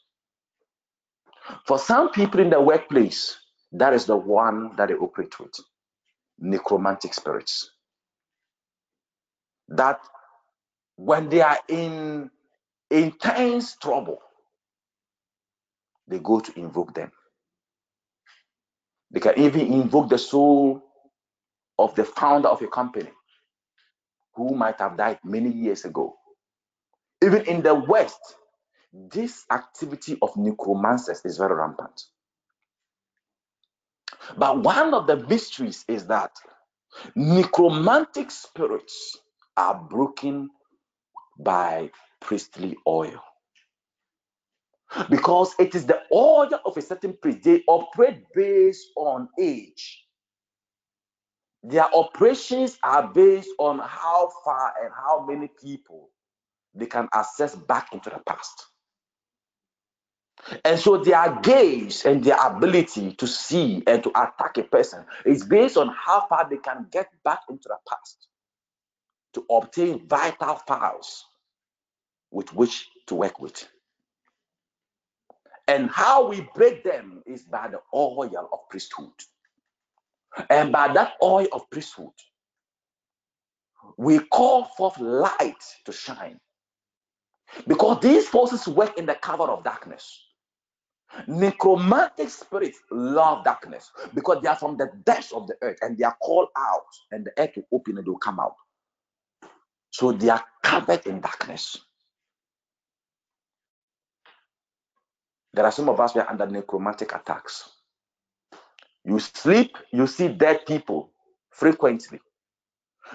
For 1.65 1.79
some 1.79 2.11
people 2.11 2.39
in 2.41 2.49
the 2.51 2.61
workplace, 2.61 3.37
that 3.73 3.93
is 3.93 4.05
the 4.05 4.17
one 4.17 4.75
that 4.77 4.89
they 4.89 4.95
operate 4.95 5.39
with 5.39 5.53
necromantic 6.39 7.13
spirits. 7.13 7.71
That 9.69 10.01
when 10.97 11.29
they 11.29 11.41
are 11.41 11.59
in 11.69 12.31
intense 12.91 13.75
trouble, 13.77 14.19
they 16.07 16.19
go 16.19 16.39
to 16.41 16.59
invoke 16.59 16.93
them. 16.95 17.11
They 19.11 19.19
can 19.21 19.39
even 19.39 19.73
invoke 19.73 20.09
the 20.09 20.19
soul 20.19 20.83
of 21.79 21.95
the 21.95 22.05
founder 22.05 22.49
of 22.49 22.61
a 22.61 22.67
company 22.67 23.11
who 24.35 24.55
might 24.55 24.79
have 24.79 24.97
died 24.97 25.19
many 25.23 25.49
years 25.51 25.85
ago. 25.85 26.15
Even 27.23 27.45
in 27.45 27.61
the 27.61 27.73
West, 27.73 28.35
this 28.91 29.45
activity 29.49 30.17
of 30.21 30.35
necromancers 30.35 31.21
is 31.23 31.37
very 31.37 31.55
rampant. 31.55 32.03
But 34.37 34.61
one 34.61 34.93
of 34.93 35.07
the 35.07 35.17
mysteries 35.27 35.85
is 35.87 36.05
that 36.07 36.31
necromantic 37.15 38.29
spirits 38.29 39.17
are 39.57 39.75
broken 39.89 40.49
by 41.39 41.91
priestly 42.19 42.75
oil. 42.87 43.23
Because 45.09 45.55
it 45.59 45.75
is 45.75 45.85
the 45.85 46.01
order 46.11 46.59
of 46.65 46.77
a 46.77 46.81
certain 46.81 47.17
priest, 47.21 47.43
they 47.43 47.63
operate 47.67 48.25
based 48.35 48.87
on 48.95 49.29
age. 49.39 50.05
Their 51.63 51.85
operations 51.95 52.77
are 52.83 53.07
based 53.07 53.49
on 53.57 53.79
how 53.79 54.29
far 54.43 54.73
and 54.83 54.91
how 54.93 55.25
many 55.25 55.49
people 55.63 56.09
they 56.73 56.85
can 56.85 57.07
access 57.13 57.55
back 57.55 57.93
into 57.93 58.09
the 58.09 58.19
past. 58.25 58.65
And 60.65 60.77
so 60.79 60.97
their 60.97 61.39
gaze 61.41 62.05
and 62.05 62.23
their 62.23 62.37
ability 62.45 63.13
to 63.13 63.27
see 63.27 63.81
and 63.87 64.03
to 64.03 64.09
attack 64.09 64.57
a 64.57 64.63
person 64.63 65.05
is 65.25 65.45
based 65.45 65.77
on 65.77 65.87
how 65.89 66.25
far 66.27 66.47
they 66.49 66.57
can 66.57 66.87
get 66.91 67.07
back 67.23 67.39
into 67.49 67.69
the 67.69 67.77
past 67.87 68.27
to 69.33 69.45
obtain 69.49 70.05
vital 70.07 70.55
files 70.67 71.25
with 72.31 72.53
which 72.53 72.89
to 73.07 73.15
work 73.15 73.39
with. 73.39 73.67
And 75.67 75.89
how 75.89 76.27
we 76.27 76.47
break 76.55 76.83
them 76.83 77.23
is 77.25 77.43
by 77.43 77.69
the 77.69 77.79
oil 77.93 78.49
of 78.51 78.59
priesthood. 78.69 79.13
And 80.49 80.71
by 80.71 80.91
that 80.93 81.13
oil 81.21 81.47
of 81.53 81.69
priesthood, 81.69 82.09
we 83.97 84.19
call 84.19 84.65
forth 84.65 84.99
light 84.99 85.63
to 85.85 85.91
shine. 85.91 86.39
Because 87.67 87.99
these 88.01 88.27
forces 88.27 88.67
work 88.67 88.97
in 88.97 89.05
the 89.05 89.15
cover 89.15 89.43
of 89.45 89.63
darkness. 89.63 90.25
Necromantic 91.27 92.29
spirits 92.29 92.79
love 92.89 93.43
darkness 93.43 93.91
because 94.15 94.41
they 94.41 94.49
are 94.49 94.55
from 94.55 94.77
the 94.77 94.89
depths 95.05 95.31
of 95.31 95.47
the 95.47 95.55
earth 95.61 95.77
and 95.81 95.97
they 95.97 96.03
are 96.03 96.17
called 96.21 96.49
out, 96.57 96.87
and 97.11 97.25
the 97.25 97.31
earth 97.37 97.51
will 97.55 97.67
open 97.71 97.97
and 97.97 98.07
they'll 98.07 98.17
come 98.17 98.39
out. 98.39 98.55
So 99.91 100.11
they 100.11 100.29
are 100.29 100.43
covered 100.63 101.05
in 101.05 101.21
darkness. 101.21 101.77
There 105.53 105.65
are 105.65 105.71
some 105.71 105.87
of 105.87 105.99
us 105.99 106.13
who 106.13 106.19
are 106.21 106.29
under 106.29 106.47
necromantic 106.47 107.13
attacks. 107.13 107.69
You 109.05 109.19
sleep, 109.19 109.77
you 109.91 110.07
see 110.07 110.29
dead 110.29 110.65
people 110.65 111.11
frequently. 111.51 112.19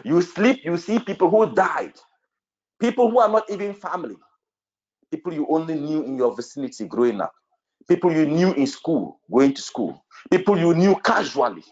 You 0.04 0.22
sleep, 0.22 0.60
you 0.64 0.76
see 0.76 1.00
people 1.00 1.30
who 1.30 1.52
died, 1.52 1.94
people 2.80 3.10
who 3.10 3.18
are 3.18 3.28
not 3.28 3.50
even 3.50 3.74
family, 3.74 4.16
people 5.10 5.32
you 5.34 5.46
only 5.50 5.74
knew 5.74 6.04
in 6.04 6.18
your 6.18 6.34
vicinity 6.36 6.86
growing 6.86 7.20
up, 7.20 7.32
people 7.88 8.12
you 8.12 8.26
knew 8.26 8.52
in 8.54 8.66
school, 8.66 9.20
going 9.32 9.54
to 9.54 9.62
school, 9.62 10.04
people 10.30 10.58
you 10.58 10.74
knew 10.74 10.96
casually. 11.04 11.64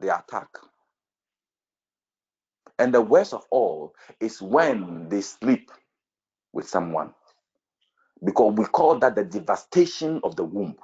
They 0.00 0.10
attack. 0.10 0.48
And 2.78 2.94
the 2.94 3.02
worst 3.02 3.34
of 3.34 3.44
all 3.50 3.94
is 4.20 4.42
when 4.42 5.08
they 5.08 5.22
sleep 5.22 5.70
with 6.52 6.68
someone. 6.68 7.14
Because 8.24 8.54
we 8.56 8.64
call 8.66 8.98
that 9.00 9.16
the 9.16 9.24
devastation 9.24 10.20
of 10.24 10.36
the 10.36 10.44
womb. 10.44 10.76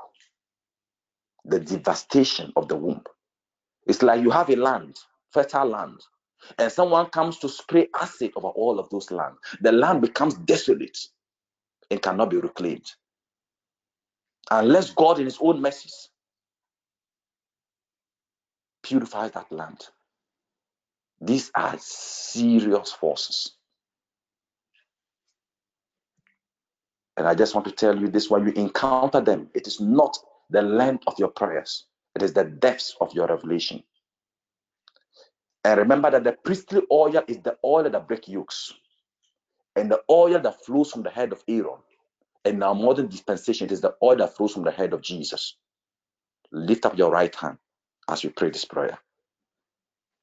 The 1.47 1.61
devastation 1.61 2.53
of 2.57 2.69
the 2.69 2.77
womb. 2.77 3.03
It's 3.89 4.03
like 4.03 4.23
you 4.23 4.31
have 4.31 4.51
a 4.51 4.57
land, 4.57 4.99
fertile 5.33 5.67
land, 5.67 6.03
and 6.59 6.71
someone 6.71 7.07
comes 7.07 7.39
to 7.41 7.49
spray 7.49 7.89
acid 8.01 8.33
over 8.37 8.49
all 8.49 8.79
of 8.79 8.91
those 8.91 9.11
land. 9.11 9.37
The 9.63 9.73
land 9.73 10.03
becomes 10.03 10.35
desolate 10.35 10.99
and 11.91 12.03
cannot 12.03 12.31
be 12.31 12.39
reclaimed. 12.39 12.93
Unless 14.51 14.93
God, 14.93 15.19
in 15.19 15.27
His 15.27 15.39
own 15.41 15.61
mercies, 15.63 16.11
purifies 18.83 19.33
that 19.33 19.51
land. 19.53 19.87
These 21.21 21.51
are 21.57 21.77
serious 21.81 22.93
forces. 22.93 23.53
And 27.17 27.29
I 27.29 27.35
just 27.35 27.55
want 27.55 27.67
to 27.67 27.73
tell 27.73 27.99
you 27.99 28.09
this 28.09 28.31
when 28.31 28.47
you 28.47 28.53
encounter 28.55 29.21
them, 29.21 29.51
it 29.55 29.67
is 29.67 29.81
not 29.81 30.19
the 30.51 30.63
length 30.63 31.05
of 31.09 31.19
your 31.19 31.29
prayers, 31.29 31.87
it 32.23 32.25
is 32.25 32.35
the 32.35 32.45
depths 32.45 32.97
of 33.01 33.15
your 33.15 33.29
revelation. 33.29 33.83
And 35.65 35.79
remember 35.79 36.11
that 36.13 36.25
the 36.25 36.33
priestly 36.33 36.83
oil 36.93 37.23
is 37.29 37.39
the 37.39 37.59
oil 37.65 37.91
that 37.91 38.09
breaks 38.09 38.29
yokes, 38.29 38.75
and 39.77 39.91
the 39.91 40.03
oil 40.11 40.41
that 40.41 40.65
flows 40.65 40.91
from 40.93 41.03
the 41.05 41.11
head 41.11 41.33
of 41.33 41.43
Aaron. 41.49 41.79
And 42.45 42.61
now, 42.61 42.75
modern 42.75 43.09
dispensation, 43.09 43.67
it 43.67 43.73
is 43.73 43.83
the 43.83 43.95
oil 44.03 44.17
that 44.17 44.37
flows 44.37 44.55
from 44.55 44.65
the 44.65 44.71
head 44.71 44.93
of 44.95 45.03
Jesus. 45.03 45.57
Lift 46.53 46.87
up 46.87 46.99
your 46.99 47.11
right 47.11 47.35
hand 47.35 47.59
as 48.09 48.25
we 48.25 48.31
pray 48.31 48.51
this 48.51 48.65
prayer. 48.65 48.99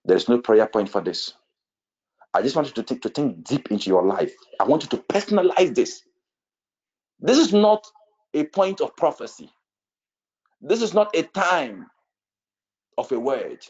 There 0.05 0.17
is 0.17 0.30
no 0.30 0.39
prayer 0.39 0.67
point 0.67 0.89
for 0.89 1.01
this. 1.01 1.34
I 2.34 2.41
just 2.41 2.55
want 2.55 2.67
you 2.69 2.73
to 2.76 2.84
think 2.84 3.01
to 3.03 3.09
think 3.09 3.43
deep 3.45 3.72
into 3.72 3.89
your 3.89 4.05
life. 4.05 4.34
I 4.59 4.65
want 4.65 4.84
you 4.84 4.89
to 4.89 4.97
personalize 4.97 5.76
this. 5.76 6.03
This 7.19 7.38
is 7.39 7.53
not 7.53 7.85
a 8.34 8.45
point 8.45 8.81
of 8.81 8.95
prophecy. 8.97 9.51
This 10.61 10.82
is 10.82 10.94
not 10.94 11.15
a 11.15 11.23
time 11.23 11.88
of 12.98 13.11
a 13.11 13.19
word. 13.19 13.65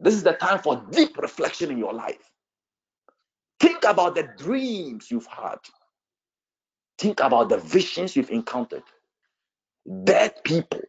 This 0.00 0.14
is 0.14 0.22
the 0.22 0.32
time 0.32 0.58
for 0.58 0.84
deep 0.90 1.16
reflection 1.18 1.70
in 1.70 1.78
your 1.78 1.92
life. 1.92 2.30
Think 3.60 3.84
about 3.84 4.14
the 4.14 4.28
dreams 4.38 5.10
you've 5.10 5.26
had. 5.26 5.58
Think 6.98 7.20
about 7.20 7.48
the 7.48 7.58
visions 7.58 8.16
you've 8.16 8.30
encountered. 8.30 8.82
Dead 10.04 10.34
people. 10.44 10.80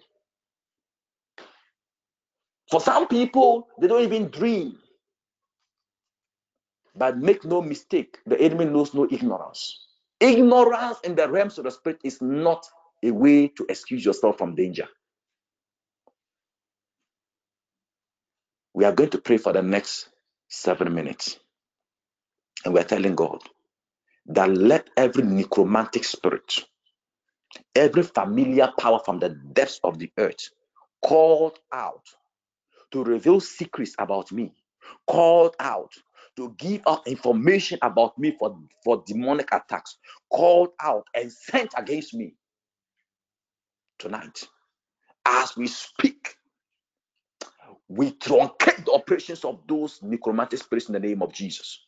For 2.71 2.81
some 2.81 3.07
people, 3.07 3.67
they 3.79 3.87
don't 3.87 4.03
even 4.03 4.29
dream. 4.29 4.77
But 6.95 7.17
make 7.17 7.43
no 7.43 7.61
mistake, 7.61 8.19
the 8.25 8.39
enemy 8.39 8.65
knows 8.65 8.93
no 8.93 9.07
ignorance. 9.11 9.87
Ignorance 10.19 10.99
in 11.03 11.15
the 11.15 11.29
realms 11.29 11.57
of 11.57 11.65
the 11.65 11.71
spirit 11.71 11.99
is 12.03 12.21
not 12.21 12.65
a 13.05 13.11
way 13.11 13.49
to 13.49 13.67
excuse 13.69 14.05
yourself 14.05 14.39
from 14.39 14.55
danger. 14.55 14.87
We 18.73 18.85
are 18.85 18.93
going 18.93 19.11
to 19.11 19.19
pray 19.19 19.37
for 19.37 19.53
the 19.53 19.63
next 19.63 20.09
seven 20.49 20.93
minutes. 20.95 21.39
And 22.65 22.73
we're 22.73 22.83
telling 22.83 23.15
God 23.15 23.41
that 24.27 24.49
let 24.51 24.89
every 24.97 25.23
necromantic 25.23 26.03
spirit, 26.05 26.65
every 27.75 28.03
familiar 28.03 28.71
power 28.79 28.99
from 29.05 29.19
the 29.19 29.29
depths 29.29 29.79
of 29.83 29.99
the 29.99 30.11
earth 30.17 30.49
called 31.03 31.59
out 31.73 32.03
to 32.91 33.03
reveal 33.03 33.39
secrets 33.41 33.95
about 33.99 34.31
me, 34.31 34.53
called 35.07 35.55
out 35.59 35.93
to 36.37 36.55
give 36.59 36.81
out 36.87 37.07
information 37.07 37.79
about 37.81 38.17
me 38.17 38.35
for, 38.39 38.57
for 38.83 39.03
demonic 39.07 39.49
attacks, 39.53 39.97
called 40.31 40.69
out 40.81 41.05
and 41.15 41.31
sent 41.31 41.73
against 41.77 42.13
me 42.13 42.35
tonight. 43.99 44.43
As 45.25 45.55
we 45.57 45.67
speak, 45.67 46.35
we 47.89 48.13
truncate 48.13 48.85
the 48.85 48.93
operations 48.93 49.45
of 49.45 49.61
those 49.67 50.01
necromantic 50.03 50.59
spirits 50.59 50.87
in 50.89 50.93
the 50.93 50.99
name 50.99 51.21
of 51.23 51.33
Jesus. 51.33 51.84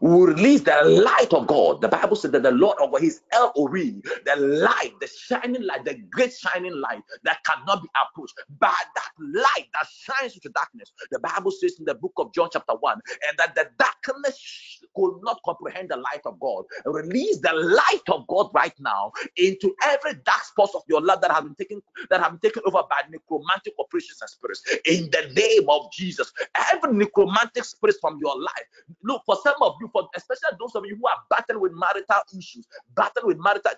We 0.00 0.10
will 0.10 0.26
release 0.26 0.62
the 0.62 0.82
light 0.84 1.32
of 1.32 1.46
God. 1.46 1.80
The 1.80 1.88
Bible 1.88 2.16
said 2.16 2.32
that 2.32 2.42
the 2.42 2.50
Lord 2.50 2.78
of 2.80 2.98
His 3.00 3.20
El 3.32 3.52
Ori, 3.56 4.02
the 4.24 4.36
light, 4.36 4.92
the 5.00 5.08
shining 5.08 5.62
light, 5.62 5.84
the 5.84 5.94
great 6.10 6.32
shining 6.32 6.74
light 6.74 7.02
that 7.24 7.44
cannot 7.44 7.82
be 7.82 7.88
approached 8.02 8.34
by 8.58 8.74
that 8.94 9.10
light 9.18 9.66
that 9.72 9.86
shines 10.00 10.34
into 10.34 10.48
darkness. 10.50 10.92
The 11.10 11.18
Bible 11.20 11.50
says 11.50 11.76
in 11.78 11.84
the 11.84 11.94
book 11.94 12.12
of 12.16 12.32
John, 12.32 12.48
chapter 12.52 12.74
1, 12.74 13.00
and 13.28 13.38
that 13.38 13.54
the 13.54 13.68
darkness 13.78 14.80
could 14.94 15.20
not 15.22 15.40
comprehend 15.44 15.90
the 15.90 15.96
light 15.96 16.22
of 16.24 16.38
God. 16.40 16.64
Release 16.86 17.38
the 17.40 17.52
light 17.52 18.02
of 18.10 18.26
God 18.26 18.50
right 18.54 18.74
now 18.80 19.12
into 19.36 19.74
every 19.84 20.14
dark 20.24 20.44
spot 20.44 20.70
of 20.74 20.82
your 20.88 21.00
life 21.00 21.20
that 21.20 21.30
have 21.30 21.44
been 21.44 21.54
taken 21.54 21.82
that 22.10 22.20
have 22.20 22.32
been 22.32 22.50
taken 22.50 22.62
over 22.66 22.82
by 22.88 23.02
necromantic 23.10 23.74
operations 23.78 24.20
and 24.20 24.30
spirits. 24.30 24.62
In 24.86 25.10
the 25.10 25.32
name 25.34 25.68
of 25.68 25.92
Jesus, 25.92 26.32
every 26.72 26.92
necromantic 26.92 27.64
spirit 27.64 27.96
from 28.00 28.18
your 28.20 28.38
life. 28.38 28.66
Look, 29.02 29.22
for 29.26 29.36
some 29.42 29.54
of 29.60 29.74
you, 29.82 29.90
for 29.92 30.08
especially 30.16 30.56
those 30.58 30.74
of 30.74 30.84
you 30.86 30.96
who 30.96 31.06
are 31.06 31.18
battling 31.30 31.60
with 31.60 31.72
marital 31.74 32.22
issues, 32.38 32.66
battling 32.96 33.26
with 33.26 33.38
marital 33.38 33.72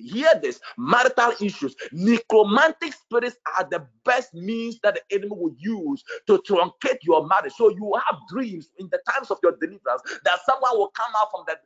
hear 0.00 0.30
this. 0.42 0.60
Marital 0.78 1.32
issues. 1.40 1.74
Necromantic 1.92 2.94
spirits 2.94 3.36
are 3.58 3.68
the 3.70 3.86
best 4.04 4.34
means 4.34 4.78
that 4.82 4.94
the 4.94 5.16
enemy 5.16 5.32
will 5.32 5.54
use 5.58 6.02
to 6.26 6.38
truncate 6.46 6.98
your 7.02 7.26
marriage. 7.26 7.52
So 7.56 7.68
you 7.70 7.92
have 8.06 8.20
dreams 8.28 8.70
in 8.78 8.88
the 8.90 9.00
times 9.10 9.30
of 9.30 9.38
your 9.42 9.52
deliverance 9.60 10.02
that 10.24 10.40
someone 10.46 10.76
will 10.76 10.92
come 10.96 11.12
out 11.20 11.28
from 11.30 11.44
the 11.46 11.56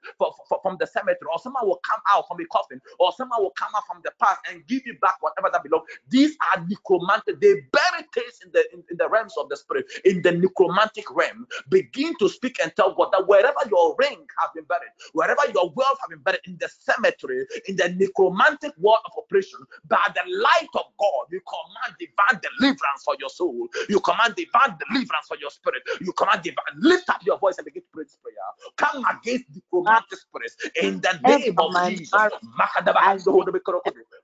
from 0.63 0.77
the 0.81 0.87
cemetery 0.87 1.29
or 1.33 1.39
someone 1.39 1.67
will 1.67 1.81
come 1.89 2.01
out 2.11 2.25
from 2.29 2.41
a 2.41 2.47
coffin 2.47 2.81
or 2.99 3.13
someone 3.17 3.43
will 3.43 3.55
come 3.59 3.71
out 3.77 3.83
from 3.87 4.01
the 4.05 4.13
past 4.21 4.41
and 4.51 4.67
give 4.67 4.83
you 4.87 4.97
back 5.01 5.17
whatever 5.21 5.49
that 5.53 5.63
belongs. 5.63 5.85
These 6.11 6.37
are 6.55 6.65
necromantic. 6.67 7.41
They 7.41 7.55
bury 7.73 8.05
things 8.15 8.41
in 8.45 8.51
the 8.53 8.65
in, 8.73 8.83
in 8.91 8.97
the 8.97 9.09
realms 9.09 9.35
of 9.39 9.49
the 9.49 9.57
spirit. 9.57 9.87
In 10.05 10.23
the 10.23 10.33
necromantic 10.33 11.05
realm 11.15 11.47
begin 11.71 12.15
to 12.19 12.29
speak 12.29 12.57
and 12.63 12.73
tell 12.77 12.95
god 12.95 13.11
that 13.13 13.27
wherever 13.27 13.59
your 13.71 13.97
ring 13.99 14.27
has 14.39 14.51
been 14.55 14.65
buried 14.65 14.91
wherever 15.13 15.43
your 15.55 15.71
wealth 15.75 15.99
has 16.01 16.09
been 16.11 16.19
buried 16.21 16.41
in 16.47 16.57
the 16.61 16.69
cemetery 16.69 17.47
in 17.69 17.77
the 17.77 17.89
necromantic 17.91 18.24
world 18.31 19.01
of 19.07 19.13
operation, 19.19 19.61
by 19.89 20.01
the 20.15 20.23
light 20.31 20.69
of 20.75 20.87
God, 20.99 21.27
you 21.31 21.41
command 21.47 21.97
divine 21.99 22.41
deliverance 22.43 23.03
for 23.05 23.17
your 23.21 23.31
soul. 23.31 23.69
You 23.89 24.01
command 24.01 24.35
divine 24.37 24.77
deliverance 24.79 25.27
for 25.29 25.37
your 25.39 25.51
spirit. 25.51 25.83
You 26.01 26.13
command 26.13 26.43
divine. 26.43 26.75
Lift 26.79 27.11
up 27.11 27.25
your 27.25 27.39
voice 27.39 27.59
and 27.59 27.65
begin 27.65 27.83
to 27.83 27.89
pray 27.93 28.05
this 28.05 28.17
prayer. 28.23 28.35
Come 28.77 29.03
against 29.11 29.47
necromantic 29.55 30.19
spirits 30.19 30.57
in 30.81 31.01
the 31.01 31.19
name 31.25 31.55
of 31.59 31.77
Jesus. 31.83 32.27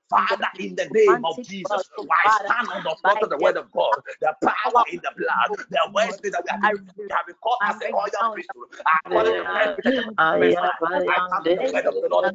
Father, 0.09 0.47
in 0.59 0.75
the 0.75 0.85
name 0.91 1.21
of 1.25 1.41
Jesus, 1.43 1.89
I 2.25 2.29
stand 2.29 2.67
on 2.73 2.83
the 2.83 2.91
authority 2.91 3.23
of 3.25 3.29
the 3.31 3.37
word 3.39 3.57
of 3.57 3.71
God, 3.71 3.99
the 4.21 4.35
power 4.43 4.83
in 4.91 4.99
the 5.03 5.11
blood, 5.17 5.51
the 5.71 5.91
words 5.93 6.19
that 6.23 6.43
we 6.43 6.49
have 6.51 6.61
been, 7.27 7.35
called 7.41 7.57
as 7.69 7.75
a 7.81 7.87
royal 7.91 8.23
priesthood. 8.33 8.67
I 11.07 11.21
come 11.29 11.47
to 11.47 11.55
the 11.55 11.65
word 11.73 11.85
of 11.87 11.99
the 12.01 12.07
Lord 12.09 12.25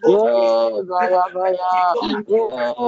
Eh 0.06 0.82
Baya 0.90 1.24
Baya, 1.34 1.96
Eh 1.98 1.98
Baya 2.30 2.44
Baya, 2.52 2.83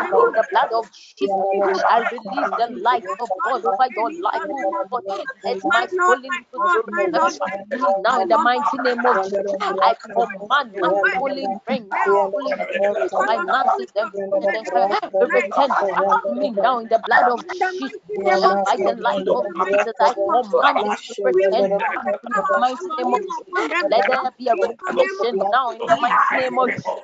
down 0.10 0.34
the 0.34 0.46
blood 0.52 0.74
of 0.74 0.90
Jesus. 1.18 1.49
I 1.90 2.04
release 2.12 2.52
the 2.58 2.68
light 2.84 3.08
of 3.20 3.30
God 3.44 3.66
over 3.66 3.88
your 3.96 4.12
life, 4.22 4.44
oh 4.58 4.68
God. 4.92 5.04
Let 5.44 5.58
my 5.66 5.88
falling 6.06 6.38
foot 6.52 6.64
be 6.72 6.82
returned 6.84 7.34
to 7.42 7.50
me 7.52 7.98
now 8.04 8.20
in 8.22 8.28
the 8.28 8.38
mighty 8.38 8.78
name 8.80 9.06
of 9.06 9.22
Jesus. 9.22 9.46
I 9.82 9.96
command 10.16 10.78
my 10.80 10.94
falling 11.16 11.54
friend, 11.66 11.96
my 12.12 12.24
falling 12.32 12.62
finances 13.16 13.92
and 13.96 14.14
and 15.20 15.34
return 15.34 15.76
back 15.76 15.96
to 16.26 16.34
me 16.34 16.52
now 16.52 16.80
in 16.80 16.90
the 16.90 17.00
blood 17.00 17.28
of 17.30 17.42
Jesus. 17.50 18.00
By 18.66 18.78
the 18.86 18.96
light 18.96 19.28
of 19.34 19.48
Jesus, 19.56 19.94
I 20.02 20.14
command 20.30 20.86
it 20.86 21.00
to 21.10 21.16
pretend 21.24 21.74
in 22.24 22.34
the 22.34 22.44
mighty 22.56 22.92
name 22.98 23.14
of 23.14 23.24
Jesus. 23.28 23.56
Let 23.90 24.08
there 24.08 24.18
be 24.38 24.48
a 24.48 24.56
revelation 24.56 25.50
now 25.52 25.72
in 25.72 25.84
the 25.86 25.98
mighty 25.98 26.36
name 26.36 26.58
of 26.60 26.70
Jesus. 26.74 27.04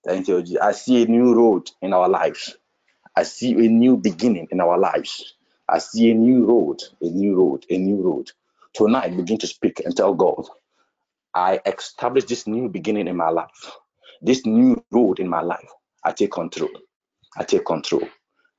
Thank 0.05 0.27
you. 0.29 0.43
I 0.61 0.73
see 0.73 1.03
a 1.03 1.07
new 1.07 1.35
road 1.35 1.71
in 1.81 1.93
our 1.93 2.09
lives. 2.09 2.55
I 3.15 3.23
see 3.23 3.53
a 3.53 3.69
new 3.69 3.97
beginning 3.97 4.47
in 4.51 4.61
our 4.61 4.77
lives. 4.79 5.35
I 5.69 5.79
see 5.79 6.11
a 6.11 6.15
new 6.15 6.45
road, 6.45 6.83
a 7.01 7.07
new 7.09 7.35
road, 7.35 7.65
a 7.69 7.77
new 7.77 8.01
road. 8.01 8.31
Tonight, 8.73 9.15
begin 9.17 9.37
to 9.39 9.47
speak 9.47 9.81
and 9.85 9.95
tell 9.95 10.15
God, 10.15 10.45
I 11.37 11.59
establish 11.67 12.25
this 12.25 12.47
new 12.47 12.67
beginning 12.67 13.07
in 13.07 13.15
my 13.15 13.29
life, 13.29 13.71
this 14.23 14.43
new 14.47 14.83
road 14.91 15.19
in 15.19 15.29
my 15.29 15.41
life. 15.41 15.69
I 16.03 16.11
take 16.11 16.31
control. 16.31 16.71
I 17.37 17.43
take 17.43 17.63
control. 17.63 18.01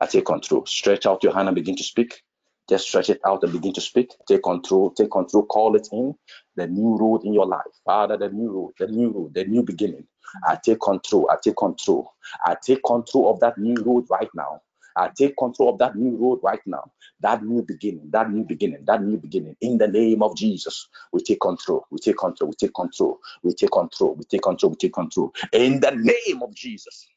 I 0.01 0.07
take 0.07 0.27
control. 0.27 0.65
Stretch 0.65 1.05
out 1.05 1.25
your 1.25 1.35
hand 1.35 1.49
and 1.49 1.57
begin 1.57 1.75
to 1.75 1.83
speak. 1.83 2.23
Just 2.69 2.87
stretch 2.87 3.11
it 3.11 3.21
out 3.27 3.43
and 3.43 3.53
begin 3.53 3.73
to 3.73 3.81
speak. 3.81 4.15
Take 4.29 4.45
control. 4.45 4.93
Take 4.93 5.11
control. 5.11 5.45
Call 5.47 5.75
it 5.75 5.89
in. 5.91 6.15
The 6.55 6.69
new 6.69 6.97
road 6.97 7.25
in 7.25 7.33
your 7.35 7.47
life. 7.47 7.67
Father, 7.85 8.17
the 8.17 8.29
new 8.29 8.49
road, 8.49 8.75
the 8.79 8.87
new 8.87 9.11
road, 9.11 9.35
the 9.35 9.45
new 9.45 9.65
beginning. 9.65 10.07
I 10.47 10.57
take 10.65 10.79
control. 10.81 11.29
I 11.33 11.37
take 11.43 11.57
control. 11.57 12.13
I 12.45 12.55
take 12.65 12.85
control 12.87 13.29
of 13.35 13.41
that 13.41 13.59
new 13.59 13.75
road 13.83 14.05
right 14.09 14.31
now. 14.37 14.61
I 14.99 15.11
take 15.17 15.37
control 15.39 15.71
of 15.71 15.79
that 15.81 15.97
new 15.97 16.17
road 16.19 16.41
right 16.45 16.61
now. 16.67 16.93
That 17.21 17.45
new 17.45 17.63
beginning, 17.63 18.11
that 18.13 18.31
new 18.31 18.45
beginning, 18.45 18.85
that 18.87 19.03
new 19.03 19.19
beginning. 19.19 19.57
In 19.63 19.79
the 19.79 19.89
name 19.89 20.23
of 20.23 20.37
Jesus, 20.37 20.89
we 21.13 21.23
take 21.23 21.41
control. 21.41 21.87
We 21.93 21.99
take 22.01 22.19
control. 22.19 22.51
We 22.51 22.57
take 22.57 22.75
control. 22.75 23.21
We 23.45 23.55
take 23.55 23.73
control. 23.73 24.17
We 24.17 24.25
take 24.27 24.43
control. 24.43 24.71
We 24.73 24.77
take 24.77 24.95
control. 24.95 25.35
In 25.53 25.81
the 25.81 25.93
name 25.93 26.43
of 26.43 26.55
Jesus. 26.55 27.09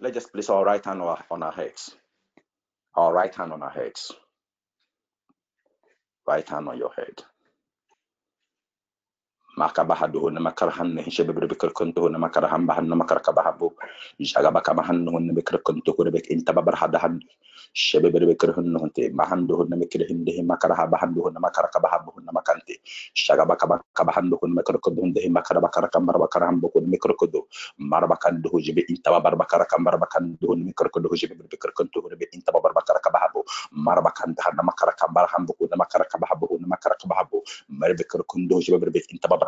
Let's 0.00 0.14
just 0.14 0.32
place 0.32 0.50
our 0.50 0.64
right 0.64 0.84
hand 0.84 1.02
on 1.02 1.08
our, 1.08 1.24
on 1.30 1.42
our 1.42 1.52
heads. 1.52 1.96
Our 2.96 3.12
right 3.12 3.34
hand 3.34 3.52
on 3.52 3.62
our 3.62 3.70
heads. 3.70 4.12
Right 6.26 6.48
hand 6.48 6.68
on 6.68 6.78
your 6.78 6.92
head. 6.94 7.22
Maka 9.56 9.84
bahado 9.84 10.30
na 10.30 10.40
makarahan 10.40 10.94
na 10.94 11.02
hishe 11.02 11.22
bebe 11.24 11.46
bekar 11.46 11.70
kunto 11.70 12.08
na 12.10 12.18
makarahan 12.18 12.66
bahan 12.66 12.86
na 12.88 12.96
makaraka 12.98 13.30
bahabo 13.32 13.74
jaga 14.18 14.50
baka 14.50 14.74
bahan 14.74 14.98
no 15.04 15.18
na 15.18 15.32
bekar 15.32 15.62
kunto 15.62 15.94
ko 15.94 16.04
bek 16.10 16.30
inta 16.30 16.52
babar 16.52 16.74
hadahan 16.74 17.18
shebe 17.74 18.10
bebe 18.10 18.34
bekar 18.34 18.54
hun 18.54 18.70
no 18.70 18.86
te 18.94 19.10
bahan 19.10 19.46
do 19.46 19.66
na 19.66 19.76
mekir 19.76 20.06
hinde 20.06 20.42
makaraha 20.46 20.86
bahan 20.90 21.14
do 21.14 21.26
na 21.30 21.40
makaraka 21.42 21.82
bahabo 21.82 22.14
na 22.22 22.30
makante. 22.30 22.78
Shaga 23.14 23.42
baka 23.46 23.66
baka 23.66 24.02
bahan 24.06 24.30
do 24.30 24.38
na 24.46 24.54
makar 24.62 24.78
kunto 24.78 25.02
hunde 25.02 25.18
makara 25.30 25.58
bakara 25.60 25.90
kambar 25.90 26.14
bakara 26.22 26.46
hambo 26.46 26.70
ko 26.70 26.78
mekar 26.80 27.18
kunto 27.18 27.50
mar 27.78 28.06
bakan 28.06 28.42
do 28.42 28.50
jebe 28.62 28.86
inta 28.88 29.10
babar 29.10 29.34
bakara 29.34 29.66
kambar 29.66 29.98
bakan 29.98 30.38
do 30.38 30.54
na 30.54 30.64
mekar 30.70 30.86
kunto 30.90 31.10
jebe 31.18 31.34
bebe 31.34 31.50
bekar 31.50 31.74
kunto 31.74 31.98
ko 32.02 32.08
bek 32.14 32.30
inta 32.34 32.54
babar 32.54 32.70
bakara 32.74 33.02
bahabo 33.10 33.42
mar 33.74 33.98
bakan 34.02 34.34
da 34.38 34.54
na 34.54 34.62
makara 34.62 34.94
kambar 34.94 35.26
hambo 35.34 35.52
ko 35.58 35.66
na 35.66 35.76
makara 35.76 36.06
bahabo 36.14 36.46
na 36.62 36.66
makara 36.70 36.94
bahabo 37.10 37.42
mar 37.68 37.90
bekar 37.98 38.22
kunto 38.22 38.62
jebe 38.62 38.78
bebe 38.86 39.02
inta 39.10 39.26
babar 39.26 39.43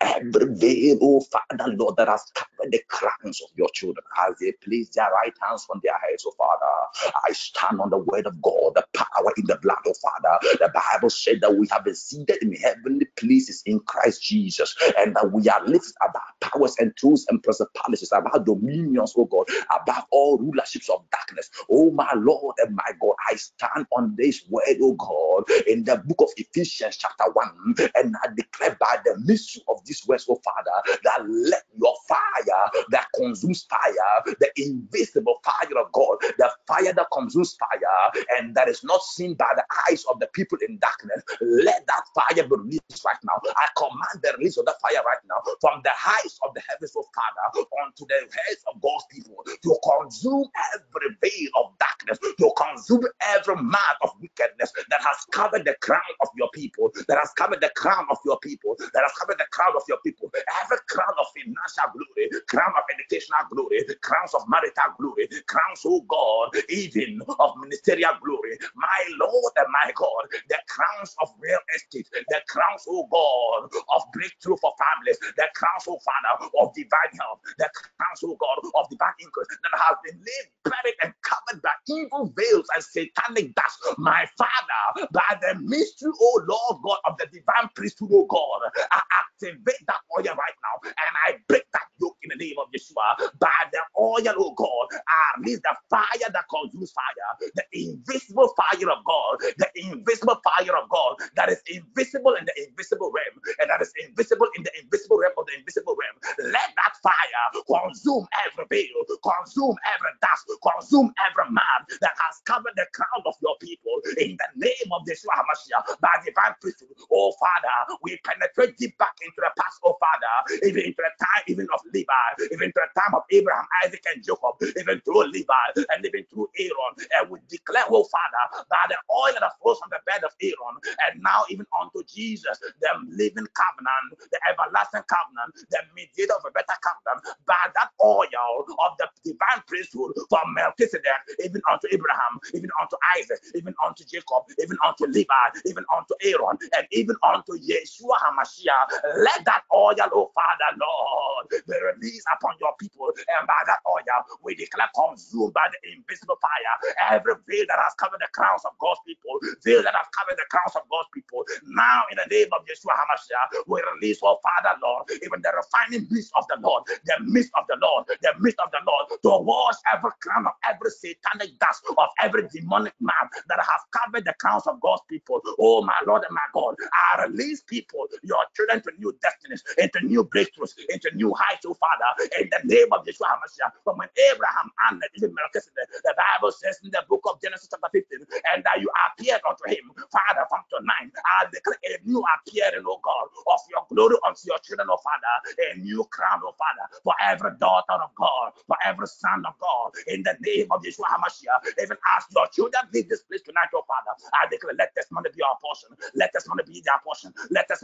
Every 0.00 0.54
veil, 0.56 0.98
oh 1.02 1.20
Father, 1.22 1.72
Lord, 1.74 1.96
that 1.98 2.08
has 2.08 2.30
covered 2.34 2.72
the 2.72 2.82
crowns 2.88 3.42
of 3.42 3.50
your 3.56 3.68
children 3.74 4.04
as 4.28 4.36
they 4.40 4.52
place 4.64 4.90
their 4.90 5.10
right 5.12 5.34
hands 5.42 5.66
on 5.70 5.80
their 5.84 5.98
heads, 6.08 6.24
oh 6.26 6.34
Father. 6.38 7.12
I 7.28 7.32
stand 7.32 7.80
on 7.80 7.90
the 7.90 7.98
word 7.98 8.26
of 8.26 8.40
God, 8.42 8.74
the 8.76 8.86
power 8.94 9.32
in 9.38 9.46
the 9.46 9.58
blood, 9.62 9.78
oh 9.86 9.94
Father. 10.02 10.38
The 10.60 10.72
Bible 10.74 11.10
said 11.10 11.40
that 11.42 11.56
we 11.56 11.68
have 11.72 11.84
been 11.84 11.96
seated 11.96 12.38
in 12.42 12.54
heavenly 12.54 13.06
places 13.16 13.62
in 13.66 13.80
Christ 13.80 14.22
Jesus, 14.22 14.76
and 14.98 15.16
that 15.16 15.32
we 15.32 15.48
are 15.48 15.64
lifted 15.66 15.94
above 16.08 16.22
powers 16.40 16.76
and 16.80 16.96
truths 16.96 17.26
and 17.30 17.42
principalities, 17.42 18.12
about 18.12 18.46
dominions, 18.46 19.14
oh 19.18 19.26
God, 19.26 19.46
above 19.80 20.04
all 20.12 20.38
rulerships 20.38 20.90
of 20.90 21.04
darkness. 21.12 21.50
Oh 21.70 21.90
my 21.92 22.12
Lord 22.16 22.56
and 22.60 22.76
my 22.76 22.90
God, 23.00 23.14
I 23.30 23.36
stand 23.36 23.86
on 23.96 24.14
this 24.18 24.44
word, 24.50 24.78
oh 24.82 24.94
God, 24.94 25.50
in 25.68 25.84
the 25.84 25.98
book 25.98 26.22
of 26.22 26.30
Ephesians, 26.38 26.98
chapter 26.98 27.26
1, 27.32 27.76
and 27.96 28.16
I 28.24 28.28
declare 28.36 28.77
by 28.80 28.98
the 29.04 29.18
mystery 29.24 29.62
of 29.68 29.84
this 29.84 30.06
words, 30.06 30.26
oh 30.28 30.40
Father, 30.44 30.98
that 31.04 31.26
let 31.28 31.64
your 31.78 31.94
fire 32.08 32.84
that 32.90 33.06
consumes 33.14 33.64
fire, 33.64 34.34
the 34.40 34.50
invisible 34.56 35.40
fire 35.44 35.78
of 35.78 35.92
God, 35.92 36.18
the 36.38 36.50
fire 36.66 36.92
that 36.92 37.06
consumes 37.12 37.56
fire, 37.56 38.24
and 38.38 38.54
that 38.54 38.68
is 38.68 38.84
not 38.84 39.02
seen 39.02 39.34
by 39.34 39.52
the 39.56 39.64
eyes 39.88 40.04
of 40.10 40.20
the 40.20 40.28
people 40.34 40.58
in 40.66 40.78
darkness, 40.78 41.22
let 41.40 41.86
that 41.86 42.02
fire 42.14 42.44
be 42.44 42.56
released 42.56 43.04
right 43.04 43.16
now. 43.24 43.40
I 43.56 43.66
command 43.76 44.22
the 44.22 44.34
release 44.38 44.56
of 44.56 44.66
that 44.66 44.80
fire 44.80 45.02
right 45.04 45.22
now 45.28 45.40
from 45.60 45.80
the 45.84 45.90
heights 45.94 46.38
of 46.46 46.54
the 46.54 46.62
heavens, 46.68 46.92
oh 46.96 47.04
Father, 47.14 47.66
onto 47.84 48.06
the 48.06 48.14
heads 48.14 48.62
of 48.72 48.80
God's 48.80 49.04
people 49.10 49.36
to 49.62 49.78
consume 49.82 50.44
every 50.74 51.16
veil 51.20 51.50
of 51.56 51.72
darkness, 51.78 52.18
to 52.38 52.50
consume 52.56 53.04
every 53.22 53.56
mark 53.56 53.96
of 54.02 54.10
wickedness 54.20 54.72
that 54.90 55.00
has 55.02 55.24
covered 55.32 55.64
the 55.64 55.74
crown 55.80 56.00
of 56.20 56.28
your 56.36 56.48
people, 56.52 56.90
that 57.08 57.18
has 57.18 57.30
covered 57.32 57.60
the 57.60 57.70
crown 57.76 58.06
of 58.10 58.18
your 58.24 58.38
people, 58.40 58.67
that 58.76 59.02
has 59.04 59.14
covered 59.18 59.38
the 59.38 59.48
crown 59.52 59.72
of 59.76 59.82
your 59.88 59.98
people. 60.04 60.30
Every 60.64 60.78
crown 60.90 61.14
of 61.20 61.26
financial 61.36 61.88
glory, 61.94 62.28
crown 62.48 62.72
of 62.76 62.84
educational 62.92 63.44
glory, 63.50 63.84
crowns 64.02 64.34
of 64.34 64.42
marital 64.48 64.90
glory, 64.98 65.28
crowns, 65.48 65.82
oh 65.86 66.02
God, 66.08 66.52
even 66.68 67.20
of 67.38 67.56
ministerial 67.60 68.14
glory. 68.22 68.58
My 68.76 69.00
Lord 69.20 69.52
and 69.56 69.68
my 69.72 69.92
God, 69.94 70.24
the 70.48 70.58
crowns 70.68 71.14
of 71.22 71.30
real 71.40 71.60
estate, 71.76 72.08
the 72.12 72.40
crowns, 72.48 72.84
oh 72.88 73.06
God, 73.10 73.70
of 73.96 74.02
breakthrough 74.12 74.56
for 74.60 74.72
families, 74.78 75.18
the 75.36 75.46
crowns, 75.54 75.84
oh 75.88 75.98
Father, 76.04 76.50
of 76.60 76.74
divine 76.74 77.12
health, 77.18 77.40
the 77.58 77.68
crowns, 77.72 78.20
oh 78.24 78.36
God, 78.40 78.58
of 78.74 78.88
divine 78.90 79.16
increase 79.20 79.48
that 79.50 79.74
has 79.78 79.96
been 80.04 80.18
laid, 80.18 80.46
buried, 80.64 80.98
and 81.02 81.12
covered 81.22 81.62
by 81.62 81.74
evil 81.88 82.32
veils 82.36 82.66
and 82.74 82.84
satanic 82.84 83.54
dust. 83.54 83.78
My 83.98 84.26
Father, 84.38 85.08
by 85.12 85.38
the 85.42 85.58
mystery, 85.60 86.12
oh 86.20 86.42
Lord 86.48 86.82
God, 86.82 86.98
of 87.06 87.18
the 87.18 87.26
divine 87.26 87.68
priesthood, 87.74 88.10
oh 88.12 88.26
God, 88.26 88.57
I 88.92 89.00
activate 89.12 89.82
that 89.86 90.00
oil 90.16 90.24
right 90.34 90.58
now 90.62 90.76
and 90.84 91.12
I 91.26 91.38
break 91.48 91.64
that 91.72 91.88
yoke 92.00 92.16
in 92.22 92.30
the 92.30 92.38
name 92.40 92.56
of 92.60 92.68
Yeshua. 92.72 93.30
By 93.38 93.52
the 93.72 93.80
oil, 93.98 94.34
oh 94.38 94.54
God, 94.56 94.88
I 95.08 95.40
release 95.40 95.60
the 95.62 95.74
fire 95.90 96.30
that 96.32 96.46
consumes 96.50 96.92
fire, 96.92 97.50
the 97.54 97.64
invisible 97.72 98.52
fire 98.56 98.90
of 98.90 99.04
God, 99.04 99.38
the 99.58 99.68
invisible 99.76 100.38
fire 100.44 100.76
of 100.76 100.88
God 100.90 101.16
that 101.36 101.50
is 101.50 101.60
invisible 101.68 102.34
in 102.34 102.44
the 102.46 102.54
invisible 102.68 103.12
realm 103.12 103.36
and 103.60 103.70
that 103.70 103.82
is 103.82 103.92
invisible 104.04 104.48
in 104.56 104.64
the 104.64 104.72
invisible 104.82 105.18
realm 105.18 105.34
of 105.38 105.46
the 105.46 105.54
invisible 105.58 105.96
realm. 105.96 106.16
Let 106.52 106.70
that 106.76 106.94
fire 107.02 107.44
consume 107.66 108.26
every 108.46 108.66
veil, 108.70 108.98
consume 109.22 109.76
every 109.88 110.12
dust, 110.22 110.46
consume 110.62 111.12
every 111.26 111.48
man 111.52 111.80
that 112.00 112.14
has 112.16 112.40
covered 112.46 112.74
the 112.76 112.86
crown 112.94 113.22
of 113.26 113.34
your 113.42 113.56
people 113.60 114.00
in 114.18 114.36
the 114.38 114.50
name 114.56 114.88
of 114.92 115.02
Yeshua 115.06 115.34
HaMashiach 115.36 116.00
by 116.00 116.12
divine 116.24 116.54
priesthood. 116.60 116.90
Oh 117.12 117.32
Father, 117.38 117.96
we 118.02 118.18
penetrate 118.24 118.47
deep 118.78 118.96
back 118.98 119.16
into 119.22 119.38
the 119.40 119.50
past, 119.58 119.80
oh 119.84 119.96
Father, 120.00 120.60
even 120.66 120.82
into 120.84 121.02
the 121.02 121.12
time 121.18 121.44
even 121.48 121.66
of 121.74 121.80
Levi, 121.94 122.28
even 122.52 122.68
to 122.72 122.80
the 122.80 122.90
time 123.00 123.14
of 123.14 123.22
Abraham, 123.32 123.66
Isaac, 123.84 124.04
and 124.14 124.22
Jacob, 124.24 124.56
even 124.78 125.00
through 125.02 125.28
Levi, 125.30 125.66
and 125.94 126.04
even 126.04 126.24
through 126.30 126.48
Aaron. 126.58 126.94
And 127.18 127.30
we 127.30 127.40
declare, 127.48 127.84
oh 127.90 128.04
Father, 128.08 128.64
that 128.70 128.86
the 128.90 128.98
oil 129.12 129.34
that 129.40 129.52
flows 129.62 129.78
from 129.80 129.90
the 129.92 130.00
bed 130.06 130.24
of 130.24 130.32
Aaron, 130.42 130.76
and 131.08 131.22
now 131.22 131.44
even 131.50 131.66
unto 131.80 132.04
Jesus, 132.06 132.58
the 132.80 132.90
living 133.10 133.48
covenant, 133.56 134.08
the 134.30 134.38
everlasting 134.48 135.04
covenant, 135.08 135.52
the 135.70 135.80
mediator 135.96 136.34
of 136.36 136.44
a 136.46 136.52
better 136.52 136.76
covenant, 136.82 137.24
by 137.46 137.62
that 137.74 137.90
oil 138.02 138.64
of 138.86 138.92
the 138.98 139.06
divine 139.24 139.62
priesthood 139.66 140.12
from 140.30 140.54
Melchizedek, 140.54 141.22
even 141.44 141.62
unto 141.70 141.86
Abraham, 141.92 142.40
even 142.54 142.70
unto 142.80 142.96
Isaac, 143.18 143.40
even 143.54 143.74
unto 143.84 144.04
Jacob, 144.04 144.44
even 144.60 144.76
unto 144.84 145.06
Levi, 145.06 145.46
even 145.66 145.84
unto 145.94 146.14
Aaron, 146.22 146.56
and 146.76 146.86
even 146.92 147.16
unto 147.24 147.54
Yeshua 147.58 148.16
HaMashiach. 148.38 149.18
Let 149.24 149.44
that 149.46 149.64
oil, 149.74 149.96
oh 150.14 150.30
Father, 150.34 150.70
Lord, 150.78 151.50
be 151.50 151.74
released 151.82 152.26
upon 152.36 152.54
your 152.60 152.72
people, 152.78 153.10
and 153.38 153.46
by 153.46 153.58
that 153.66 153.80
oil, 153.88 154.02
we 154.44 154.54
declare 154.54 154.88
consumed 154.94 155.54
by 155.54 155.66
the 155.72 155.92
invisible 155.92 156.38
fire 156.40 156.74
every 157.10 157.34
veil 157.48 157.66
that 157.68 157.80
has 157.82 157.94
covered 157.98 158.20
the 158.20 158.30
crowns 158.34 158.62
of 158.64 158.72
God's 158.80 159.00
people, 159.06 159.38
veil 159.64 159.82
that 159.82 159.94
has 159.94 160.06
covered 160.14 160.38
the 160.38 160.46
crowns 160.50 160.76
of 160.76 160.84
God's 160.90 161.10
people. 161.14 161.44
Now, 161.66 162.04
in 162.10 162.18
the 162.18 162.28
name 162.30 162.48
of 162.54 162.62
Yeshua 162.66 162.94
HaMashiach, 162.94 163.64
we 163.66 163.82
release, 163.96 164.20
oh 164.22 164.38
Father, 164.42 164.78
Lord, 164.82 165.10
even 165.12 165.42
the 165.42 165.52
refining 165.54 166.06
mist 166.10 166.32
of 166.36 166.44
the 166.48 166.58
Lord, 166.60 166.84
the 167.06 167.16
mist 167.26 167.50
of 167.58 167.64
the 167.68 167.78
Lord, 167.80 168.06
the 168.22 168.32
mist 168.40 168.58
of 168.62 168.70
the 168.70 168.82
Lord, 168.86 169.06
to 169.22 169.32
wash 169.44 169.76
every 169.92 170.10
crown 170.20 170.46
of 170.46 170.54
every 170.68 170.90
satanic 170.90 171.58
dust 171.58 171.82
of 171.96 172.08
every 172.20 172.48
demonic 172.48 172.94
man 173.00 173.26
that 173.48 173.60
has 173.60 173.82
covered 173.92 174.24
the 174.24 174.34
crowns 174.40 174.66
of 174.66 174.80
God's 174.80 175.02
people. 175.08 175.40
Oh, 175.58 175.82
my 175.82 175.96
Lord 176.06 176.22
and 176.28 176.34
my 176.34 176.46
God, 176.54 176.76
I 176.92 177.24
release 177.24 177.62
people, 177.62 178.06
your 178.22 178.42
children, 178.56 178.82
to 178.82 178.92
new 178.98 179.14
destinies, 179.22 179.62
into 179.78 180.00
new 180.06 180.24
breakthroughs, 180.24 180.74
into 180.90 181.10
new 181.14 181.34
heights, 181.36 181.66
oh 181.66 181.74
Father, 181.74 182.28
in 182.40 182.48
the 182.50 182.60
name 182.64 182.88
of 182.92 183.04
Yeshua 183.06 183.28
HaMashiach. 183.34 183.72
From 183.84 183.98
when 183.98 184.08
Abraham 184.32 184.70
even 185.16 185.34
Melchizedek, 185.34 185.88
the 186.04 186.14
Bible 186.16 186.52
says 186.52 186.78
in 186.84 186.90
the 186.90 187.02
book 187.08 187.22
of 187.30 187.40
Genesis 187.42 187.68
chapter 187.70 187.88
15, 187.92 188.26
and 188.54 188.64
that 188.64 188.80
you 188.80 188.88
appeared 189.08 189.40
unto 189.48 189.64
him, 189.68 189.90
Father, 190.10 190.44
from 190.48 190.62
tonight, 190.70 191.12
I 191.40 191.46
declare 191.52 191.78
a 191.90 191.98
new 192.06 192.22
appearing, 192.24 192.84
oh 192.86 193.00
God, 193.02 193.28
of 193.50 193.60
your 193.70 193.84
glory 193.90 194.16
unto 194.26 194.42
your 194.46 194.58
children, 194.62 194.88
oh 194.90 195.00
Father, 195.02 195.34
a 195.74 195.78
new 195.80 196.04
crown, 196.10 196.40
oh 196.44 196.54
Father, 196.58 196.86
for 197.04 197.14
every 197.22 197.52
daughter 197.60 197.96
of 197.98 198.10
God, 198.16 198.52
for 198.66 198.76
every 198.84 199.06
son 199.08 199.44
of 199.46 199.54
God, 199.60 199.92
in 200.08 200.22
the 200.22 200.36
name 200.44 200.68
of 200.72 200.82
Yeshua 200.82 201.08
HaMashiach, 201.10 201.82
even 201.82 201.98
as 202.16 202.24
your 202.34 202.46
children 202.52 202.82
leave 202.92 203.08
this 203.08 203.22
place 203.26 203.42
tonight, 203.42 203.70
oh 203.74 203.84
Father, 203.86 204.14
I 204.34 204.48
declare, 204.50 204.74
let 204.78 204.92
this 204.96 205.08
money 205.10 205.30
be 205.34 205.42
our 205.42 205.56
portion, 205.62 205.90
let 206.14 206.30
this 206.34 206.46
money 206.48 206.64
be 206.66 206.82
their 206.84 207.00
portion, 207.04 207.32
let 207.50 207.68
this 207.68 207.82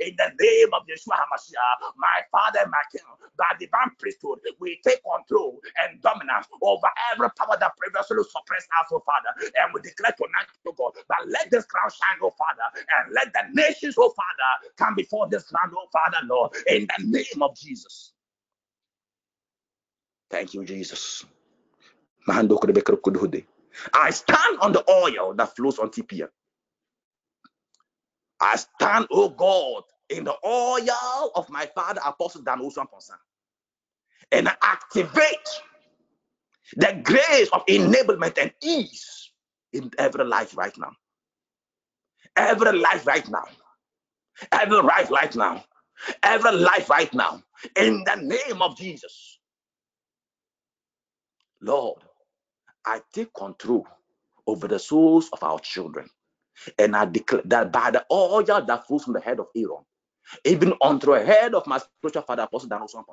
in 0.00 0.16
the 0.16 0.30
name 0.40 0.68
of 0.74 0.82
Yeshua 0.86 1.16
HaMashiach, 1.20 1.92
my 1.96 2.22
Father 2.32 2.60
my 2.70 2.82
King, 2.92 3.02
by 3.36 3.46
divine 3.58 3.90
priesthood, 3.98 4.40
we 4.60 4.80
take 4.84 5.00
control 5.04 5.60
and 5.82 6.00
dominance 6.02 6.46
over 6.62 6.88
every 7.12 7.28
power 7.36 7.56
that 7.60 7.76
previously 7.76 8.18
suppressed 8.24 8.68
us, 8.80 8.88
oh 8.92 9.02
Father, 9.04 9.50
and 9.62 9.74
we 9.74 9.80
declare 9.82 10.12
tonight, 10.16 10.48
oh 10.66 10.72
God, 10.72 10.92
but 11.08 11.18
let 11.28 11.50
this 11.50 11.64
crown 11.66 11.90
shine, 11.90 12.18
oh 12.22 12.34
Father, 12.38 12.62
and 12.76 13.14
let 13.14 13.32
the 13.32 13.42
nations, 13.54 13.94
oh 13.98 14.12
Father, 14.14 14.72
come 14.76 14.94
before 14.94 15.28
this 15.28 15.52
land, 15.52 15.72
oh 15.76 15.88
Father, 15.92 16.18
Lord, 16.26 16.52
in 16.68 16.86
the 16.98 17.04
name 17.04 17.42
of 17.42 17.56
Jesus. 17.56 18.12
Thank 20.30 20.54
you, 20.54 20.64
Jesus. 20.64 21.24
I 23.94 24.10
stand 24.10 24.58
on 24.60 24.72
the 24.72 24.84
oil 24.90 25.34
that 25.34 25.56
flows 25.56 25.78
on 25.78 25.90
TPM. 25.90 26.28
I 28.44 28.56
stand, 28.56 29.08
oh 29.12 29.30
God, 29.30 29.84
in 30.10 30.24
the 30.24 30.36
oil 30.46 31.32
of 31.36 31.50
my 31.50 31.66
father, 31.74 32.02
Apostle 32.06 32.42
Dan 32.42 32.60
Ponsan, 32.60 33.18
and 34.32 34.48
I 34.48 34.54
activate 34.62 35.48
the 36.76 37.00
grace 37.04 37.50
of 37.52 37.66
enablement 37.66 38.38
and 38.40 38.52
ease 38.62 39.30
in 39.72 39.90
every 39.98 40.24
life 40.26 40.56
right 40.56 40.76
now. 40.78 40.92
Every 42.36 42.78
life 42.78 43.06
right 43.06 43.28
now. 43.30 43.44
Every 44.52 44.82
life 44.82 45.10
right 45.10 45.34
now. 45.36 45.64
Every 46.22 46.52
life 46.52 46.90
right 46.90 47.12
now. 47.14 47.42
In 47.76 48.04
the 48.04 48.16
name 48.16 48.62
of 48.62 48.76
Jesus. 48.78 49.38
Lord, 51.62 52.02
I 52.86 53.00
take 53.14 53.34
control 53.34 53.86
over 54.46 54.68
the 54.68 54.78
souls 54.80 55.30
of 55.32 55.42
our 55.42 55.60
children. 55.60 56.08
And 56.78 56.96
I 56.96 57.06
declare 57.06 57.42
that 57.46 57.72
by 57.72 57.90
the 57.92 58.04
oil 58.12 58.42
that 58.44 58.86
flows 58.86 59.04
from 59.04 59.14
the 59.14 59.20
head 59.20 59.40
of 59.40 59.46
Aaron, 59.56 59.84
even 60.44 60.74
unto 60.82 61.06
the 61.08 61.24
head 61.24 61.54
of 61.54 61.66
my 61.66 61.78
spiritual 61.78 62.22
father, 62.22 62.42
Apostle 62.44 62.68
Daniel 62.68 62.88
Son, 62.88 63.04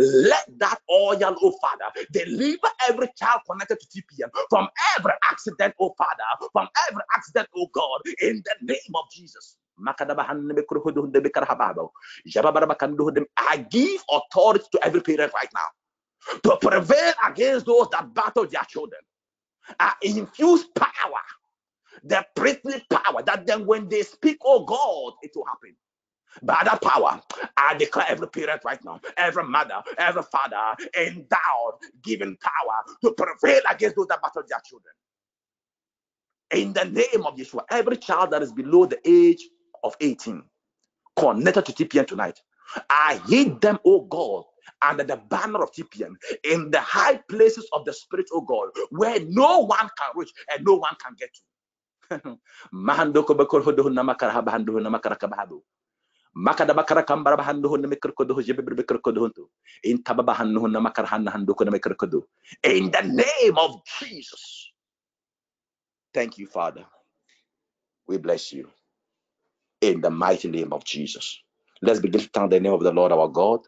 let 0.00 0.46
that 0.58 0.78
oil, 0.90 1.36
oh 1.42 1.54
Father, 1.60 2.06
deliver 2.12 2.68
every 2.88 3.08
child 3.18 3.40
connected 3.50 3.78
to 3.80 3.86
TPM 3.88 4.30
from 4.50 4.68
every 4.98 5.12
accident, 5.30 5.74
oh 5.80 5.94
Father, 5.98 6.48
from 6.52 6.68
every 6.90 7.02
accident, 7.14 7.48
oh 7.56 7.68
God, 7.74 8.00
in 8.22 8.42
the 8.44 8.54
name 8.74 8.94
of 8.94 9.04
Jesus. 9.12 9.56
I 13.38 13.56
give 13.70 14.00
authority 14.10 14.66
to 14.72 14.86
every 14.86 15.00
parent 15.02 15.32
right 15.34 15.48
now 15.54 15.60
to 16.44 16.56
prevail 16.58 17.14
against 17.28 17.66
those 17.66 17.88
that 17.92 18.14
battle 18.14 18.46
their 18.46 18.62
children. 18.68 19.00
I 19.80 19.94
infuse 20.02 20.64
power, 20.76 21.20
the 22.04 22.24
priestly 22.36 22.84
power, 22.90 23.22
that 23.24 23.46
then 23.46 23.66
when 23.66 23.88
they 23.88 24.02
speak, 24.02 24.38
oh 24.44 24.64
God, 24.64 25.14
it 25.22 25.32
will 25.34 25.46
happen. 25.46 25.74
By 26.42 26.62
that 26.64 26.82
power, 26.82 27.20
I 27.56 27.74
declare 27.74 28.06
every 28.08 28.28
parent 28.28 28.62
right 28.64 28.82
now, 28.84 29.00
every 29.16 29.44
mother, 29.44 29.82
every 29.98 30.22
father, 30.24 30.76
endowed, 30.98 31.74
given 32.02 32.36
power 32.40 32.84
to 33.04 33.12
prevail 33.12 33.62
against 33.70 33.96
those 33.96 34.06
that 34.08 34.22
battle 34.22 34.42
their 34.48 34.60
children. 34.64 34.94
In 36.52 36.72
the 36.72 36.84
name 36.84 37.26
of 37.26 37.36
Yeshua, 37.36 37.62
every 37.70 37.96
child 37.98 38.32
that 38.32 38.42
is 38.42 38.52
below 38.52 38.86
the 38.86 39.00
age 39.06 39.42
of 39.84 39.96
18 40.00 40.42
connected 41.16 41.66
to 41.66 41.72
TPM 41.72 42.06
tonight, 42.06 42.40
I 42.90 43.20
hid 43.28 43.60
them, 43.60 43.78
oh 43.84 44.02
God, 44.02 44.44
under 44.82 45.04
the 45.04 45.16
banner 45.30 45.62
of 45.62 45.72
TPM 45.72 46.14
in 46.44 46.70
the 46.70 46.80
high 46.80 47.16
places 47.30 47.68
of 47.72 47.84
the 47.84 47.92
Spirit, 47.92 48.26
oh 48.32 48.42
God, 48.42 48.70
where 48.90 49.20
no 49.26 49.60
one 49.60 49.88
can 49.98 50.10
reach 50.16 50.32
and 50.52 50.64
no 50.64 50.74
one 50.76 50.94
can 51.04 51.14
get 51.18 51.34
to. 51.34 51.40
makada 56.34 56.74
bakara 56.74 57.02
kambara 57.04 57.36
bahando 57.36 57.68
hunna 57.68 57.88
mikr 57.88 58.12
kodo 58.14 58.34
jebebr 58.42 58.74
mikr 58.76 59.00
kodo 59.02 59.20
hunto 59.20 59.48
in 59.82 60.02
tababa 60.02 60.34
hanno 60.34 60.60
hunna 60.60 60.80
makar 60.80 61.06
hanna 61.06 61.30
hando 61.30 61.54
kodo 61.54 61.70
mikr 61.70 61.96
kodo. 61.96 62.22
In 62.64 62.90
the 62.90 63.02
name 63.02 63.58
of 63.58 63.82
Jesus. 64.00 64.72
Thank 66.14 66.38
you 66.38 66.46
father. 66.46 66.84
We 68.06 68.18
bless 68.18 68.52
you. 68.52 68.68
In 69.80 70.00
the 70.00 70.10
mighty 70.10 70.48
name 70.48 70.72
of 70.72 70.84
Jesus. 70.84 71.40
Let's 71.82 72.00
begin 72.00 72.20
to 72.20 72.28
thank 72.28 72.50
the 72.50 72.60
name 72.60 72.72
of 72.72 72.82
the 72.82 72.92
Lord 72.92 73.12
our 73.12 73.28
God. 73.28 73.60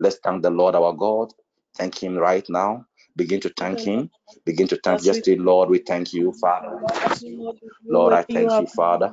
Let's 0.00 0.16
thank 0.16 0.42
the 0.42 0.50
Lord 0.50 0.74
our 0.74 0.92
God. 0.92 1.32
Thank 1.76 2.02
him 2.02 2.16
right 2.16 2.44
now 2.48 2.86
Begin 3.16 3.40
to 3.40 3.50
thank 3.50 3.80
Him. 3.80 4.10
Begin 4.44 4.68
to 4.68 4.76
thank. 4.82 5.02
Just 5.02 5.24
say, 5.24 5.36
Lord, 5.36 5.70
we 5.70 5.78
thank 5.78 6.12
you, 6.12 6.32
Father. 6.40 6.78
Lord, 7.88 8.12
I 8.12 8.22
thank 8.22 8.58
you, 8.58 8.66
Father. 8.66 9.12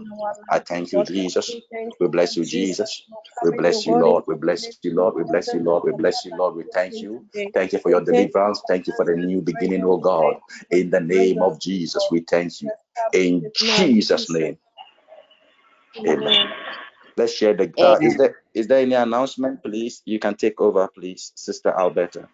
I 0.49 0.59
thank 0.59 0.91
you, 0.91 1.03
Jesus. 1.03 1.53
We 1.99 2.07
bless 2.07 2.37
you, 2.37 2.45
Jesus. 2.45 3.03
We 3.43 3.51
bless 3.51 3.85
you, 3.85 3.95
Lord. 3.95 4.25
We 4.27 4.35
bless 4.35 4.67
you, 4.83 4.93
Lord. 4.95 5.15
We 5.15 5.23
bless 5.23 5.53
you, 5.53 5.59
Lord. 5.61 5.83
We 5.85 5.93
bless 5.93 6.25
you, 6.25 6.35
Lord. 6.37 6.55
We 6.55 6.63
thank 6.73 7.01
you. 7.01 7.25
Thank 7.53 7.73
you 7.73 7.79
for 7.79 7.89
your 7.89 8.01
deliverance. 8.01 8.61
Thank 8.67 8.87
you 8.87 8.93
for 8.95 9.05
the 9.05 9.15
new 9.15 9.41
beginning, 9.41 9.83
oh 9.85 9.97
God. 9.97 10.35
In 10.71 10.89
the 10.89 10.99
name 11.01 11.41
of 11.41 11.59
Jesus, 11.59 12.07
we 12.11 12.21
thank 12.21 12.61
you. 12.61 12.71
In 13.13 13.51
Jesus' 13.55 14.29
name. 14.29 14.57
Amen. 16.07 16.49
Let's 17.17 17.33
share 17.33 17.53
the. 17.55 17.73
Uh, 17.81 17.97
is 18.01 18.17
there 18.17 18.37
is 18.53 18.67
there 18.67 18.79
any 18.79 18.95
announcement, 18.95 19.63
please? 19.63 20.01
You 20.05 20.19
can 20.19 20.35
take 20.35 20.61
over, 20.61 20.87
please, 20.87 21.31
Sister 21.35 21.73
Alberta. 21.77 22.29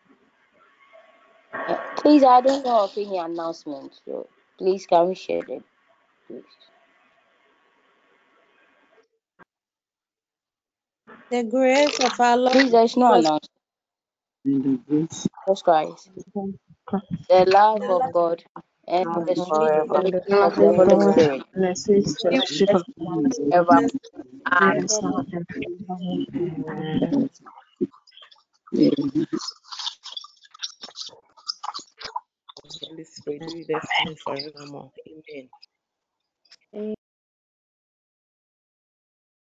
Please, 1.97 2.23
I 2.23 2.41
don't 2.41 2.65
know 2.65 2.83
of 2.85 2.91
any 2.97 3.17
announcement, 3.17 3.93
so 4.05 4.27
please 4.57 4.85
can 4.87 5.07
we 5.09 5.15
share 5.15 5.43
it, 5.47 5.63
please? 6.27 6.43
The 11.31 11.43
grace 11.43 11.99
of 11.99 12.19
our 12.19 12.37
Lord 12.37 12.51
Please, 12.53 12.71
there's 12.71 12.97
no 12.97 13.13
announcement. 13.13 13.49
Jesus 15.47 15.63
Christ, 15.63 16.11
the 17.29 17.45
love 17.47 17.89
of 17.89 18.11
God, 18.11 18.43
and 18.87 19.27
the 19.27 19.35
sweet 19.35 19.73
fellowship 19.91 20.37
of 20.41 20.59
the 20.59 20.73
Holy 20.73 20.99
Spirit, 20.99 21.43
And 22.31 22.49
the 24.89 25.01
Holy 32.83 33.03
Spirit, 33.03 33.43
be 33.47 33.65
with 33.67 33.83
us 33.83 33.89
you 34.03 34.11
and 34.11 34.19
forevermore. 34.19 34.91
Amen. 35.07 35.49